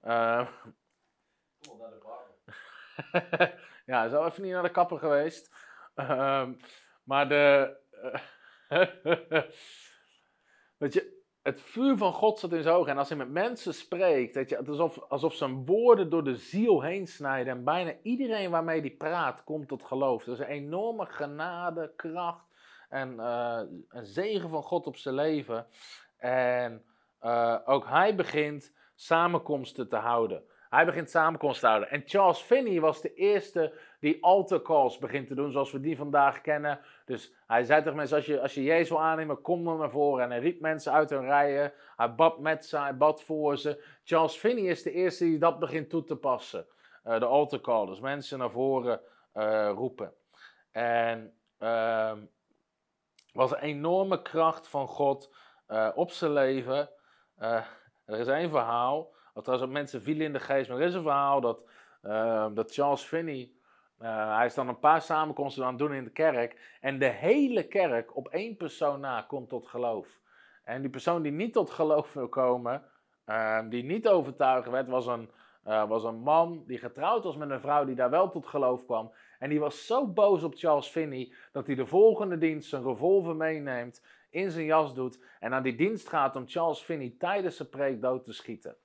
Uh, 0.04 0.48
ja, 3.86 3.98
hij 3.98 4.06
is 4.06 4.14
al 4.14 4.26
even 4.26 4.44
niet 4.44 4.52
naar 4.52 4.64
de 4.64 4.72
kapper 4.72 4.98
geweest. 4.98 5.56
Uh, 5.96 6.50
maar 7.04 7.30
de. 7.30 7.76
Weet 10.78 10.94
je, 10.94 11.19
het 11.42 11.62
vuur 11.62 11.98
van 11.98 12.14
God 12.14 12.40
zat 12.40 12.54
in 12.54 12.62
zijn 12.62 12.76
ogen. 12.76 12.92
En 12.92 12.98
als 12.98 13.10
hij 13.10 13.18
met 13.18 13.30
mensen 13.30 13.74
spreekt, 13.74 14.36
weet 14.36 14.50
je, 14.50 14.56
het 14.56 14.68
is 14.68 14.80
alsof, 14.80 15.10
alsof 15.10 15.34
zijn 15.34 15.66
woorden 15.66 16.10
door 16.10 16.24
de 16.24 16.36
ziel 16.36 16.82
heen 16.82 17.08
snijden. 17.08 17.54
En 17.54 17.64
bijna 17.64 17.94
iedereen 18.02 18.52
waarmee 18.52 18.80
hij 18.80 18.92
praat, 18.92 19.44
komt 19.44 19.68
tot 19.68 19.84
geloof. 19.84 20.28
Is 20.28 20.40
een 20.40 20.46
enorme 20.46 21.06
genade, 21.06 21.92
kracht 21.96 22.46
en 22.90 23.14
uh, 23.14 23.60
een 23.90 24.06
zegen 24.06 24.50
van 24.50 24.64
God 24.64 24.88
op 24.88 24.98
zijn 24.98 25.16
leven. 25.16 25.68
En 26.18 26.84
uh, 27.22 27.58
ook 27.66 27.88
hij 27.88 28.16
begint 28.16 28.74
samenkomsten 28.96 29.90
te 29.90 29.96
houden. 29.96 30.44
Hij 30.70 30.86
begint 30.86 31.10
samenkomsten 31.10 31.62
te 31.62 31.68
houden. 31.68 31.90
En 31.90 32.04
Charles 32.06 32.40
Finney 32.40 32.80
was 32.80 33.02
de 33.02 33.14
eerste 33.14 33.74
die 34.00 34.24
altar 34.24 34.62
calls 34.62 34.98
begint 34.98 35.28
te 35.28 35.36
doen, 35.36 35.52
zoals 35.52 35.72
we 35.72 35.80
die 35.80 35.98
vandaag 35.98 36.42
kennen. 36.42 36.80
Dus 37.06 37.34
hij 37.48 37.64
zei 37.64 37.82
tegen 37.82 37.98
mensen, 37.98 38.18
als 38.18 38.26
je, 38.26 38.42
als 38.42 38.54
je 38.54 38.64
Jezus 38.64 38.90
wil 38.90 39.02
aannemen, 39.02 39.42
kom 39.42 39.66
dan 39.66 39.78
naar 39.78 39.90
voren. 39.90 40.24
En 40.24 40.30
hij 40.30 40.40
riep 40.40 40.60
mensen 40.62 40.92
uit 40.92 41.10
hun 41.10 41.26
rijen. 41.26 41.74
Hij 41.96 42.16
bad 42.16 42.40
met 42.40 42.66
ze, 42.66 42.78
hij 42.78 42.98
bad 42.98 43.24
voor 43.24 43.58
ze. 43.58 43.84
Charles 44.04 44.36
Finney 44.36 44.64
is 44.64 44.84
de 44.84 44.92
eerste 44.92 45.24
die 45.24 45.40
dat 45.40 45.60
begint 45.60 45.90
toe 45.90 46.04
te 46.04 46.16
passen. 46.16 46.66
Uh, 47.06 47.20
de 47.20 47.26
altar 47.26 47.62
call, 47.62 47.86
dus 47.86 48.00
mensen 48.00 48.40
naar 48.40 48.52
voren 48.52 49.02
uh, 49.36 49.72
roepen. 49.76 50.14
En 50.72 51.34
uh, 51.60 52.14
was 53.34 53.52
een 53.52 53.58
enorme 53.58 54.22
kracht 54.22 54.68
van 54.68 54.88
God 54.88 55.36
uh, 55.68 55.90
op 55.96 56.12
zijn 56.12 56.34
leven. 56.34 56.90
er 58.06 58.20
is 58.20 58.28
één 58.28 58.50
verhaal, 58.50 59.14
trouwens 59.34 59.68
ook 59.68 59.74
mensen 59.74 60.02
vielen 60.02 60.26
in 60.26 60.34
de 60.34 60.40
geest, 60.40 60.70
maar 60.70 60.78
er 60.80 60.86
is 60.86 60.94
een 60.94 61.02
verhaal 61.02 61.42
dat, 61.42 61.70
dat 62.54 62.74
Charles 62.74 63.02
Finney 63.02 63.52
uh, 64.02 64.36
hij 64.38 64.46
is 64.46 64.54
dan 64.54 64.68
een 64.68 64.80
paar 64.80 65.02
samenkomsten 65.02 65.64
aan 65.64 65.70
het 65.70 65.80
doen 65.80 65.94
in 65.94 66.04
de 66.04 66.10
kerk. 66.10 66.78
En 66.82 67.00
de 67.00 67.10
hele 67.10 67.68
kerk 67.68 68.16
op 68.16 68.28
één 68.28 68.58
persoon 68.58 69.00
na 69.00 69.22
komt 69.22 69.50
tot 69.50 69.68
geloof. 69.68 70.20
En 70.64 70.82
die 70.82 70.90
persoon 70.90 71.22
die 71.22 71.32
niet 71.32 71.54
tot 71.54 71.70
geloof 71.70 72.14
wil 72.14 72.30
komen, 72.30 72.84
uh, 73.26 73.60
die 73.70 73.84
niet 73.84 74.08
overtuigd 74.08 74.70
werd, 74.70 74.88
was 74.88 75.08
een, 75.08 75.30
uh, 75.68 75.88
was 75.88 76.04
een 76.04 76.20
man 76.20 76.64
die 76.68 76.78
getrouwd 76.78 77.24
was 77.24 77.36
met 77.36 77.50
een 77.50 77.60
vrouw 77.60 77.86
die 77.86 77.96
daar 77.96 78.10
wel 78.10 78.30
tot 78.30 78.48
geloof 78.48 78.86
kwam. 78.86 79.12
En 79.40 79.50
die 79.50 79.60
was 79.60 79.86
zo 79.86 80.08
boos 80.08 80.44
op 80.44 80.56
Charles 80.56 80.88
Finney 80.88 81.34
dat 81.52 81.66
hij 81.66 81.76
de 81.76 81.86
volgende 81.86 82.38
dienst 82.38 82.70
zijn 82.70 82.84
revolver 82.84 83.36
meeneemt, 83.36 84.02
in 84.30 84.52
zijn 84.52 84.66
jas 84.66 84.94
doet 84.94 85.20
en 85.40 85.50
naar 85.50 85.64
die 85.64 85.76
dienst 85.76 86.10
gaat 86.10 86.36
om 86.36 86.48
Charles 86.48 86.80
Finney 86.80 87.16
tijdens 87.18 87.56
zijn 87.56 87.70
preek 87.70 88.02
dood 88.02 88.24
te 88.24 88.34
schieten. 88.34 88.76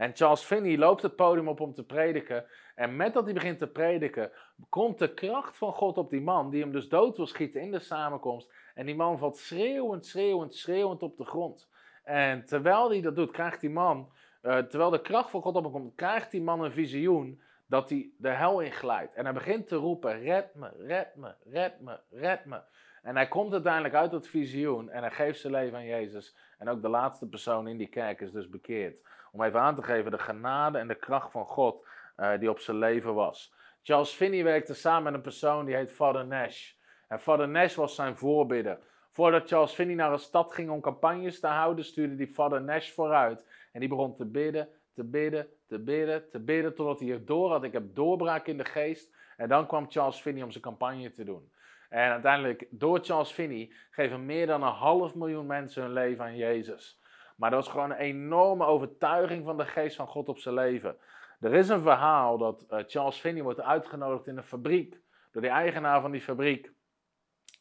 En 0.00 0.14
Charles 0.14 0.42
Finney 0.42 0.78
loopt 0.78 1.02
het 1.02 1.16
podium 1.16 1.48
op 1.48 1.60
om 1.60 1.74
te 1.74 1.84
prediken. 1.84 2.44
En 2.74 2.96
met 2.96 3.12
dat 3.12 3.24
hij 3.24 3.34
begint 3.34 3.58
te 3.58 3.66
prediken, 3.66 4.30
komt 4.68 4.98
de 4.98 5.14
kracht 5.14 5.56
van 5.56 5.72
God 5.72 5.98
op 5.98 6.10
die 6.10 6.20
man, 6.20 6.50
die 6.50 6.60
hem 6.60 6.72
dus 6.72 6.88
dood 6.88 7.16
wil 7.16 7.26
schieten 7.26 7.60
in 7.60 7.70
de 7.70 7.78
samenkomst. 7.78 8.52
En 8.74 8.86
die 8.86 8.94
man 8.94 9.18
valt 9.18 9.36
schreeuwend, 9.36 10.06
schreeuwend, 10.06 10.54
schreeuwend 10.54 11.02
op 11.02 11.16
de 11.16 11.24
grond. 11.24 11.68
En 12.04 12.44
terwijl 12.44 12.90
hij 12.90 13.00
dat 13.00 13.16
doet, 13.16 13.30
krijgt 13.30 13.60
die 13.60 13.70
man, 13.70 14.12
uh, 14.42 14.58
terwijl 14.58 14.90
de 14.90 15.00
kracht 15.00 15.30
van 15.30 15.42
God 15.42 15.56
op 15.56 15.62
hem 15.62 15.72
komt, 15.72 15.94
krijgt 15.94 16.30
die 16.30 16.42
man 16.42 16.64
een 16.64 16.72
visioen 16.72 17.40
dat 17.66 17.88
hij 17.88 18.10
de 18.16 18.28
hel 18.28 18.60
inglijdt. 18.60 19.14
En 19.14 19.24
hij 19.24 19.34
begint 19.34 19.68
te 19.68 19.76
roepen, 19.76 20.20
red 20.20 20.54
me, 20.54 20.70
red 20.78 21.16
me, 21.16 21.34
red 21.44 21.80
me, 21.80 21.98
red 22.10 22.44
me. 22.44 22.60
En 23.02 23.16
hij 23.16 23.28
komt 23.28 23.52
uiteindelijk 23.52 23.94
uit 23.94 24.10
dat 24.10 24.26
visioen 24.26 24.90
en 24.90 25.02
hij 25.02 25.10
geeft 25.10 25.40
zijn 25.40 25.52
leven 25.52 25.78
aan 25.78 25.84
Jezus. 25.84 26.36
En 26.58 26.68
ook 26.68 26.82
de 26.82 26.88
laatste 26.88 27.28
persoon 27.28 27.68
in 27.68 27.76
die 27.76 27.88
kerk 27.88 28.20
is 28.20 28.32
dus 28.32 28.48
bekeerd. 28.48 29.02
Om 29.32 29.42
even 29.42 29.60
aan 29.60 29.74
te 29.74 29.82
geven 29.82 30.10
de 30.10 30.18
genade 30.18 30.78
en 30.78 30.88
de 30.88 30.94
kracht 30.94 31.30
van 31.30 31.44
God 31.44 31.86
uh, 32.16 32.38
die 32.38 32.50
op 32.50 32.58
zijn 32.58 32.78
leven 32.78 33.14
was. 33.14 33.54
Charles 33.82 34.12
Finney 34.12 34.44
werkte 34.44 34.74
samen 34.74 35.02
met 35.02 35.14
een 35.14 35.20
persoon 35.20 35.64
die 35.64 35.74
heet 35.74 35.92
Father 35.92 36.26
Nash. 36.26 36.72
En 37.08 37.20
Father 37.20 37.48
Nash 37.48 37.74
was 37.74 37.94
zijn 37.94 38.16
voorbidder. 38.16 38.78
Voordat 39.10 39.48
Charles 39.48 39.72
Finney 39.72 39.96
naar 39.96 40.12
een 40.12 40.18
stad 40.18 40.52
ging 40.52 40.70
om 40.70 40.80
campagnes 40.80 41.40
te 41.40 41.46
houden, 41.46 41.84
stuurde 41.84 42.14
die 42.14 42.26
Father 42.26 42.62
Nash 42.62 42.90
vooruit. 42.90 43.46
En 43.72 43.80
die 43.80 43.88
begon 43.88 44.16
te 44.16 44.26
bidden, 44.26 44.68
te 44.94 45.04
bidden, 45.04 45.48
te 45.66 45.78
bidden, 45.78 46.30
te 46.30 46.40
bidden, 46.40 46.74
totdat 46.74 47.00
hij 47.00 47.10
er 47.10 47.24
door 47.24 47.50
had. 47.50 47.64
Ik 47.64 47.72
heb 47.72 47.94
doorbraak 47.94 48.46
in 48.46 48.56
de 48.56 48.64
geest. 48.64 49.14
En 49.36 49.48
dan 49.48 49.66
kwam 49.66 49.90
Charles 49.90 50.20
Finney 50.20 50.42
om 50.42 50.50
zijn 50.50 50.64
campagne 50.64 51.12
te 51.12 51.24
doen. 51.24 51.50
En 51.90 52.10
uiteindelijk, 52.10 52.66
door 52.70 52.98
Charles 53.02 53.30
Finney, 53.30 53.72
geven 53.90 54.26
meer 54.26 54.46
dan 54.46 54.62
een 54.62 54.72
half 54.72 55.14
miljoen 55.14 55.46
mensen 55.46 55.82
hun 55.82 55.92
leven 55.92 56.24
aan 56.24 56.36
Jezus. 56.36 57.00
Maar 57.36 57.50
dat 57.50 57.64
was 57.64 57.72
gewoon 57.72 57.90
een 57.90 57.96
enorme 57.96 58.64
overtuiging 58.64 59.44
van 59.44 59.56
de 59.56 59.66
geest 59.66 59.96
van 59.96 60.06
God 60.06 60.28
op 60.28 60.38
zijn 60.38 60.54
leven. 60.54 60.96
Er 61.40 61.54
is 61.54 61.68
een 61.68 61.80
verhaal 61.80 62.38
dat 62.38 62.66
uh, 62.70 62.78
Charles 62.86 63.18
Finney 63.18 63.42
wordt 63.42 63.60
uitgenodigd 63.60 64.26
in 64.26 64.36
een 64.36 64.44
fabriek. 64.44 65.00
Door 65.32 65.42
de 65.42 65.48
eigenaar 65.48 66.00
van 66.00 66.10
die 66.10 66.20
fabriek. 66.20 66.72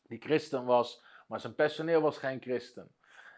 Die 0.07 0.21
christen 0.21 0.65
was, 0.65 1.03
maar 1.27 1.39
zijn 1.39 1.55
personeel 1.55 2.01
was 2.01 2.17
geen 2.17 2.41
christen. 2.41 2.91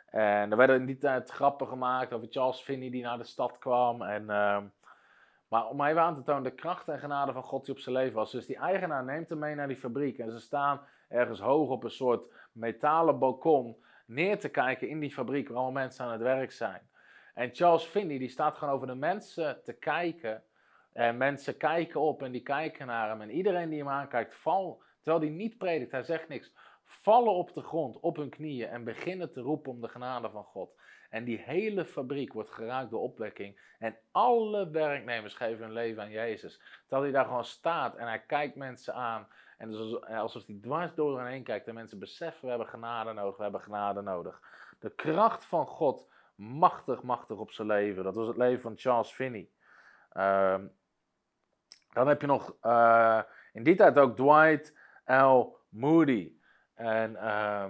En 0.06 0.52
er 0.52 0.58
werden 0.58 0.80
in 0.80 0.86
die 0.86 0.98
tijd 0.98 1.30
grappen 1.30 1.68
gemaakt 1.68 2.14
over 2.14 2.28
Charles 2.30 2.60
Finney 2.60 2.90
die 2.90 3.04
naar 3.04 3.18
de 3.18 3.24
stad 3.24 3.58
kwam. 3.58 4.02
En, 4.02 4.24
uh, 4.24 4.58
maar 5.52 5.70
om 5.70 5.84
even 5.84 6.02
aan 6.02 6.16
te 6.16 6.24
tonen 6.24 6.44
de 6.44 6.52
kracht 6.52 6.88
en 6.88 7.00
genade 7.00 7.34
van 7.34 7.44
God 7.44 7.66
die 7.66 7.74
op 7.74 7.80
zijn 7.80 7.96
leven 7.96 8.16
was. 8.16 8.32
Dus 8.32 8.46
die 8.46 8.58
eigenaar 8.58 9.04
neemt 9.04 9.30
hem 9.30 9.40
mee 9.40 9.56
naar 9.56 9.68
die 9.68 9.78
fabriek. 9.78 10.18
En 10.18 10.32
ze 10.32 10.40
staan 10.40 10.82
ergens 11.10 11.40
hoog 11.40 11.70
op 11.70 11.84
een 11.84 11.92
soort 11.92 12.32
metalen 12.52 13.20
balkon 13.20 13.84
neer 14.06 14.40
te 14.40 14.50
kijken 14.50 14.90
in 14.90 15.00
die 15.00 15.12
fabriek 15.12 15.48
waar 15.48 15.58
allemaal 15.58 15.82
mensen 15.82 16.06
aan 16.06 16.12
het 16.12 16.22
werk 16.22 16.52
zijn. 16.52 16.82
En 17.34 17.50
Charles 17.54 17.84
Finney 17.84 18.18
die 18.18 18.30
staat 18.30 18.58
gewoon 18.58 18.74
over 18.74 18.88
de 18.88 18.96
mensen 18.96 19.64
te 19.64 19.74
kijken. 19.74 20.44
En 20.94 21.18
mensen 21.18 21.58
kijken 21.58 22.00
op 22.00 22.24
en 22.24 22.32
die 22.32 22.44
kijken 22.44 22.88
naar 22.88 23.10
hem. 23.10 23.22
En 23.22 23.32
iedereen 23.32 23.70
die 23.70 23.80
hem 23.80 23.90
aankijkt, 23.90 24.36
val, 24.36 24.82
terwijl 25.02 25.24
hij 25.24 25.34
niet 25.36 25.58
predikt, 25.58 25.92
hij 25.92 26.04
zegt 26.04 26.28
niks, 26.28 26.54
vallen 26.84 27.34
op 27.34 27.54
de 27.54 27.62
grond, 27.62 28.00
op 28.00 28.16
hun 28.16 28.30
knieën 28.30 28.70
en 28.70 28.84
beginnen 28.84 29.32
te 29.32 29.42
roepen 29.42 29.72
om 29.72 29.82
de 29.82 29.88
genade 29.88 30.30
van 30.30 30.44
God. 30.44 30.76
En 31.12 31.24
die 31.24 31.38
hele 31.38 31.86
fabriek 31.86 32.34
wordt 32.34 32.52
geraakt 32.52 32.90
door 32.90 33.02
opwekking. 33.02 33.60
En 33.80 33.98
alle 34.12 34.70
werknemers 34.70 35.34
geven 35.34 35.64
hun 35.64 35.74
leven 35.74 36.04
aan 36.04 36.10
Jezus. 36.10 36.62
Terwijl 36.82 37.02
hij 37.02 37.12
daar 37.12 37.26
gewoon 37.26 37.46
staat 37.46 37.96
en 37.96 38.08
hij 38.08 38.20
kijkt 38.20 38.56
mensen 38.56 38.94
aan. 38.94 39.28
En 39.58 39.72
dus 39.72 40.02
alsof 40.02 40.46
hij 40.46 40.58
dwars 40.62 40.96
door 40.96 41.20
hen 41.20 41.28
heen 41.28 41.44
kijkt 41.44 41.68
en 41.68 41.74
mensen 41.74 42.00
beseffen, 42.00 42.44
we 42.44 42.50
hebben 42.50 42.68
genade 42.68 43.14
nodig, 43.14 43.38
we 43.38 43.44
hebben 43.44 43.62
genade 43.62 44.02
nodig. 44.02 44.42
De 44.80 44.90
kracht 44.90 45.46
van 45.46 45.66
God, 45.68 46.12
machtig, 46.36 47.04
machtig 47.04 47.38
op 47.38 47.52
zijn 47.52 47.68
leven. 47.68 48.04
Dat 48.04 48.16
was 48.16 48.28
het 48.28 48.38
leven 48.38 48.62
van 48.62 48.74
Charles 48.78 49.12
Finney. 49.12 49.50
Uh, 50.14 50.60
dan 51.94 52.08
heb 52.08 52.22
je 52.22 52.28
nog 52.28 52.56
uh, 52.62 53.22
in 53.54 53.64
die 53.64 53.76
tijd 53.76 54.00
ook 54.00 54.16
Dwight 54.16 54.78
L. 55.06 55.58
Moody. 55.70 56.34
En 56.74 57.12
uh, 57.12 57.66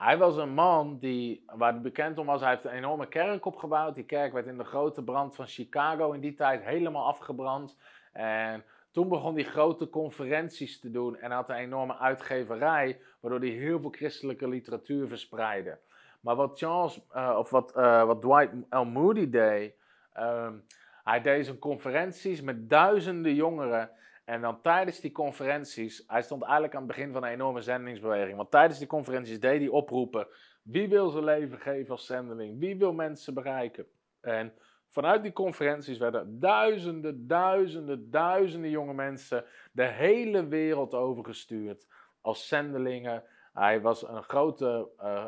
hij 0.00 0.18
was 0.18 0.36
een 0.36 0.54
man 0.54 0.98
die, 0.98 1.44
waar 1.46 1.72
het 1.72 1.82
bekend 1.82 2.18
om 2.18 2.26
was, 2.26 2.40
hij 2.40 2.50
heeft 2.50 2.64
een 2.64 2.70
enorme 2.70 3.08
kerk 3.08 3.44
opgebouwd. 3.44 3.94
Die 3.94 4.04
kerk 4.04 4.32
werd 4.32 4.46
in 4.46 4.58
de 4.58 4.64
grote 4.64 5.02
brand 5.04 5.34
van 5.34 5.46
Chicago 5.46 6.12
in 6.12 6.20
die 6.20 6.34
tijd 6.34 6.62
helemaal 6.62 7.06
afgebrand. 7.06 7.76
En 8.12 8.64
toen 8.90 9.08
begon 9.08 9.34
hij 9.34 9.44
grote 9.44 9.90
conferenties 9.90 10.80
te 10.80 10.90
doen 10.90 11.16
en 11.16 11.30
had 11.30 11.48
een 11.48 11.56
enorme 11.56 11.98
uitgeverij, 11.98 13.00
waardoor 13.20 13.40
hij 13.40 13.48
heel 13.48 13.80
veel 13.80 13.90
christelijke 13.90 14.48
literatuur 14.48 15.08
verspreidde. 15.08 15.78
Maar 16.20 16.36
wat 16.36 16.58
Charles, 16.58 17.00
uh, 17.14 17.34
of 17.38 17.50
wat, 17.50 17.72
uh, 17.76 18.04
wat 18.04 18.22
Dwight 18.22 18.52
L. 18.70 18.84
Moody 18.84 19.30
deed, 19.30 19.74
um, 20.18 20.64
hij 21.04 21.22
deed 21.22 21.44
zijn 21.44 21.58
conferenties 21.58 22.40
met 22.40 22.70
duizenden 22.70 23.34
jongeren. 23.34 23.90
En 24.30 24.40
dan 24.40 24.60
tijdens 24.60 25.00
die 25.00 25.12
conferenties, 25.12 26.04
hij 26.06 26.22
stond 26.22 26.42
eigenlijk 26.42 26.74
aan 26.74 26.82
het 26.82 26.90
begin 26.90 27.12
van 27.12 27.24
een 27.24 27.30
enorme 27.30 27.60
zendingsbeweging. 27.60 28.36
Want 28.36 28.50
tijdens 28.50 28.78
die 28.78 28.88
conferenties 28.88 29.40
deed 29.40 29.60
hij 29.60 29.68
oproepen: 29.68 30.26
wie 30.62 30.88
wil 30.88 31.10
zijn 31.10 31.24
leven 31.24 31.58
geven 31.58 31.90
als 31.90 32.06
zendeling? 32.06 32.58
Wie 32.58 32.76
wil 32.76 32.92
mensen 32.92 33.34
bereiken? 33.34 33.86
En 34.20 34.52
vanuit 34.88 35.22
die 35.22 35.32
conferenties 35.32 35.98
werden 35.98 36.40
duizenden, 36.40 37.26
duizenden, 37.26 38.10
duizenden 38.10 38.70
jonge 38.70 38.94
mensen 38.94 39.44
de 39.72 39.86
hele 39.86 40.46
wereld 40.46 40.94
overgestuurd 40.94 41.86
als 42.20 42.48
zendelingen. 42.48 43.24
Hij 43.52 43.80
was 43.80 44.08
een 44.08 44.22
grote 44.22 44.88
uh, 45.00 45.26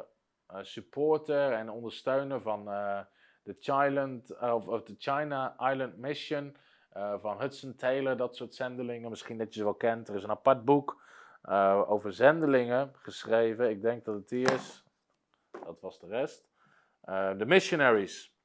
supporter 0.60 1.52
en 1.52 1.70
ondersteuner 1.70 2.40
van 2.40 2.68
uh, 2.68 3.00
de, 3.42 3.56
Chiland, 3.58 4.40
of, 4.40 4.66
of 4.66 4.82
China 4.98 5.54
Island 5.58 5.96
Mission 5.96 6.56
van 7.20 7.40
Hudson 7.40 7.74
Taylor, 7.74 8.16
dat 8.16 8.36
soort 8.36 8.54
zendelingen. 8.54 9.10
Misschien 9.10 9.38
dat 9.38 9.54
je 9.54 9.58
ze 9.58 9.64
wel 9.64 9.74
kent. 9.74 10.08
Er 10.08 10.14
is 10.14 10.22
een 10.22 10.30
apart 10.30 10.64
boek 10.64 11.02
over 11.86 12.12
zendelingen 12.12 12.92
geschreven. 12.94 13.70
Ik 13.70 13.82
denk 13.82 14.04
dat 14.04 14.14
het 14.14 14.30
hier 14.30 14.52
is. 14.52 14.84
Dat 15.50 15.80
was 15.80 16.00
de 16.00 16.06
rest. 16.06 16.48
De 17.38 17.44
Missionaries. 17.46 18.36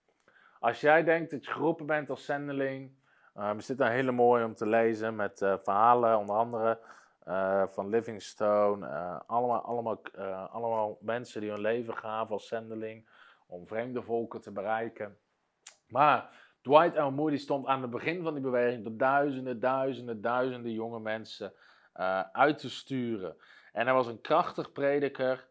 Als 0.59 0.81
jij 0.81 1.03
denkt 1.03 1.31
dat 1.31 1.45
je 1.45 1.51
geroepen 1.51 1.85
bent 1.85 2.09
als 2.09 2.25
zendeling, 2.25 2.91
uh, 3.35 3.51
is 3.57 3.65
dit 3.65 3.79
een 3.79 3.91
hele 3.91 4.11
mooie 4.11 4.45
om 4.45 4.55
te 4.55 4.67
lezen 4.67 5.15
met 5.15 5.37
verhalen, 5.37 6.17
onder 6.17 6.35
andere 6.35 6.79
van 7.69 7.89
Livingstone. 7.89 8.87
allemaal, 9.27 9.61
allemaal, 9.61 10.01
allemaal 10.49 10.97
mensen 11.01 11.41
die 11.41 11.49
hun 11.49 11.61
leven 11.61 11.97
gaven 11.97 12.33
als 12.33 12.47
zendeling 12.47 13.09
om 13.47 13.67
vreemde 13.67 14.01
volken 14.01 14.41
te 14.41 14.51
bereiken. 14.51 15.17
Maar 15.87 16.46
Dwight 16.67 16.97
L. 16.97 17.11
Moody 17.11 17.37
stond 17.37 17.65
aan 17.65 17.81
het 17.81 17.91
begin 17.91 18.23
van 18.23 18.33
die 18.33 18.43
beweging 18.43 18.83
door 18.83 18.97
duizenden, 18.97 19.59
duizenden, 19.59 20.21
duizenden 20.21 20.71
jonge 20.71 20.99
mensen 20.99 21.53
uit 22.31 22.57
te 22.57 22.69
sturen. 22.69 23.35
En 23.73 23.85
hij 23.85 23.93
was 23.93 24.07
een 24.07 24.21
krachtig 24.21 24.71
prediker, 24.71 25.47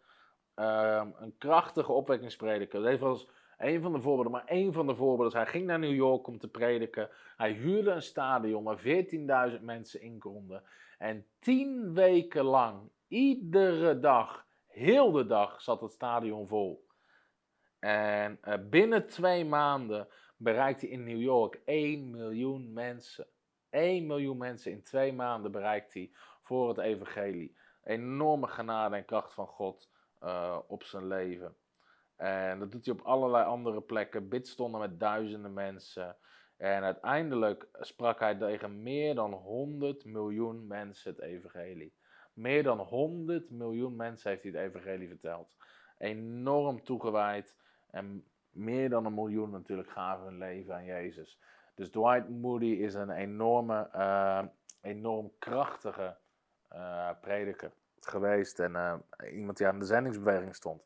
een 0.55 1.35
krachtige 1.39 1.93
opwekkingsprediker. 1.93 2.83
Dat 2.83 3.01
eens 3.01 3.29
een 3.59 3.83
van 3.83 3.93
de 3.93 4.01
voorbeelden, 4.01 4.33
maar 4.33 4.45
één 4.45 4.73
van 4.73 4.87
de 4.87 4.95
voorbeelden. 4.95 5.39
Hij 5.39 5.47
ging 5.47 5.67
naar 5.67 5.79
New 5.79 5.95
York 5.95 6.27
om 6.27 6.39
te 6.39 6.49
prediken. 6.49 7.09
Hij 7.37 7.53
huurde 7.53 7.91
een 7.91 8.03
stadion 8.03 8.65
waar 8.65 8.79
14.000 9.51 9.61
mensen 9.61 10.01
in 10.01 10.19
konden. 10.19 10.63
En 10.99 11.27
tien 11.39 11.95
weken 11.95 12.45
lang, 12.45 12.91
iedere 13.09 13.99
dag, 13.99 14.47
heel 14.67 15.13
de 15.13 15.27
dag, 15.27 15.63
zat 15.63 15.81
het 15.81 15.93
stadion 15.93 16.47
vol. 16.47 16.87
En 17.79 18.39
uh, 18.45 18.55
binnen 18.71 19.07
twee 19.07 19.45
maanden 19.45 20.09
bereikte 20.37 20.89
in 20.89 21.05
New 21.05 21.21
York 21.21 21.61
1 21.65 22.11
miljoen 22.11 22.73
mensen. 22.73 23.27
1 23.71 24.07
miljoen 24.07 24.37
mensen 24.37 24.73
in 24.73 24.83
twee 24.83 25.13
maanden 25.13 25.53
bereikt 25.53 25.95
hij 25.95 26.11
voor 26.43 26.69
het 26.69 26.79
evangelie. 26.79 27.57
Enorme 27.85 28.47
genade 28.47 28.97
en 28.97 29.05
kracht 29.05 29.33
van 29.33 29.47
God 29.47 29.91
uh, 30.23 30.59
op 30.67 30.83
zijn 30.83 31.07
leven. 31.07 31.57
En 32.17 32.59
dat 32.59 32.73
doet 32.73 32.87
hij 32.87 32.95
op 32.95 33.01
allerlei 33.01 33.45
andere 33.45 33.81
plekken. 33.81 34.29
Bidstonden 34.29 34.81
met 34.81 35.01
duizenden 35.01 35.53
mensen. 35.53 36.17
En 36.57 36.83
uiteindelijk 36.83 37.69
sprak 37.73 38.21
hij 38.21 38.35
tegen 38.35 38.83
meer 38.83 39.15
dan 39.15 39.33
100 39.33 40.05
miljoen 40.05 40.67
mensen 40.67 41.11
het 41.11 41.21
evangelie. 41.21 41.95
Meer 42.33 42.63
dan 42.63 42.79
100 42.79 43.51
miljoen 43.51 43.97
mensen 43.97 44.31
heeft 44.31 44.43
hij 44.43 44.53
het 44.53 44.61
evangelie 44.61 45.09
verteld. 45.09 45.57
Enorm 45.99 46.85
toegewijd. 46.85 47.57
En 47.91 48.25
meer 48.57 48.89
dan 48.89 49.05
een 49.05 49.15
miljoen 49.15 49.51
natuurlijk 49.51 49.91
gaven 49.91 50.25
hun 50.25 50.39
leven 50.39 50.75
aan 50.75 50.85
Jezus. 50.85 51.39
Dus 51.75 51.91
Dwight 51.91 52.29
Moody 52.29 52.73
is 52.73 52.95
een 52.95 53.11
enorme, 53.11 53.89
uh, 53.95 54.43
enorm 54.83 55.33
krachtige 55.39 56.17
uh, 56.73 57.11
prediker 57.21 57.73
geweest. 58.01 58.61
En 58.61 58.73
uh, 58.73 58.95
iemand 59.33 59.57
die 59.57 59.67
aan 59.67 59.79
de 59.79 59.85
zendingsbeweging 59.85 60.55
stond. 60.55 60.83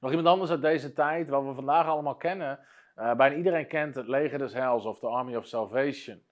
Nog 0.00 0.10
iemand 0.10 0.28
anders 0.28 0.50
uit 0.50 0.62
deze 0.62 0.92
tijd, 0.92 1.28
wat 1.28 1.44
we 1.44 1.54
vandaag 1.54 1.86
allemaal 1.86 2.16
kennen. 2.16 2.58
Bijna 2.94 3.34
iedereen 3.34 3.66
kent 3.66 3.94
het 3.94 4.08
leger 4.08 4.38
des 4.38 4.52
Hels 4.52 4.84
of 4.84 4.98
de 4.98 5.06
Army 5.06 5.36
of 5.36 5.46
Salvation. 5.46 6.22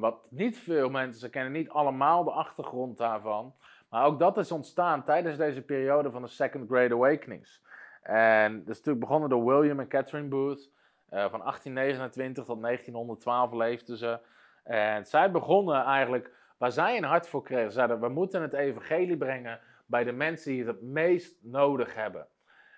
Wat 0.00 0.30
niet 0.30 0.58
veel 0.58 0.88
mensen 0.88 1.30
kennen, 1.30 1.52
niet 1.52 1.68
allemaal 1.68 2.24
de 2.24 2.30
achtergrond 2.30 2.98
daarvan. 2.98 3.54
Maar 3.88 4.04
ook 4.04 4.18
dat 4.18 4.38
is 4.38 4.52
ontstaan 4.52 5.04
tijdens 5.04 5.36
deze 5.36 5.62
periode 5.62 6.10
van 6.10 6.22
de 6.22 6.28
Second 6.28 6.68
Great 6.68 6.92
Awakenings. 6.92 7.62
En 8.06 8.58
dat 8.58 8.68
is 8.68 8.76
natuurlijk 8.76 9.04
begonnen 9.04 9.28
door 9.28 9.44
William 9.44 9.80
en 9.80 9.88
Catherine 9.88 10.28
Booth. 10.28 10.70
Uh, 11.10 11.30
van 11.30 11.40
1829 11.40 12.44
tot 12.44 12.62
1912 12.62 13.52
leefden 13.52 13.96
ze. 13.96 14.18
En 14.64 15.06
zij 15.06 15.30
begonnen 15.30 15.84
eigenlijk, 15.84 16.30
waar 16.58 16.72
zij 16.72 16.96
een 16.96 17.04
hart 17.04 17.28
voor 17.28 17.42
kregen, 17.42 17.72
zeiden 17.72 18.00
we 18.00 18.08
moeten 18.08 18.42
het 18.42 18.52
evangelie 18.52 19.16
brengen 19.16 19.60
bij 19.86 20.04
de 20.04 20.12
mensen 20.12 20.50
die 20.50 20.64
het 20.64 20.74
het 20.74 20.82
meest 20.82 21.36
nodig 21.42 21.94
hebben. 21.94 22.26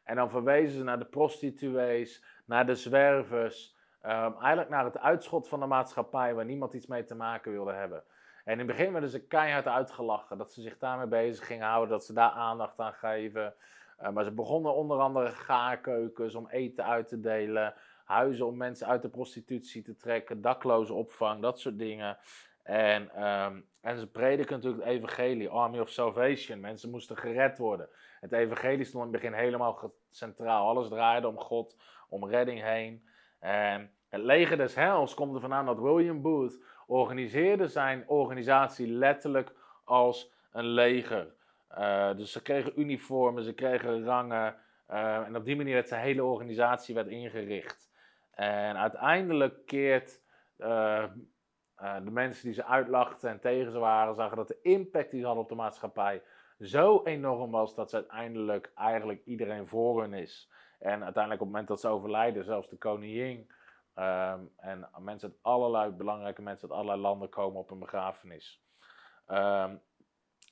En 0.05 0.17
dan 0.17 0.31
verwezen 0.31 0.79
ze 0.79 0.85
naar 0.85 0.99
de 0.99 1.05
prostituees, 1.05 2.25
naar 2.45 2.67
de 2.67 2.75
zwervers. 2.75 3.77
Um, 4.03 4.11
eigenlijk 4.11 4.69
naar 4.69 4.85
het 4.85 4.99
uitschot 4.99 5.49
van 5.49 5.61
de 5.61 5.67
maatschappij 5.67 6.35
waar 6.35 6.45
niemand 6.45 6.75
iets 6.75 6.87
mee 6.87 7.05
te 7.05 7.15
maken 7.15 7.53
wilde 7.53 7.73
hebben. 7.73 8.03
En 8.45 8.53
in 8.53 8.59
het 8.59 8.67
begin 8.67 8.93
werden 8.93 9.11
ze 9.11 9.27
keihard 9.27 9.67
uitgelachen 9.67 10.39
dat 10.39 10.53
ze 10.53 10.63
zich 10.63 10.79
daarmee 10.79 11.07
bezig 11.07 11.47
gingen 11.47 11.67
houden, 11.67 11.89
dat 11.89 12.05
ze 12.05 12.13
daar 12.13 12.31
aandacht 12.31 12.81
aan 12.81 12.93
geven. 12.93 13.55
Uh, 14.03 14.11
maar 14.11 14.25
ze 14.25 14.31
begonnen 14.31 14.75
onder 14.75 14.99
andere 14.99 15.29
gaarkeukens 15.29 16.35
om 16.35 16.49
eten 16.49 16.85
uit 16.85 17.09
te 17.09 17.21
delen, 17.21 17.75
huizen 18.05 18.47
om 18.47 18.57
mensen 18.57 18.87
uit 18.87 19.03
de 19.03 19.09
prostitutie 19.09 19.83
te 19.83 19.97
trekken, 19.97 20.41
dakloze 20.41 20.95
opvang, 20.95 21.43
dat 21.43 21.61
soort 21.61 21.79
dingen. 21.79 22.19
En, 22.63 23.29
um, 23.29 23.67
en 23.81 23.99
ze 23.99 24.07
prediken 24.07 24.57
natuurlijk 24.57 24.85
het 24.85 24.93
evangelie, 24.93 25.49
Army 25.49 25.79
of 25.79 25.89
Salvation. 25.89 26.61
Mensen 26.61 26.91
moesten 26.91 27.17
gered 27.17 27.59
worden. 27.59 27.89
Het 28.21 28.33
evangelie 28.33 28.85
stond 28.85 29.07
in 29.07 29.13
het 29.13 29.23
begin 29.23 29.39
helemaal 29.39 29.93
centraal. 30.11 30.69
Alles 30.69 30.89
draaide 30.89 31.29
om 31.29 31.39
God, 31.39 31.77
om 32.09 32.29
redding 32.29 32.63
heen. 32.63 33.09
En 33.39 33.91
het 34.09 34.21
leger 34.21 34.57
des 34.57 34.75
hels 34.75 35.15
komt 35.15 35.35
er 35.35 35.41
vandaan 35.41 35.67
dat 35.67 35.79
William 35.79 36.23
Booth 36.23 36.59
organiseerde 36.87 37.67
zijn 37.67 38.09
organisatie 38.09 38.87
letterlijk 38.87 39.53
als 39.85 40.33
een 40.53 40.67
leger. 40.67 41.35
Uh, 41.79 42.17
dus 42.17 42.33
ze 42.33 42.43
kregen 42.43 42.81
uniformen, 42.81 43.45
ze 43.45 43.53
kregen 43.53 44.05
rangen. 44.05 44.57
Uh, 44.91 45.17
en 45.17 45.37
op 45.37 45.45
die 45.45 45.57
manier 45.57 45.75
werd 45.75 45.89
zijn 45.89 46.03
hele 46.03 46.25
organisatie 46.25 46.95
werd 46.95 47.09
ingericht. 47.09 47.91
En 48.31 48.77
uiteindelijk 48.77 49.67
keert 49.67 50.23
uh, 50.59 51.05
de 51.77 52.11
mensen 52.11 52.45
die 52.45 52.55
ze 52.55 52.65
uitlachten 52.65 53.31
en 53.31 53.41
tegen 53.41 53.73
ze 53.73 53.79
waren, 53.79 54.15
zagen 54.15 54.37
dat 54.37 54.49
de 54.49 54.59
impact 54.63 55.11
die 55.11 55.21
ze 55.21 55.27
hadden 55.27 55.45
op 55.45 55.51
de 55.51 55.55
maatschappij 55.55 56.23
zo 56.59 57.03
enorm 57.05 57.51
was 57.51 57.75
dat 57.75 57.91
ze 57.91 57.97
uiteindelijk 57.97 58.73
eigenlijk 58.75 59.25
iedereen 59.25 59.67
voor 59.67 60.01
hun 60.01 60.15
is. 60.15 60.51
En 60.79 61.05
uiteindelijk 61.05 61.43
op 61.43 61.47
het 61.47 61.57
moment 61.57 61.69
dat 61.69 61.81
ze 61.81 61.89
overlijden, 61.89 62.45
zelfs 62.45 62.69
de 62.69 62.77
koningin 62.77 63.51
um, 63.95 64.53
en 64.57 64.89
mensen 64.99 65.29
uit 65.29 65.39
allerlei 65.43 65.91
belangrijke 65.91 66.43
mensen 66.43 66.69
uit 66.69 66.79
allerlei 66.79 67.01
landen 67.01 67.29
komen 67.29 67.61
op 67.61 67.71
een 67.71 67.79
begrafenis. 67.79 68.63
Um, 69.27 69.81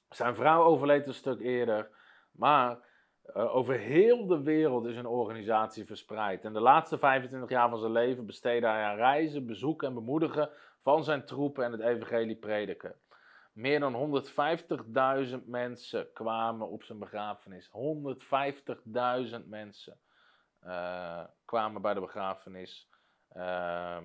zijn 0.08 0.34
vrouw 0.34 0.62
overleed 0.62 1.06
een 1.06 1.14
stuk 1.14 1.40
eerder, 1.40 1.90
maar 2.30 2.78
uh, 3.36 3.54
over 3.54 3.78
heel 3.78 4.26
de 4.26 4.42
wereld 4.42 4.86
is 4.86 4.96
een 4.96 5.06
organisatie 5.06 5.86
verspreid. 5.86 6.44
En 6.44 6.52
de 6.52 6.60
laatste 6.60 6.98
25 6.98 7.50
jaar 7.50 7.68
van 7.68 7.78
zijn 7.78 7.92
leven 7.92 8.26
besteedde 8.26 8.66
hij 8.66 8.84
aan 8.84 8.96
reizen, 8.96 9.46
bezoeken 9.46 9.88
en 9.88 9.94
bemoedigen 9.94 10.50
van 10.82 11.04
zijn 11.04 11.24
troepen 11.24 11.64
en 11.64 11.72
het 11.72 11.80
evangelie 11.80 12.36
prediken. 12.36 12.94
Meer 13.52 13.80
dan 13.80 14.22
150.000 15.40 15.44
mensen 15.44 16.12
kwamen 16.12 16.68
op 16.68 16.82
zijn 16.82 16.98
begrafenis. 16.98 17.70
150.000 19.40 19.46
mensen 19.46 19.98
uh, 20.64 21.24
kwamen 21.44 21.82
bij 21.82 21.94
de 21.94 22.00
begrafenis. 22.00 22.88
Uh, 23.36 23.98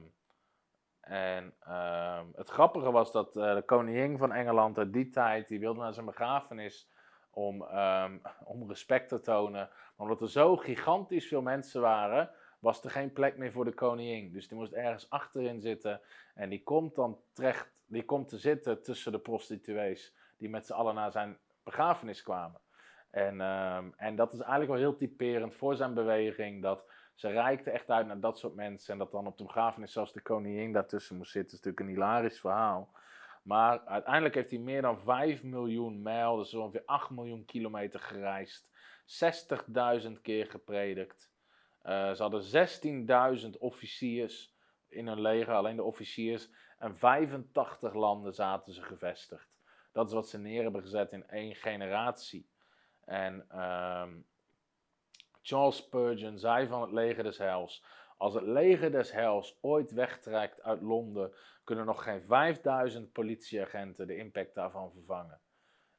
en 1.02 1.54
uh, 1.68 2.22
het 2.36 2.49
grappige 2.49 2.91
was 2.91 3.12
dat 3.12 3.36
uh, 3.36 3.56
de 3.56 3.62
koningin 3.62 4.18
van 4.18 4.32
Engeland 4.32 4.78
uit 4.78 4.93
die 4.93 5.10
tijd, 5.10 5.47
die 5.47 5.60
wilde 5.60 5.80
naar 5.80 5.93
zijn 5.93 6.06
begrafenis 6.06 6.89
om, 7.30 7.64
ehm, 7.64 8.18
om 8.43 8.68
respect 8.68 9.10
te 9.10 9.20
tonen. 9.20 9.70
Maar 9.70 10.08
omdat 10.08 10.22
er 10.22 10.30
zo 10.30 10.58
gigantisch 10.58 11.28
veel 11.28 11.41
mensen 11.41 11.82
waren, 11.82 12.30
was 12.60 12.84
er 12.84 12.91
geen 12.91 13.14
plek 13.14 13.38
meer 13.38 13.52
voor 13.52 13.66
de 13.66 13.74
koningin. 13.74 14.32
Dus 14.32 14.47
die 14.47 14.58
moest 14.58 14.74
ergens 14.74 15.10
achterin 15.10 15.62
zitten. 15.62 16.02
En 16.36 16.49
die 16.49 16.64
komt 16.64 16.95
dan 16.95 17.20
terecht 17.34 17.72
die 17.86 18.06
komt 18.06 18.30
te 18.30 18.38
zitten 18.38 18.84
tussen 18.84 19.12
de 19.12 19.20
prostituees 19.20 20.16
die 20.38 20.49
met 20.49 20.66
z'n 20.66 20.74
allen 20.74 20.95
naar 20.95 21.12
zijn 21.12 21.38
begrafenis 21.64 22.24
kwamen. 22.24 22.62
En, 23.10 23.41
ehm, 23.41 23.89
en 23.97 24.16
dat 24.16 24.34
is 24.34 24.39
eigenlijk 24.39 24.72
wel 24.72 24.80
heel 24.80 24.95
typerend 24.95 25.56
voor 25.56 25.76
zijn 25.76 25.93
beweging. 25.93 26.62
Dat 26.62 26.90
ze 27.22 27.28
reikte 27.28 27.72
echt 27.72 27.89
uit 27.89 28.07
naar 28.07 28.19
dat 28.19 28.39
soort 28.39 28.55
mensen. 28.55 28.93
En 28.93 28.99
dat 28.99 29.11
dan 29.11 29.28
op 29.28 29.38
de 29.38 29.43
begrafenis 29.43 29.91
zelfs 29.91 30.13
de 30.13 30.22
koningin 30.22 30.74
daartussen 30.74 31.17
moest 31.17 31.32
zitten. 31.32 31.57
Is 31.57 31.63
natuurlijk 31.63 31.80
een 31.80 31.95
hilarisch 31.95 32.39
verhaal. 32.39 32.91
Maar 33.43 33.86
uiteindelijk 33.86 34.36
heeft 34.36 34.49
hij 34.49 34.59
meer 34.59 34.82
dan 34.82 34.99
5 34.99 35.43
miljoen 35.43 36.01
mijl, 36.01 36.36
dus 36.36 36.53
ongeveer 36.53 36.84
8 36.86 37.09
miljoen 37.09 37.45
kilometer 37.45 37.99
gereisd. 37.99 38.69
60.000 40.05 40.22
keer 40.22 40.45
gepredikt. 40.45 41.32
Uh, 41.84 42.11
ze 42.11 42.22
hadden 42.22 43.49
16.000 43.53 43.59
officiers 43.59 44.55
in 44.88 45.07
hun 45.07 45.22
leger, 45.22 45.53
alleen 45.53 45.76
de 45.76 45.84
officiers. 45.84 46.49
En 46.78 46.95
85 46.97 47.93
landen 47.93 48.34
zaten 48.34 48.74
ze 48.74 48.82
gevestigd. 48.82 49.49
Dat 49.91 50.07
is 50.07 50.13
wat 50.13 50.30
ze 50.30 50.38
neer 50.39 50.63
hebben 50.63 50.82
gezet 50.82 51.11
in 51.11 51.28
één 51.28 51.55
generatie. 51.55 52.49
En 53.05 53.61
um, 53.61 54.26
Charles 55.41 55.77
Spurgeon 55.77 56.39
zei 56.39 56.67
van 56.67 56.81
het 56.81 56.91
leger 56.91 57.23
des 57.23 57.37
heils: 57.37 57.85
Als 58.17 58.33
het 58.33 58.43
leger 58.43 58.91
des 58.91 59.11
hels 59.11 59.57
ooit 59.61 59.91
wegtrekt 59.91 60.61
uit 60.61 60.81
Londen, 60.81 61.33
kunnen 61.63 61.85
nog 61.85 62.03
geen 62.03 62.21
5000 62.21 63.11
politieagenten 63.11 64.07
de 64.07 64.15
impact 64.15 64.55
daarvan 64.55 64.91
vervangen. 64.91 65.39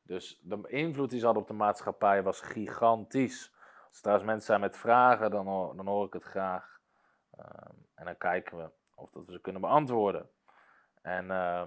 Dus 0.03 0.41
de 0.43 0.61
invloed 0.69 1.11
die 1.11 1.19
ze 1.19 1.25
hadden 1.25 1.43
op 1.43 1.49
de 1.49 1.55
maatschappij 1.55 2.23
was 2.23 2.41
gigantisch. 2.41 3.53
Als 3.87 3.97
er 3.97 4.03
trouwens 4.03 4.27
mensen 4.27 4.47
zijn 4.47 4.61
met 4.61 4.77
vragen, 4.77 5.31
dan, 5.31 5.47
hoor, 5.47 5.77
dan 5.77 5.87
hoor 5.87 6.07
ik 6.07 6.13
het 6.13 6.25
graag. 6.25 6.81
Ehm, 7.37 7.75
en 7.95 8.05
dan 8.05 8.17
kijken 8.17 8.57
we 8.57 8.71
of 8.95 9.11
dat 9.11 9.27
we 9.27 9.33
ze 9.33 9.41
kunnen 9.41 9.61
beantwoorden. 9.61 10.31
En 11.03 11.25
uh, 11.25 11.65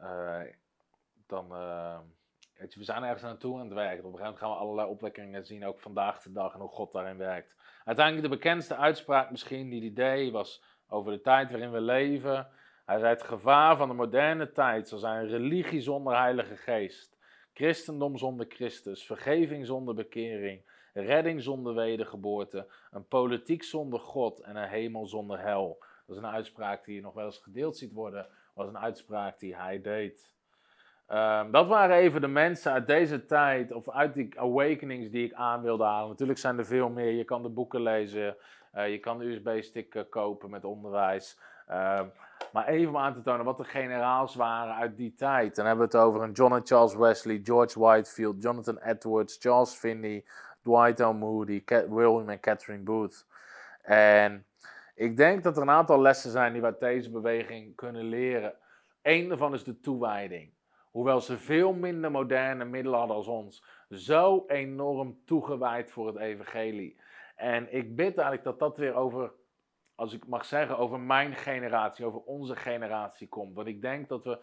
uh, 0.00 0.52
dan, 1.26 1.52
uh, 1.52 1.98
we 2.58 2.84
zijn 2.84 3.02
ergens 3.02 3.22
naartoe 3.22 3.58
aan 3.58 3.64
het 3.64 3.74
werken. 3.74 4.04
Op 4.04 4.12
een 4.12 4.18
gegeven 4.18 4.24
moment 4.24 4.38
gaan 4.38 4.50
we 4.50 4.56
allerlei 4.56 4.88
opwekkingen 4.88 5.44
zien, 5.44 5.66
ook 5.66 5.80
vandaag 5.80 6.22
de 6.22 6.32
dag, 6.32 6.54
en 6.54 6.60
hoe 6.60 6.68
God 6.68 6.92
daarin 6.92 7.16
werkt. 7.16 7.54
Uiteindelijk 7.84 8.28
de 8.28 8.36
bekendste 8.36 8.76
uitspraak 8.76 9.30
misschien 9.30 9.70
die 9.70 9.80
hij 9.80 9.92
deed, 9.92 10.32
was 10.32 10.62
over 10.88 11.12
de 11.12 11.20
tijd 11.20 11.50
waarin 11.50 11.72
we 11.72 11.80
leven. 11.80 12.48
Hij 12.84 12.98
zei, 12.98 13.12
het 13.12 13.22
gevaar 13.22 13.76
van 13.76 13.88
de 13.88 13.94
moderne 13.94 14.52
tijd 14.52 14.88
zal 14.88 14.98
zijn 14.98 15.26
religie 15.26 15.80
zonder 15.80 16.16
heilige 16.16 16.56
geest. 16.56 17.16
Christendom 17.52 18.16
zonder 18.16 18.46
Christus, 18.48 19.06
vergeving 19.06 19.66
zonder 19.66 19.94
bekering, 19.94 20.62
redding 20.92 21.42
zonder 21.42 21.74
wedergeboorte, 21.74 22.72
een 22.90 23.06
politiek 23.06 23.62
zonder 23.62 24.00
God 24.00 24.40
en 24.40 24.56
een 24.56 24.68
hemel 24.68 25.06
zonder 25.06 25.40
hel. 25.40 25.78
Dat 26.06 26.16
is 26.16 26.22
een 26.22 26.28
uitspraak 26.28 26.84
die 26.84 26.94
je 26.94 27.00
nog 27.00 27.14
wel 27.14 27.24
eens 27.24 27.38
gedeeld 27.38 27.76
ziet 27.76 27.92
worden, 27.92 28.28
was 28.54 28.68
een 28.68 28.78
uitspraak 28.78 29.38
die 29.38 29.56
hij 29.56 29.80
deed. 29.80 30.35
Um, 31.12 31.50
dat 31.50 31.66
waren 31.66 31.96
even 31.96 32.20
de 32.20 32.28
mensen 32.28 32.72
uit 32.72 32.86
deze 32.86 33.24
tijd, 33.24 33.72
of 33.72 33.90
uit 33.90 34.14
die 34.14 34.40
awakenings 34.40 35.10
die 35.10 35.26
ik 35.26 35.32
aan 35.32 35.62
wilde 35.62 35.84
halen. 35.84 36.08
Natuurlijk 36.08 36.38
zijn 36.38 36.58
er 36.58 36.66
veel 36.66 36.88
meer. 36.88 37.12
Je 37.12 37.24
kan 37.24 37.42
de 37.42 37.48
boeken 37.48 37.80
lezen, 37.80 38.36
uh, 38.74 38.90
je 38.90 38.98
kan 38.98 39.18
de 39.18 39.24
USB-stick 39.24 40.06
kopen 40.10 40.50
met 40.50 40.64
onderwijs. 40.64 41.38
Uh, 41.70 42.00
maar 42.52 42.66
even 42.66 42.88
om 42.88 42.96
aan 42.96 43.14
te 43.14 43.22
tonen 43.22 43.44
wat 43.44 43.56
de 43.56 43.64
generaals 43.64 44.34
waren 44.34 44.74
uit 44.74 44.96
die 44.96 45.14
tijd. 45.14 45.56
Dan 45.56 45.66
hebben 45.66 45.88
we 45.88 45.96
het 45.96 46.06
over 46.06 46.22
een 46.22 46.32
John 46.32 46.54
en 46.54 46.66
Charles 46.66 46.94
Wesley, 46.94 47.40
George 47.42 47.80
Whitefield, 47.80 48.42
Jonathan 48.42 48.78
Edwards, 48.78 49.36
Charles 49.40 49.74
Finney, 49.74 50.24
Dwight 50.62 50.98
L. 50.98 51.12
Moody, 51.12 51.62
William 51.66 52.28
en 52.28 52.40
Catherine 52.40 52.82
Booth. 52.82 53.26
En 53.82 54.46
ik 54.94 55.16
denk 55.16 55.42
dat 55.42 55.56
er 55.56 55.62
een 55.62 55.70
aantal 55.70 56.00
lessen 56.00 56.30
zijn 56.30 56.52
die 56.52 56.60
we 56.60 56.66
uit 56.66 56.80
deze 56.80 57.10
beweging 57.10 57.74
kunnen 57.74 58.04
leren. 58.04 58.54
Eén 59.02 59.28
daarvan 59.28 59.54
is 59.54 59.64
de 59.64 59.80
toewijding. 59.80 60.55
Hoewel 60.96 61.20
ze 61.20 61.38
veel 61.38 61.72
minder 61.72 62.10
moderne 62.10 62.64
middelen 62.64 62.98
hadden 62.98 63.16
als 63.16 63.26
ons, 63.26 63.64
zo 63.90 64.44
enorm 64.46 65.18
toegewijd 65.24 65.90
voor 65.90 66.06
het 66.06 66.16
evangelie. 66.16 67.00
En 67.34 67.74
ik 67.74 67.96
bid 67.96 68.16
eigenlijk 68.16 68.44
dat 68.44 68.58
dat 68.58 68.76
weer 68.76 68.94
over, 68.94 69.32
als 69.94 70.12
ik 70.12 70.26
mag 70.26 70.44
zeggen, 70.44 70.78
over 70.78 71.00
mijn 71.00 71.34
generatie, 71.34 72.04
over 72.04 72.20
onze 72.20 72.56
generatie 72.56 73.28
komt. 73.28 73.54
Want 73.54 73.68
ik 73.68 73.82
denk 73.82 74.08
dat 74.08 74.24
we 74.24 74.38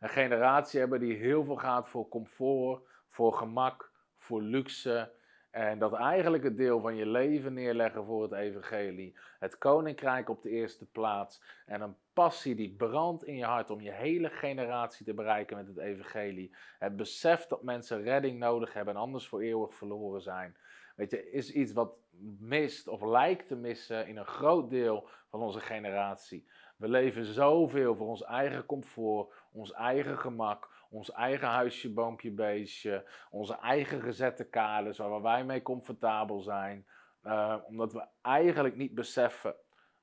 een 0.00 0.08
generatie 0.08 0.80
hebben 0.80 1.00
die 1.00 1.16
heel 1.16 1.44
veel 1.44 1.56
gaat 1.56 1.88
voor 1.88 2.08
comfort, 2.08 2.88
voor 3.08 3.32
gemak, 3.32 3.92
voor 4.16 4.42
luxe, 4.42 5.12
en 5.50 5.78
dat 5.78 5.92
eigenlijk 5.92 6.42
het 6.42 6.56
deel 6.56 6.80
van 6.80 6.96
je 6.96 7.06
leven 7.06 7.52
neerleggen 7.52 8.04
voor 8.04 8.22
het 8.22 8.32
evangelie. 8.32 9.16
Het 9.38 9.58
koninkrijk 9.58 10.28
op 10.28 10.42
de 10.42 10.50
eerste 10.50 10.86
plaats. 10.86 11.42
En 11.66 11.80
een 11.80 11.96
passie 12.12 12.54
die 12.54 12.74
brandt 12.76 13.24
in 13.24 13.36
je 13.36 13.44
hart 13.44 13.70
om 13.70 13.80
je 13.80 13.92
hele 13.92 14.30
generatie 14.30 15.06
te 15.06 15.14
bereiken 15.14 15.56
met 15.56 15.66
het 15.66 15.78
evangelie. 15.78 16.54
Het 16.78 16.96
besef 16.96 17.46
dat 17.46 17.62
mensen 17.62 18.02
redding 18.02 18.38
nodig 18.38 18.72
hebben 18.72 18.94
en 18.94 19.00
anders 19.00 19.28
voor 19.28 19.40
eeuwig 19.40 19.74
verloren 19.74 20.22
zijn. 20.22 20.56
Weet 20.96 21.10
je, 21.10 21.30
is 21.30 21.52
iets 21.52 21.72
wat 21.72 21.92
mist 22.38 22.88
of 22.88 23.02
lijkt 23.02 23.48
te 23.48 23.56
missen 23.56 24.06
in 24.06 24.16
een 24.16 24.26
groot 24.26 24.70
deel 24.70 25.08
van 25.28 25.40
onze 25.40 25.60
generatie. 25.60 26.48
We 26.76 26.88
leven 26.88 27.24
zoveel 27.24 27.96
voor 27.96 28.08
ons 28.08 28.24
eigen 28.24 28.66
comfort, 28.66 29.34
ons 29.52 29.72
eigen 29.72 30.18
gemak, 30.18 30.68
ons 30.88 31.12
eigen 31.12 31.48
huisje, 31.48 31.92
boompje, 31.92 32.30
beestje, 32.30 33.04
onze 33.30 33.58
eigen 33.58 34.02
gezette 34.02 34.44
kaders 34.44 34.98
waar 34.98 35.22
wij 35.22 35.44
mee 35.44 35.62
comfortabel 35.62 36.40
zijn. 36.40 36.86
Uh, 37.24 37.56
omdat 37.66 37.92
we 37.92 38.06
eigenlijk 38.22 38.76
niet 38.76 38.94
beseffen 38.94 39.54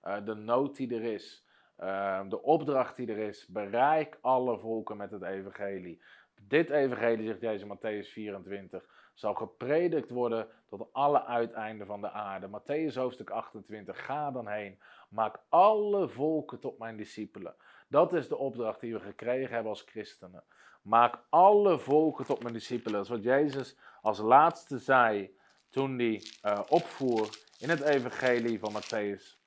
uh, 0.04 0.26
de 0.26 0.34
nood 0.34 0.76
die 0.76 0.96
er 0.96 1.04
is, 1.04 1.46
uh, 1.80 2.30
de 2.30 2.42
opdracht 2.42 2.96
die 2.96 3.08
er 3.08 3.18
is. 3.18 3.48
Bereik 3.48 4.18
alle 4.22 4.60
volken 4.60 4.98
met 4.98 5.12
het 5.12 5.22
evangelie. 5.22 6.02
Dit 6.42 6.70
evangelie, 6.70 7.28
zegt 7.28 7.40
deze 7.40 7.66
Matthäus 7.66 8.12
24, 8.12 8.86
zal 9.16 9.34
gepredikt 9.34 10.09
worden 10.09 10.47
tot 10.66 10.88
alle 10.93 11.26
uiteinden 11.26 11.88
van 11.88 12.01
de 12.01 12.11
aarde. 12.11 12.47
Matthäus 12.47 12.95
hoofdstuk 12.95 13.30
28, 13.30 14.05
ga 14.05 14.32
dan 14.32 14.47
heen. 14.47 14.80
Maak 15.09 15.39
alle 15.49 16.07
volken 16.09 16.59
tot 16.59 16.78
mijn 16.78 16.97
discipelen. 16.97 17.55
Dat 17.88 18.13
is 18.13 18.28
de 18.28 18.38
opdracht 18.38 18.80
die 18.80 18.93
we 18.93 18.99
gekregen 18.99 19.53
hebben 19.53 19.72
als 19.72 19.82
christenen. 19.82 20.43
Maak 20.82 21.20
alle 21.30 21.80
volken 21.80 22.26
tot 22.26 22.41
mijn 22.41 22.53
discipelen. 22.53 22.93
Dat 22.93 23.03
is 23.03 23.09
wat 23.09 23.24
Jezus 23.24 23.78
als 24.01 24.20
laatste 24.20 24.78
zei 24.78 25.38
toen 25.70 25.99
hij 25.99 26.24
uh, 26.43 26.59
opvoer 26.70 27.30
in 27.59 27.70
het 27.70 27.82
evangelie 27.82 28.59
van 28.59 28.74
Matthäus. 28.74 29.38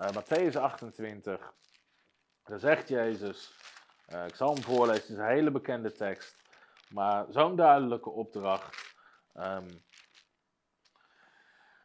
Uh, 0.00 0.08
Matthäus 0.08 0.56
28. 0.56 1.54
Daar 2.44 2.58
zegt 2.58 2.88
Jezus, 2.88 3.52
uh, 4.12 4.26
ik 4.26 4.34
zal 4.34 4.54
hem 4.54 4.62
voorlezen, 4.62 5.02
het 5.02 5.10
is 5.10 5.16
een 5.16 5.26
hele 5.26 5.50
bekende 5.50 5.92
tekst. 5.92 6.36
Maar 6.90 7.26
zo'n 7.28 7.56
duidelijke 7.56 8.10
opdracht. 8.10 8.87
Um, 9.38 9.66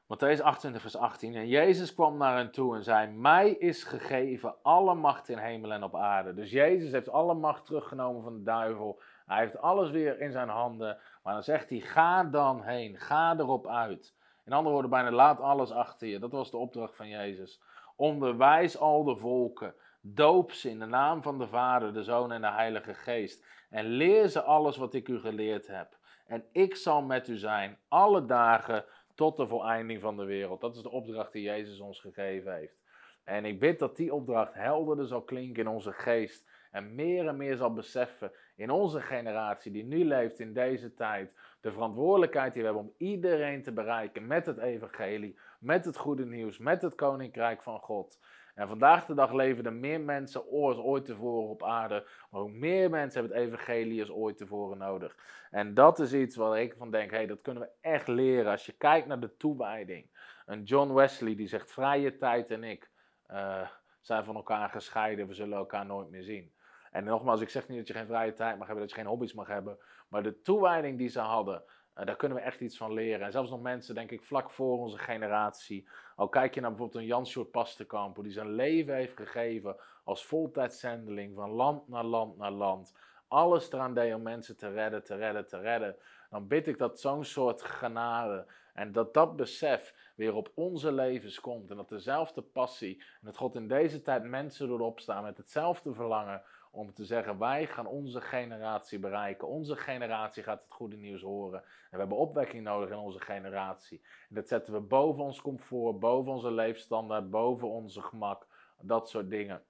Matthäus 0.07 0.41
28, 0.41 0.81
vers 0.81 0.95
18. 0.95 1.35
En 1.35 1.47
Jezus 1.47 1.93
kwam 1.93 2.17
naar 2.17 2.37
hen 2.37 2.51
toe 2.51 2.75
en 2.75 2.83
zei: 2.83 3.11
Mij 3.11 3.49
is 3.49 3.83
gegeven 3.83 4.55
alle 4.61 4.93
macht 4.93 5.29
in 5.29 5.37
hemel 5.37 5.73
en 5.73 5.83
op 5.83 5.95
aarde. 5.95 6.33
Dus 6.33 6.51
Jezus 6.51 6.91
heeft 6.91 7.09
alle 7.09 7.33
macht 7.33 7.65
teruggenomen 7.65 8.23
van 8.23 8.33
de 8.37 8.43
duivel. 8.43 9.01
Hij 9.25 9.39
heeft 9.39 9.57
alles 9.57 9.89
weer 9.89 10.19
in 10.19 10.31
zijn 10.31 10.49
handen. 10.49 10.97
Maar 11.23 11.33
dan 11.33 11.43
zegt 11.43 11.69
hij: 11.69 11.79
Ga 11.79 12.23
dan 12.23 12.63
heen, 12.63 12.97
ga 12.97 13.37
erop 13.37 13.67
uit. 13.67 14.15
In 14.45 14.53
andere 14.53 14.73
woorden, 14.73 14.91
bijna 14.91 15.11
laat 15.11 15.39
alles 15.39 15.71
achter 15.71 16.07
je. 16.07 16.19
Dat 16.19 16.31
was 16.31 16.51
de 16.51 16.57
opdracht 16.57 16.95
van 16.95 17.07
Jezus. 17.07 17.61
Onderwijs 17.95 18.77
al 18.77 19.03
de 19.03 19.15
volken. 19.15 19.75
Doop 20.01 20.51
ze 20.51 20.69
in 20.69 20.79
de 20.79 20.85
naam 20.85 21.21
van 21.21 21.37
de 21.37 21.47
Vader, 21.47 21.93
de 21.93 22.03
Zoon 22.03 22.31
en 22.31 22.41
de 22.41 22.51
Heilige 22.51 22.93
Geest. 22.93 23.45
En 23.69 23.85
leer 23.85 24.27
ze 24.27 24.41
alles 24.41 24.77
wat 24.77 24.93
ik 24.93 25.07
u 25.07 25.19
geleerd 25.19 25.67
heb. 25.67 25.97
En 26.25 26.45
ik 26.51 26.75
zal 26.75 27.01
met 27.01 27.27
u 27.27 27.37
zijn 27.37 27.77
alle 27.87 28.25
dagen 28.25 28.85
tot 29.15 29.37
de 29.37 29.47
voleinding 29.47 30.01
van 30.01 30.17
de 30.17 30.25
wereld. 30.25 30.61
Dat 30.61 30.75
is 30.75 30.81
de 30.81 30.91
opdracht 30.91 31.31
die 31.31 31.43
Jezus 31.43 31.79
ons 31.79 31.99
gegeven 31.99 32.55
heeft. 32.55 32.81
En 33.23 33.45
ik 33.45 33.59
bid 33.59 33.79
dat 33.79 33.95
die 33.95 34.13
opdracht 34.13 34.53
helderder 34.53 35.07
zal 35.07 35.21
klinken 35.21 35.63
in 35.63 35.69
onze 35.69 35.93
geest. 35.93 36.51
En 36.71 36.95
meer 36.95 37.27
en 37.27 37.37
meer 37.37 37.55
zal 37.55 37.73
beseffen 37.73 38.31
in 38.55 38.69
onze 38.69 39.01
generatie 39.01 39.71
die 39.71 39.83
nu 39.83 40.05
leeft 40.05 40.39
in 40.39 40.53
deze 40.53 40.93
tijd. 40.93 41.33
De 41.61 41.71
verantwoordelijkheid 41.71 42.53
die 42.53 42.61
we 42.61 42.67
hebben 42.67 42.85
om 42.85 42.95
iedereen 42.97 43.63
te 43.63 43.71
bereiken 43.71 44.27
met 44.27 44.45
het 44.45 44.57
evangelie, 44.57 45.39
met 45.59 45.85
het 45.85 45.97
goede 45.97 46.25
nieuws, 46.25 46.57
met 46.57 46.81
het 46.81 46.95
koninkrijk 46.95 47.63
van 47.63 47.79
God. 47.79 48.19
En 48.53 48.67
vandaag 48.67 49.05
de 49.05 49.13
dag 49.13 49.31
leven 49.31 49.65
er 49.65 49.73
meer 49.73 50.01
mensen 50.01 50.47
ooit 50.47 51.05
tevoren 51.05 51.49
op 51.49 51.63
aarde. 51.63 52.07
Maar 52.29 52.41
ook 52.41 52.51
meer 52.51 52.89
mensen 52.89 53.19
hebben 53.19 53.37
het 53.37 53.47
evangelie 53.47 53.99
als 53.99 54.11
ooit 54.11 54.37
tevoren 54.37 54.77
nodig. 54.77 55.15
En 55.51 55.73
dat 55.73 55.99
is 55.99 56.13
iets 56.13 56.35
waar 56.35 56.61
ik 56.61 56.75
van 56.77 56.91
denk, 56.91 57.11
hey, 57.11 57.25
dat 57.25 57.41
kunnen 57.41 57.63
we 57.63 57.69
echt 57.81 58.07
leren. 58.07 58.51
Als 58.51 58.65
je 58.65 58.71
kijkt 58.71 59.07
naar 59.07 59.19
de 59.19 59.37
toewijding. 59.37 60.09
Een 60.45 60.63
John 60.63 60.93
Wesley 60.93 61.35
die 61.35 61.47
zegt, 61.47 61.71
vrije 61.71 62.17
tijd 62.17 62.51
en 62.51 62.63
ik 62.63 62.89
uh, 63.31 63.67
zijn 64.01 64.23
van 64.23 64.35
elkaar 64.35 64.69
gescheiden. 64.69 65.27
We 65.27 65.33
zullen 65.33 65.57
elkaar 65.57 65.85
nooit 65.85 66.09
meer 66.09 66.23
zien. 66.23 66.53
En 66.91 67.03
nogmaals, 67.03 67.41
ik 67.41 67.49
zeg 67.49 67.67
niet 67.67 67.77
dat 67.77 67.87
je 67.87 67.93
geen 67.93 68.07
vrije 68.07 68.33
tijd 68.33 68.57
mag 68.57 68.67
hebben, 68.67 68.85
dat 68.85 68.95
je 68.95 69.01
geen 69.01 69.09
hobby's 69.09 69.33
mag 69.33 69.47
hebben. 69.47 69.77
Maar 70.07 70.23
de 70.23 70.41
toewijding 70.41 70.97
die 70.97 71.09
ze 71.09 71.19
hadden, 71.19 71.63
uh, 71.97 72.05
daar 72.05 72.15
kunnen 72.15 72.37
we 72.37 72.43
echt 72.43 72.59
iets 72.59 72.77
van 72.77 72.93
leren. 72.93 73.25
En 73.25 73.31
zelfs 73.31 73.49
nog 73.49 73.61
mensen, 73.61 73.95
denk 73.95 74.11
ik, 74.11 74.23
vlak 74.23 74.49
voor 74.49 74.79
onze 74.79 74.97
generatie. 74.97 75.87
Al 76.15 76.29
kijk 76.29 76.53
je 76.53 76.61
naar 76.61 76.69
bijvoorbeeld 76.69 77.01
een 77.01 77.09
Jan-Sjoerd 77.09 77.51
Pastenkamp, 77.51 78.23
die 78.23 78.31
zijn 78.31 78.51
leven 78.51 78.95
heeft 78.95 79.17
gegeven 79.17 79.75
als 80.03 80.25
voltijdzendeling 80.25 81.35
van 81.35 81.49
land 81.49 81.87
naar 81.87 82.03
land 82.03 82.37
naar 82.37 82.51
land. 82.51 82.93
Alles 83.27 83.71
eraan 83.71 83.93
deed 83.93 84.13
om 84.13 84.21
mensen 84.21 84.57
te 84.57 84.69
redden, 84.69 85.03
te 85.03 85.15
redden, 85.15 85.47
te 85.47 85.59
redden. 85.59 85.95
Dan 86.29 86.47
bid 86.47 86.67
ik 86.67 86.77
dat 86.77 86.99
zo'n 86.99 87.23
soort 87.23 87.61
genade 87.61 88.45
en 88.73 88.91
dat 88.91 89.13
dat 89.13 89.35
besef 89.35 90.11
weer 90.15 90.35
op 90.35 90.51
onze 90.55 90.91
levens 90.91 91.39
komt. 91.39 91.69
En 91.69 91.75
dat 91.75 91.89
dezelfde 91.89 92.41
passie 92.41 92.97
en 92.97 93.19
dat 93.21 93.37
God 93.37 93.55
in 93.55 93.67
deze 93.67 94.01
tijd 94.01 94.23
mensen 94.23 94.67
doet 94.67 94.81
opstaan 94.81 95.23
met 95.23 95.37
hetzelfde 95.37 95.93
verlangen 95.93 96.41
om 96.71 96.93
te 96.93 97.05
zeggen: 97.05 97.39
wij 97.39 97.67
gaan 97.67 97.87
onze 97.87 98.21
generatie 98.21 98.99
bereiken. 98.99 99.47
Onze 99.47 99.75
generatie 99.75 100.43
gaat 100.43 100.61
het 100.61 100.73
goede 100.73 100.97
nieuws 100.97 101.21
horen. 101.21 101.59
En 101.59 101.89
we 101.91 101.97
hebben 101.97 102.17
opwekking 102.17 102.63
nodig 102.63 102.89
in 102.89 102.97
onze 102.97 103.19
generatie. 103.19 104.01
En 104.29 104.35
dat 104.35 104.47
zetten 104.47 104.73
we 104.73 104.79
boven 104.79 105.23
ons 105.23 105.41
comfort, 105.41 105.99
boven 105.99 106.31
onze 106.31 106.51
leefstandaard, 106.51 107.29
boven 107.29 107.69
onze 107.69 108.01
gemak. 108.01 108.47
Dat 108.81 109.09
soort 109.09 109.29
dingen. 109.29 109.63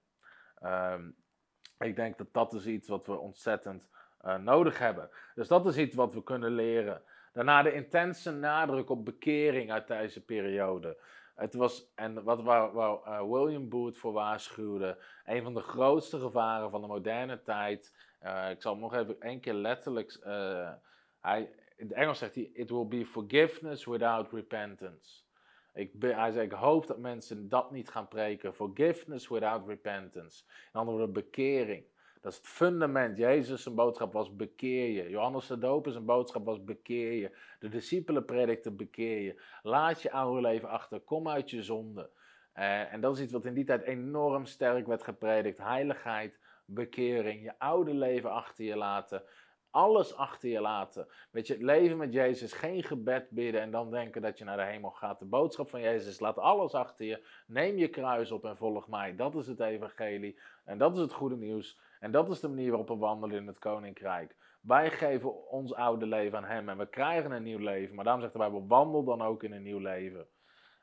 Um, 0.64 1.16
ik 1.80 1.96
denk 1.96 2.18
dat 2.18 2.34
dat 2.34 2.54
is 2.54 2.66
iets 2.66 2.88
wat 2.88 3.06
we 3.06 3.18
ontzettend 3.18 3.90
uh, 4.26 4.38
nodig 4.38 4.78
hebben. 4.78 5.10
Dus 5.36 5.48
dat 5.48 5.66
is 5.66 5.78
iets 5.78 5.96
wat 5.96 6.14
we 6.14 6.24
kunnen 6.24 6.52
leren. 6.52 7.02
Daarna 7.34 7.62
de 7.62 7.74
intense 7.74 8.32
nadruk 8.32 8.90
op 8.90 9.06
bekering 9.06 9.72
uit 9.72 9.88
deze 9.88 10.26
periode. 10.26 10.98
Het 11.36 11.54
was, 11.54 11.92
en 11.96 12.24
wat 12.24 12.42
waar, 12.42 12.74
waar 12.74 12.98
uh, 13.06 13.32
William 13.32 13.70
Booth 13.70 13.98
voor 13.98 14.14
waarschuwde, 14.14 14.98
een 15.26 15.44
van 15.44 15.54
de 15.54 15.62
grootste 15.62 16.20
gevaren 16.20 16.70
van 16.70 16.82
de 16.82 16.88
moderne 16.88 17.42
tijd. 17.42 17.96
Uh, 18.24 18.50
ik 18.50 18.62
zal 18.62 18.78
nog 18.78 18.94
even 18.94 19.22
één 19.22 19.40
keer 19.40 19.54
letterlijk. 19.54 20.20
Uh, 20.26 20.72
hij, 21.20 21.52
in 21.76 21.88
het 21.88 21.98
Engels 21.98 22.18
zegt 22.18 22.36
hij: 22.36 22.50
It 22.54 22.70
will 22.70 22.88
be 22.88 23.06
forgiveness 23.06 23.86
without 23.86 24.32
repentance. 24.32 25.24
Ik, 25.74 25.92
hij 26.00 26.32
zei: 26.32 26.46
Ik 26.46 26.52
hoop 26.52 26.88
dat 26.88 26.98
mensen 26.98 27.50
dat 27.50 27.72
niet 27.72 27.90
gaan 27.90 28.08
preken. 28.08 28.54
Forgiveness 28.54 29.28
without 29.28 29.68
repentance. 29.68 30.44
In 30.74 30.80
andere 30.80 30.98
woorden, 30.98 31.14
bekering. 31.14 31.86
Dat 32.24 32.32
is 32.32 32.38
het 32.38 32.48
fundament. 32.48 33.18
Jezus' 33.18 33.64
zijn 33.64 33.76
boodschap 33.76 34.14
was 34.14 34.36
bekeer 34.36 34.90
je. 34.90 35.10
Johannes 35.10 35.48
de 35.48 35.58
Doper 35.58 35.92
zijn 35.92 36.06
boodschap 36.06 36.46
was 36.46 36.64
bekeer 36.64 37.12
je. 37.12 37.32
De 37.60 37.70
discipelen 37.70 38.26
predikten 38.26 38.76
bekeer 38.76 39.22
je. 39.22 39.42
Laat 39.64 40.02
je 40.02 40.12
oude 40.12 40.42
leven 40.42 40.70
achter. 40.70 41.00
Kom 41.00 41.30
uit 41.30 41.50
je 41.50 41.64
zonde. 41.64 42.10
Uh, 42.56 42.94
en 42.94 43.02
dat 43.02 43.16
is 43.16 43.24
iets 43.24 43.34
wat 43.34 43.46
in 43.46 43.54
die 43.54 43.64
tijd 43.64 43.82
enorm 43.82 44.46
sterk 44.46 44.88
werd 44.88 45.04
gepredikt. 45.04 45.58
Heiligheid, 45.58 46.40
bekering, 46.66 47.44
je 47.44 47.60
oude 47.60 47.94
leven 47.94 48.32
achter 48.32 48.66
je 48.66 48.78
laten. 48.78 49.24
Alles 49.70 50.16
achter 50.16 50.50
je 50.50 50.62
laten. 50.62 51.08
Weet 51.32 51.48
je, 51.48 51.54
het 51.54 51.62
leven 51.62 51.98
met 51.98 52.14
Jezus, 52.14 52.54
geen 52.54 52.84
gebed 52.84 53.30
bidden 53.30 53.62
en 53.62 53.72
dan 53.72 53.92
denken 53.92 54.22
dat 54.22 54.38
je 54.38 54.44
naar 54.44 54.58
de 54.58 54.64
hemel 54.64 54.92
gaat. 54.92 55.20
De 55.20 55.26
boodschap 55.26 55.70
van 55.70 55.82
Jezus, 55.82 56.20
laat 56.20 56.38
alles 56.38 56.74
achter 56.74 57.06
je. 57.06 57.26
Neem 57.48 57.78
je 57.78 57.88
kruis 57.88 58.32
op 58.32 58.46
en 58.46 58.58
volg 58.58 58.88
mij. 58.88 59.16
Dat 59.16 59.36
is 59.36 59.48
het 59.48 59.60
evangelie. 59.60 60.40
En 60.66 60.78
dat 60.78 60.94
is 60.94 61.02
het 61.02 61.14
goede 61.14 61.38
nieuws. 61.38 61.80
En 62.04 62.12
dat 62.12 62.30
is 62.30 62.40
de 62.40 62.48
manier 62.48 62.70
waarop 62.70 62.88
we 62.88 62.96
wandelen 62.96 63.38
in 63.38 63.48
het 63.48 63.60
koninkrijk. 63.60 64.36
Wij 64.62 64.92
geven 64.92 65.50
ons 65.50 65.74
oude 65.74 66.06
leven 66.06 66.38
aan 66.38 66.46
Hem 66.46 66.70
en 66.70 66.78
we 66.78 66.90
krijgen 66.90 67.32
een 67.32 67.44
nieuw 67.44 67.60
leven. 67.60 67.96
Maar 67.96 68.04
daarom 68.04 68.22
zegt 68.22 68.34
de 68.34 68.40
Bijbel, 68.40 68.68
wandel 68.68 69.04
dan 69.04 69.22
ook 69.22 69.44
in 69.44 69.52
een 69.52 69.64
nieuw 69.64 69.80
leven. 69.80 70.28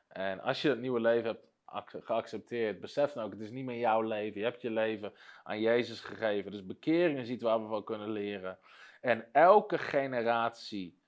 En 0.07 0.39
als 0.39 0.61
je 0.61 0.69
het 0.69 0.79
nieuwe 0.79 0.99
leven 0.99 1.39
hebt 1.65 1.95
geaccepteerd, 2.05 2.79
besef 2.79 3.11
dan 3.11 3.23
ook, 3.23 3.31
het 3.31 3.39
is 3.39 3.51
niet 3.51 3.65
meer 3.65 3.77
jouw 3.77 4.01
leven. 4.01 4.39
Je 4.39 4.45
hebt 4.45 4.61
je 4.61 4.69
leven 4.69 5.13
aan 5.43 5.59
Jezus 5.59 5.99
gegeven. 5.99 6.51
Dus 6.51 6.65
bekering 6.65 7.19
is 7.19 7.29
iets 7.29 7.43
waar 7.43 7.61
we 7.61 7.67
van 7.67 7.83
kunnen 7.83 8.09
leren. 8.09 8.57
En 9.01 9.25
elke 9.31 9.77
generatie 9.77 10.99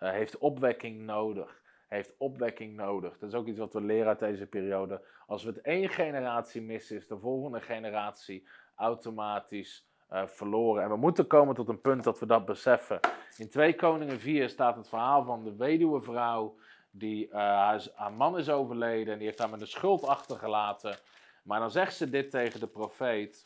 uh, 0.00 0.10
heeft 0.10 0.38
opwekking 0.38 1.00
nodig. 1.00 1.60
Heeft 1.88 2.14
opwekking 2.18 2.76
nodig. 2.76 3.18
Dat 3.18 3.28
is 3.28 3.34
ook 3.34 3.46
iets 3.46 3.58
wat 3.58 3.72
we 3.72 3.80
leren 3.80 4.08
uit 4.08 4.18
deze 4.18 4.46
periode. 4.46 5.04
Als 5.26 5.44
we 5.44 5.48
het 5.48 5.60
één 5.60 5.88
generatie 5.88 6.62
missen, 6.62 6.96
is 6.96 7.06
de 7.06 7.18
volgende 7.18 7.60
generatie 7.60 8.46
automatisch 8.82 9.86
uh, 10.12 10.26
verloren. 10.26 10.82
En 10.82 10.88
we 10.88 10.96
moeten 10.96 11.26
komen 11.26 11.54
tot 11.54 11.68
een 11.68 11.80
punt 11.80 12.04
dat 12.04 12.18
we 12.18 12.26
dat 12.26 12.44
beseffen. 12.44 13.00
In 13.36 13.50
2 13.50 13.74
Koningen 13.74 14.20
4 14.20 14.48
staat 14.48 14.76
het 14.76 14.88
verhaal 14.88 15.24
van 15.24 15.44
de 15.44 15.56
weduwe 15.56 16.00
vrouw 16.00 16.56
die 16.90 17.26
uh, 17.26 17.34
haar, 17.34 18.12
man 18.16 18.38
is 18.38 18.48
overleden 18.48 19.12
en 19.12 19.18
die 19.18 19.26
heeft 19.26 19.38
haar 19.38 19.50
met 19.50 19.60
een 19.60 19.66
schuld 19.66 20.04
achtergelaten. 20.06 20.96
Maar 21.42 21.60
dan 21.60 21.70
zegt 21.70 21.96
ze 21.96 22.10
dit 22.10 22.30
tegen 22.30 22.60
de 22.60 22.66
profeet. 22.66 23.44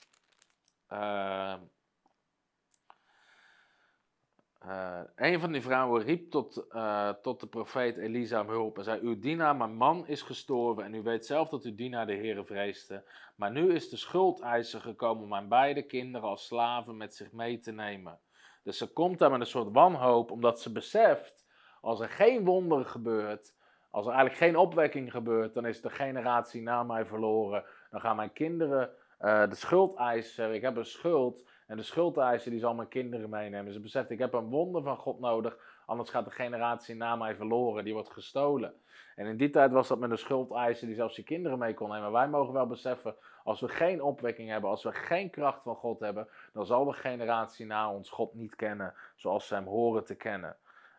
Uh, 4.66 5.00
een 5.14 5.40
van 5.40 5.52
die 5.52 5.62
vrouwen 5.62 6.02
riep 6.02 6.30
tot, 6.30 6.66
uh, 6.70 7.08
tot 7.08 7.40
de 7.40 7.46
profeet 7.46 7.96
Elisa 7.96 8.40
om 8.40 8.48
hulp 8.48 8.78
en 8.78 8.84
zei: 8.84 9.00
Uw 9.00 9.18
dienaar, 9.18 9.56
mijn 9.56 9.74
man, 9.74 10.06
is 10.06 10.22
gestorven 10.22 10.84
en 10.84 10.94
u 10.94 11.02
weet 11.02 11.26
zelf 11.26 11.48
dat 11.48 11.64
uw 11.64 11.74
dienaar 11.74 12.06
de 12.06 12.14
Heere 12.14 12.44
vreesde. 12.44 13.04
Maar 13.36 13.50
nu 13.50 13.74
is 13.74 13.88
de 13.88 13.96
schuldeiser 13.96 14.80
gekomen 14.80 15.22
om 15.22 15.28
mijn 15.28 15.48
beide 15.48 15.82
kinderen 15.82 16.28
als 16.28 16.46
slaven 16.46 16.96
met 16.96 17.14
zich 17.14 17.32
mee 17.32 17.58
te 17.58 17.72
nemen. 17.72 18.18
Dus 18.62 18.78
ze 18.78 18.92
komt 18.92 19.18
daar 19.18 19.30
met 19.30 19.40
een 19.40 19.46
soort 19.46 19.72
wanhoop, 19.72 20.30
omdat 20.30 20.60
ze 20.60 20.72
beseft: 20.72 21.46
als 21.80 22.00
er 22.00 22.08
geen 22.08 22.44
wonder 22.44 22.84
gebeurt, 22.84 23.54
als 23.90 24.06
er 24.06 24.12
eigenlijk 24.12 24.42
geen 24.42 24.56
opwekking 24.56 25.10
gebeurt, 25.10 25.54
dan 25.54 25.66
is 25.66 25.80
de 25.80 25.90
generatie 25.90 26.62
na 26.62 26.82
mij 26.82 27.04
verloren. 27.04 27.64
Dan 27.90 28.00
gaan 28.00 28.16
mijn 28.16 28.32
kinderen 28.32 28.90
uh, 29.20 29.48
de 29.48 29.54
schuldeiser, 29.54 30.54
ik 30.54 30.62
heb 30.62 30.76
een 30.76 30.84
schuld 30.84 31.44
en 31.66 31.76
de 31.76 31.82
schuldeiser 31.82 32.50
die 32.50 32.60
zal 32.60 32.74
mijn 32.74 32.88
kinderen 32.88 33.30
meenemen. 33.30 33.72
Ze 33.72 33.80
beseft, 33.80 34.10
ik 34.10 34.18
heb 34.18 34.32
een 34.32 34.48
wonder 34.48 34.82
van 34.82 34.96
God 34.96 35.20
nodig, 35.20 35.58
anders 35.86 36.10
gaat 36.10 36.24
de 36.24 36.30
generatie 36.30 36.94
na 36.94 37.16
mij 37.16 37.34
verloren, 37.34 37.84
die 37.84 37.92
wordt 37.92 38.10
gestolen. 38.10 38.74
En 39.16 39.26
in 39.26 39.36
die 39.36 39.50
tijd 39.50 39.72
was 39.72 39.88
dat 39.88 39.98
met 39.98 40.10
een 40.10 40.18
schuldeiser 40.18 40.86
die 40.86 40.96
zelfs 40.96 41.16
je 41.16 41.22
kinderen 41.22 41.58
mee 41.58 41.74
kon 41.74 41.90
nemen. 41.90 42.12
Wij 42.12 42.28
mogen 42.28 42.52
wel 42.52 42.66
beseffen, 42.66 43.14
als 43.44 43.60
we 43.60 43.68
geen 43.68 44.02
opwekking 44.02 44.48
hebben, 44.48 44.70
als 44.70 44.82
we 44.82 44.92
geen 44.92 45.30
kracht 45.30 45.62
van 45.62 45.76
God 45.76 46.00
hebben, 46.00 46.28
dan 46.52 46.66
zal 46.66 46.84
de 46.84 46.92
generatie 46.92 47.66
na 47.66 47.92
ons 47.92 48.10
God 48.10 48.34
niet 48.34 48.56
kennen 48.56 48.94
zoals 49.16 49.46
ze 49.46 49.54
hem 49.54 49.66
horen 49.66 50.04
te 50.04 50.14
kennen. 50.14 50.56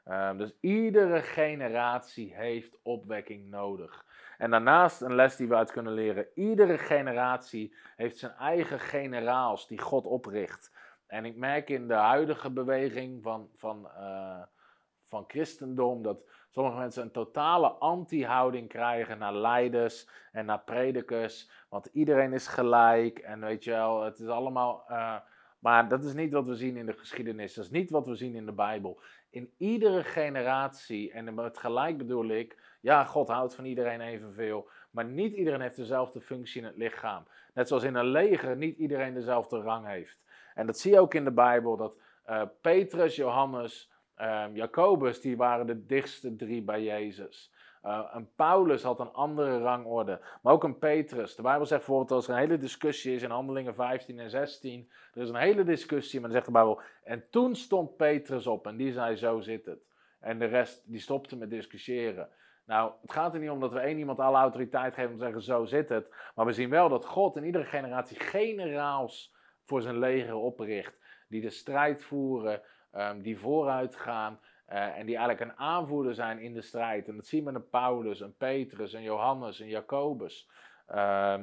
Uh, 0.08 0.38
dus 0.38 0.54
iedere 0.60 1.22
generatie 1.22 2.36
heeft 2.36 2.78
opwekking 2.84 3.50
nodig. 3.50 4.06
En 4.38 4.52
daarnaast 4.52 5.02
een 5.02 5.16
les 5.16 5.36
die 5.36 5.48
we 5.48 5.56
uit 5.56 5.72
kunnen 5.72 5.94
leren. 5.94 6.28
Iedere 6.34 6.78
generatie 6.78 7.76
heeft 7.96 8.18
zijn 8.18 8.32
eigen 8.32 8.80
generaals 8.80 9.68
die 9.68 9.82
God 9.82 10.06
opricht. 10.06 10.72
En 11.08 11.26
ik 11.26 11.36
merk 11.36 11.70
in 11.70 11.88
de 11.88 11.94
huidige 11.94 12.52
beweging 12.52 13.24
van, 13.24 13.50
van, 13.56 13.90
uh, 13.98 14.42
van 15.04 15.24
christendom 15.28 16.02
dat 16.02 16.20
sommige 16.50 16.78
mensen 16.78 17.04
een 17.04 17.12
totale 17.12 17.68
anti-houding 17.68 18.70
krijgen 18.70 19.18
naar 19.18 19.34
leiders 19.34 20.10
en 20.32 20.46
naar 20.46 20.64
predikers. 20.64 21.52
Want 21.70 21.86
iedereen 21.86 22.34
is 22.34 22.48
gelijk 22.48 23.20
en 23.20 23.40
weet 23.40 23.64
je 23.64 23.72
wel, 23.72 24.04
het 24.04 24.20
is 24.20 24.28
allemaal... 24.28 24.86
Uh, 24.90 25.16
maar 25.60 25.88
dat 25.88 26.04
is 26.04 26.14
niet 26.14 26.34
wat 26.34 26.48
we 26.48 26.56
zien 26.56 26.78
in 26.78 26.86
de 26.86 26.94
geschiedenis. 26.94 27.54
Dat 27.54 27.66
is 27.66 27.72
niet 27.72 27.90
wat 27.90 28.08
we 28.08 28.16
zien 28.16 28.36
in 28.36 28.46
de 28.46 28.54
Bijbel. 28.54 29.02
In 29.30 29.54
iedere 29.58 30.04
generatie, 30.04 31.12
en 31.12 31.34
met 31.34 31.58
gelijk 31.58 31.98
bedoel 31.98 32.28
ik, 32.28 32.77
ja, 32.88 33.04
God 33.04 33.28
houdt 33.28 33.56
van 33.56 33.66
iedereen 33.66 34.02
evenveel. 34.02 34.70
Maar 34.92 35.06
niet 35.06 35.34
iedereen 35.34 35.62
heeft 35.62 35.76
dezelfde 35.76 36.22
functie 36.22 36.62
in 36.62 36.68
het 36.68 36.78
lichaam. 36.78 37.28
Net 37.54 37.68
zoals 37.68 37.84
in 37.84 37.96
een 37.96 38.06
leger 38.06 38.58
niet 38.58 38.78
iedereen 38.78 39.14
dezelfde 39.14 39.62
rang 39.62 39.88
heeft. 39.88 40.20
En 40.54 40.66
dat 40.66 40.80
zie 40.80 40.92
je 40.92 41.00
ook 41.00 41.14
in 41.14 41.24
de 41.24 41.32
Bijbel, 41.32 41.78
dat 41.78 41.98
uh, 42.30 42.42
Petrus, 42.62 43.16
Johannes, 43.16 43.92
uh, 44.18 44.46
Jacobus, 44.54 45.22
die 45.22 45.38
waren 45.38 45.68
de 45.68 45.86
dichtste 45.86 46.36
drie 46.36 46.62
bij 46.62 46.84
Jezus. 46.84 47.54
Uh, 47.86 48.10
een 48.12 48.30
Paulus 48.36 48.84
had 48.84 49.00
een 49.00 49.12
andere 49.14 49.60
rangorde, 49.60 50.22
maar 50.42 50.54
ook 50.54 50.64
een 50.64 50.78
Petrus. 50.78 51.36
De 51.36 51.42
Bijbel 51.42 51.66
zegt 51.66 51.86
bijvoorbeeld 51.86 52.12
als 52.12 52.28
er 52.28 52.34
een 52.34 52.40
hele 52.40 52.58
discussie 52.58 53.16
is 53.16 53.22
in 53.22 53.30
Handelingen 53.30 53.76
15 53.76 54.20
en 54.20 54.30
16, 54.30 54.92
er 55.14 55.22
is 55.22 55.30
een 55.30 55.36
hele 55.36 55.64
discussie, 55.64 56.20
maar 56.20 56.30
dan 56.30 56.38
zegt 56.38 56.46
de 56.46 56.60
Bijbel, 56.60 56.82
en 57.04 57.30
toen 57.30 57.56
stond 57.56 57.98
Petrus 57.98 58.48
op 58.48 58.68
en 58.68 58.78
die 58.78 58.92
zei 58.92 59.16
zo 59.16 59.40
zit 59.40 59.66
het. 59.66 59.86
En 60.20 60.40
de 60.40 60.46
rest 60.46 60.84
die 60.86 61.00
stopte 61.00 61.36
met 61.36 61.50
discussiëren. 61.50 62.30
Nou, 62.68 62.92
het 63.02 63.12
gaat 63.12 63.34
er 63.34 63.40
niet 63.40 63.50
om 63.50 63.60
dat 63.60 63.72
we 63.72 63.80
één 63.80 63.98
iemand 63.98 64.20
alle 64.20 64.38
autoriteit 64.38 64.94
geven 64.94 65.12
om 65.12 65.18
te 65.18 65.24
zeggen 65.24 65.42
zo 65.42 65.66
zit 65.66 65.90
het. 65.90 66.16
Maar 66.36 66.46
we 66.46 66.54
zien 66.54 66.70
wel 66.70 66.90
dat 66.90 67.06
God 67.06 67.36
in 67.36 67.44
iedere 67.44 67.66
generatie 67.66 68.20
generaals 68.20 69.36
voor 69.66 69.82
zijn 69.82 70.00
leger 70.00 70.36
opricht. 70.36 70.98
Die 71.28 71.42
de 71.42 71.50
strijd 71.50 72.04
voeren, 72.04 72.62
um, 72.94 73.22
die 73.22 73.40
vooruit 73.40 73.96
gaan. 73.96 74.40
Uh, 74.70 74.98
en 74.98 75.06
die 75.06 75.18
eigenlijk 75.18 75.52
een 75.52 75.58
aanvoerder 75.58 76.16
zijn 76.16 76.40
in 76.40 76.54
de 76.54 76.62
strijd. 76.62 77.08
En 77.08 77.16
dat 77.16 77.28
zien 77.28 77.46
we 77.46 77.52
een 77.52 77.70
Paulus, 77.70 78.20
een 78.20 78.36
Petrus, 78.38 78.94
een 78.94 79.02
Johannes, 79.02 79.60
een 79.60 79.68
Jacobus. 79.68 80.50
Uh, 80.90 81.38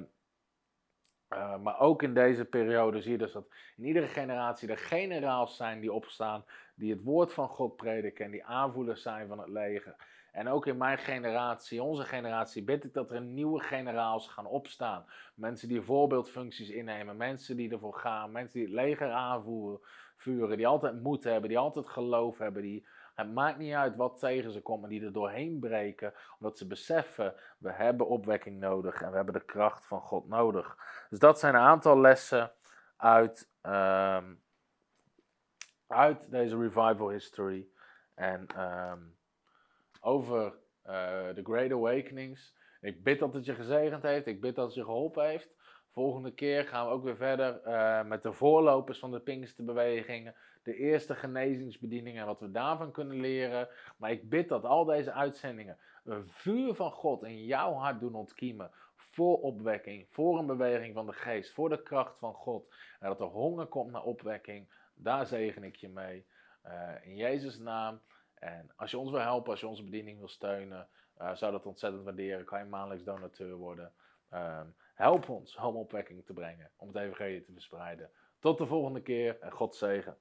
uh, 1.33 1.59
maar 1.59 1.81
ook 1.81 2.03
in 2.03 2.14
deze 2.14 2.45
periode 2.45 3.01
zie 3.01 3.12
je 3.12 3.18
dus 3.18 3.33
dat 3.33 3.47
in 3.77 3.85
iedere 3.85 4.07
generatie 4.07 4.68
er 4.68 4.79
generaals 4.79 5.57
zijn 5.57 5.81
die 5.81 5.93
opstaan, 5.93 6.45
die 6.75 6.93
het 6.93 7.03
woord 7.03 7.33
van 7.33 7.49
God 7.49 7.77
prediken 7.77 8.25
en 8.25 8.31
die 8.31 8.45
aanvoerders 8.45 9.03
zijn 9.03 9.29
van 9.29 9.39
het 9.39 9.49
leger. 9.49 9.97
En 10.35 10.49
ook 10.49 10.66
in 10.66 10.76
mijn 10.76 10.99
generatie, 10.99 11.82
onze 11.82 12.05
generatie, 12.05 12.62
bid 12.62 12.85
ik 12.85 12.93
dat 12.93 13.11
er 13.11 13.20
nieuwe 13.20 13.61
generaals 13.61 14.28
gaan 14.28 14.47
opstaan. 14.47 15.05
Mensen 15.35 15.68
die 15.68 15.82
voorbeeldfuncties 15.82 16.68
innemen, 16.68 17.16
mensen 17.16 17.57
die 17.57 17.72
ervoor 17.72 17.95
gaan, 17.95 18.32
mensen 18.32 18.59
die 18.59 18.68
het 18.68 18.74
leger 18.74 19.11
aanvoeren, 19.11 20.57
die 20.57 20.66
altijd 20.66 21.03
moed 21.03 21.24
hebben, 21.24 21.49
die 21.49 21.59
altijd 21.59 21.89
geloof 21.89 22.39
hebben, 22.39 22.62
die 22.62 22.87
het 23.14 23.32
maakt 23.32 23.59
niet 23.59 23.74
uit 23.74 23.97
wat 23.97 24.18
tegen 24.18 24.53
ze 24.53 24.62
komt, 24.62 24.80
maar 24.80 24.91
die 24.91 25.05
er 25.05 25.12
doorheen 25.12 25.59
breken, 25.59 26.14
omdat 26.39 26.59
ze 26.59 26.66
beseffen, 26.66 27.35
we 27.59 27.72
hebben 27.72 28.09
opwekking 28.09 28.61
nodig 28.61 29.03
en 29.03 29.11
we 29.11 29.16
hebben 29.16 29.35
de 29.35 29.45
kracht 29.45 29.87
van 29.87 30.01
God 30.01 30.28
nodig. 30.28 30.76
Dus 31.11 31.18
dat 31.18 31.39
zijn 31.39 31.55
een 31.55 31.61
aantal 31.61 32.01
lessen 32.01 32.53
uit, 32.97 33.51
um, 33.62 34.43
uit 35.87 36.30
deze 36.30 36.59
revival 36.59 37.11
history. 37.11 37.68
En 38.14 38.47
um, 38.61 39.16
over 40.05 40.45
uh, 40.87 41.35
de 41.35 41.41
Great 41.43 41.73
Awakenings. 41.73 42.55
Ik 42.81 43.03
bid 43.03 43.19
dat 43.19 43.35
het 43.35 43.45
je 43.45 43.55
gezegend 43.55 44.03
heeft. 44.03 44.27
Ik 44.27 44.41
bid 44.41 44.55
dat 44.55 44.67
het 44.67 44.75
je 44.75 44.85
geholpen 44.85 45.29
heeft. 45.29 45.55
Volgende 45.91 46.31
keer 46.31 46.65
gaan 46.65 46.87
we 46.87 46.93
ook 46.93 47.05
weer 47.05 47.17
verder 47.17 47.61
uh, 47.67 48.05
met 48.05 48.23
de 48.23 48.33
voorlopers 48.33 48.99
van 48.99 49.11
de 49.11 49.21
Pinksterbewegingen. 49.21 50.35
De 50.63 50.77
eerste 50.77 51.15
genezingsbedieningen 51.15 52.21
en 52.21 52.27
wat 52.27 52.41
we 52.41 52.51
daarvan 52.51 52.93
kunnen 52.93 53.21
leren. 53.21 53.69
Maar 53.97 54.11
ik 54.11 54.29
bid 54.29 54.49
dat 54.49 54.65
al 54.65 54.85
deze 54.85 55.13
uitzendingen 55.13 55.79
een 56.05 56.29
vuur 56.29 56.75
van 56.75 56.91
God 56.91 57.23
in 57.23 57.45
jouw 57.45 57.73
hart 57.73 58.01
doen 58.01 58.15
ontkiemen. 58.15 58.71
Voor 58.97 59.41
opwekking, 59.41 60.07
voor 60.11 60.39
een 60.39 60.47
beweging 60.47 60.95
van 60.95 61.07
de 61.07 61.13
geest, 61.13 61.53
voor 61.53 61.69
de 61.69 61.83
kracht 61.83 62.19
van 62.19 62.35
God. 62.35 62.75
En 63.01 63.09
dat 63.09 63.21
er 63.21 63.27
honger 63.27 63.67
komt 63.67 63.91
naar 63.91 64.03
opwekking. 64.03 64.69
Daar 64.95 65.27
zegen 65.27 65.65
ik 65.65 65.77
je 65.77 65.89
mee. 65.89 66.27
Uh, 66.67 66.93
in 67.03 67.17
Jezus' 67.17 67.59
naam. 67.59 68.01
En 68.35 68.72
als 68.76 68.91
je 68.91 68.99
ons 68.99 69.11
wil 69.11 69.20
helpen, 69.20 69.51
als 69.51 69.61
je 69.61 69.66
onze 69.66 69.85
bediening 69.85 70.18
wil 70.18 70.28
steunen, 70.28 70.89
uh, 71.18 71.35
zou 71.35 71.53
dat 71.53 71.66
ontzettend 71.66 72.05
waarderen. 72.05 72.45
Kan 72.45 72.59
je 72.59 72.64
maandelijks 72.64 73.05
donateur 73.05 73.55
worden. 73.55 73.93
Um, 74.30 74.74
help 74.95 75.28
ons 75.28 75.57
homopwekking 75.57 76.24
te 76.24 76.32
brengen, 76.32 76.70
om 76.76 76.89
het 76.89 76.97
evangelie 76.97 77.43
te 77.43 77.53
verspreiden. 77.53 78.11
Tot 78.39 78.59
de 78.59 78.66
volgende 78.66 79.03
keer 79.03 79.41
en 79.41 79.51
God 79.51 79.76
zegen. 79.76 80.16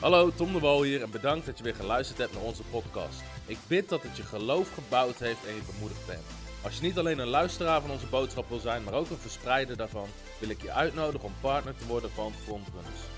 Hallo, 0.00 0.30
Tom 0.30 0.52
de 0.52 0.58
Wol 0.58 0.82
hier 0.82 1.02
en 1.02 1.10
bedankt 1.10 1.46
dat 1.46 1.58
je 1.58 1.64
weer 1.64 1.74
geluisterd 1.74 2.18
hebt 2.18 2.32
naar 2.32 2.42
onze 2.42 2.64
podcast. 2.64 3.22
Ik 3.46 3.58
bid 3.68 3.88
dat 3.88 4.02
het 4.02 4.16
je 4.16 4.22
geloof 4.22 4.74
gebouwd 4.74 5.18
heeft 5.18 5.46
en 5.46 5.54
je 5.54 5.70
bemoedigd 5.72 6.06
bent. 6.06 6.26
Als 6.64 6.76
je 6.76 6.82
niet 6.82 6.98
alleen 6.98 7.18
een 7.18 7.26
luisteraar 7.26 7.80
van 7.80 7.90
onze 7.90 8.08
boodschap 8.08 8.48
wil 8.48 8.58
zijn, 8.58 8.84
maar 8.84 8.94
ook 8.94 9.10
een 9.10 9.16
verspreider 9.16 9.76
daarvan, 9.76 10.08
wil 10.40 10.48
ik 10.48 10.62
je 10.62 10.72
uitnodigen 10.72 11.28
om 11.28 11.34
partner 11.40 11.76
te 11.76 11.86
worden 11.86 12.10
van 12.10 12.32
Frontrunners. 12.32 13.17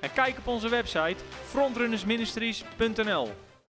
en 0.00 0.12
kijk 0.12 0.38
op 0.38 0.46
onze 0.46 0.68
website 0.68 1.16
frontrunnersministries.nl. 1.44 3.28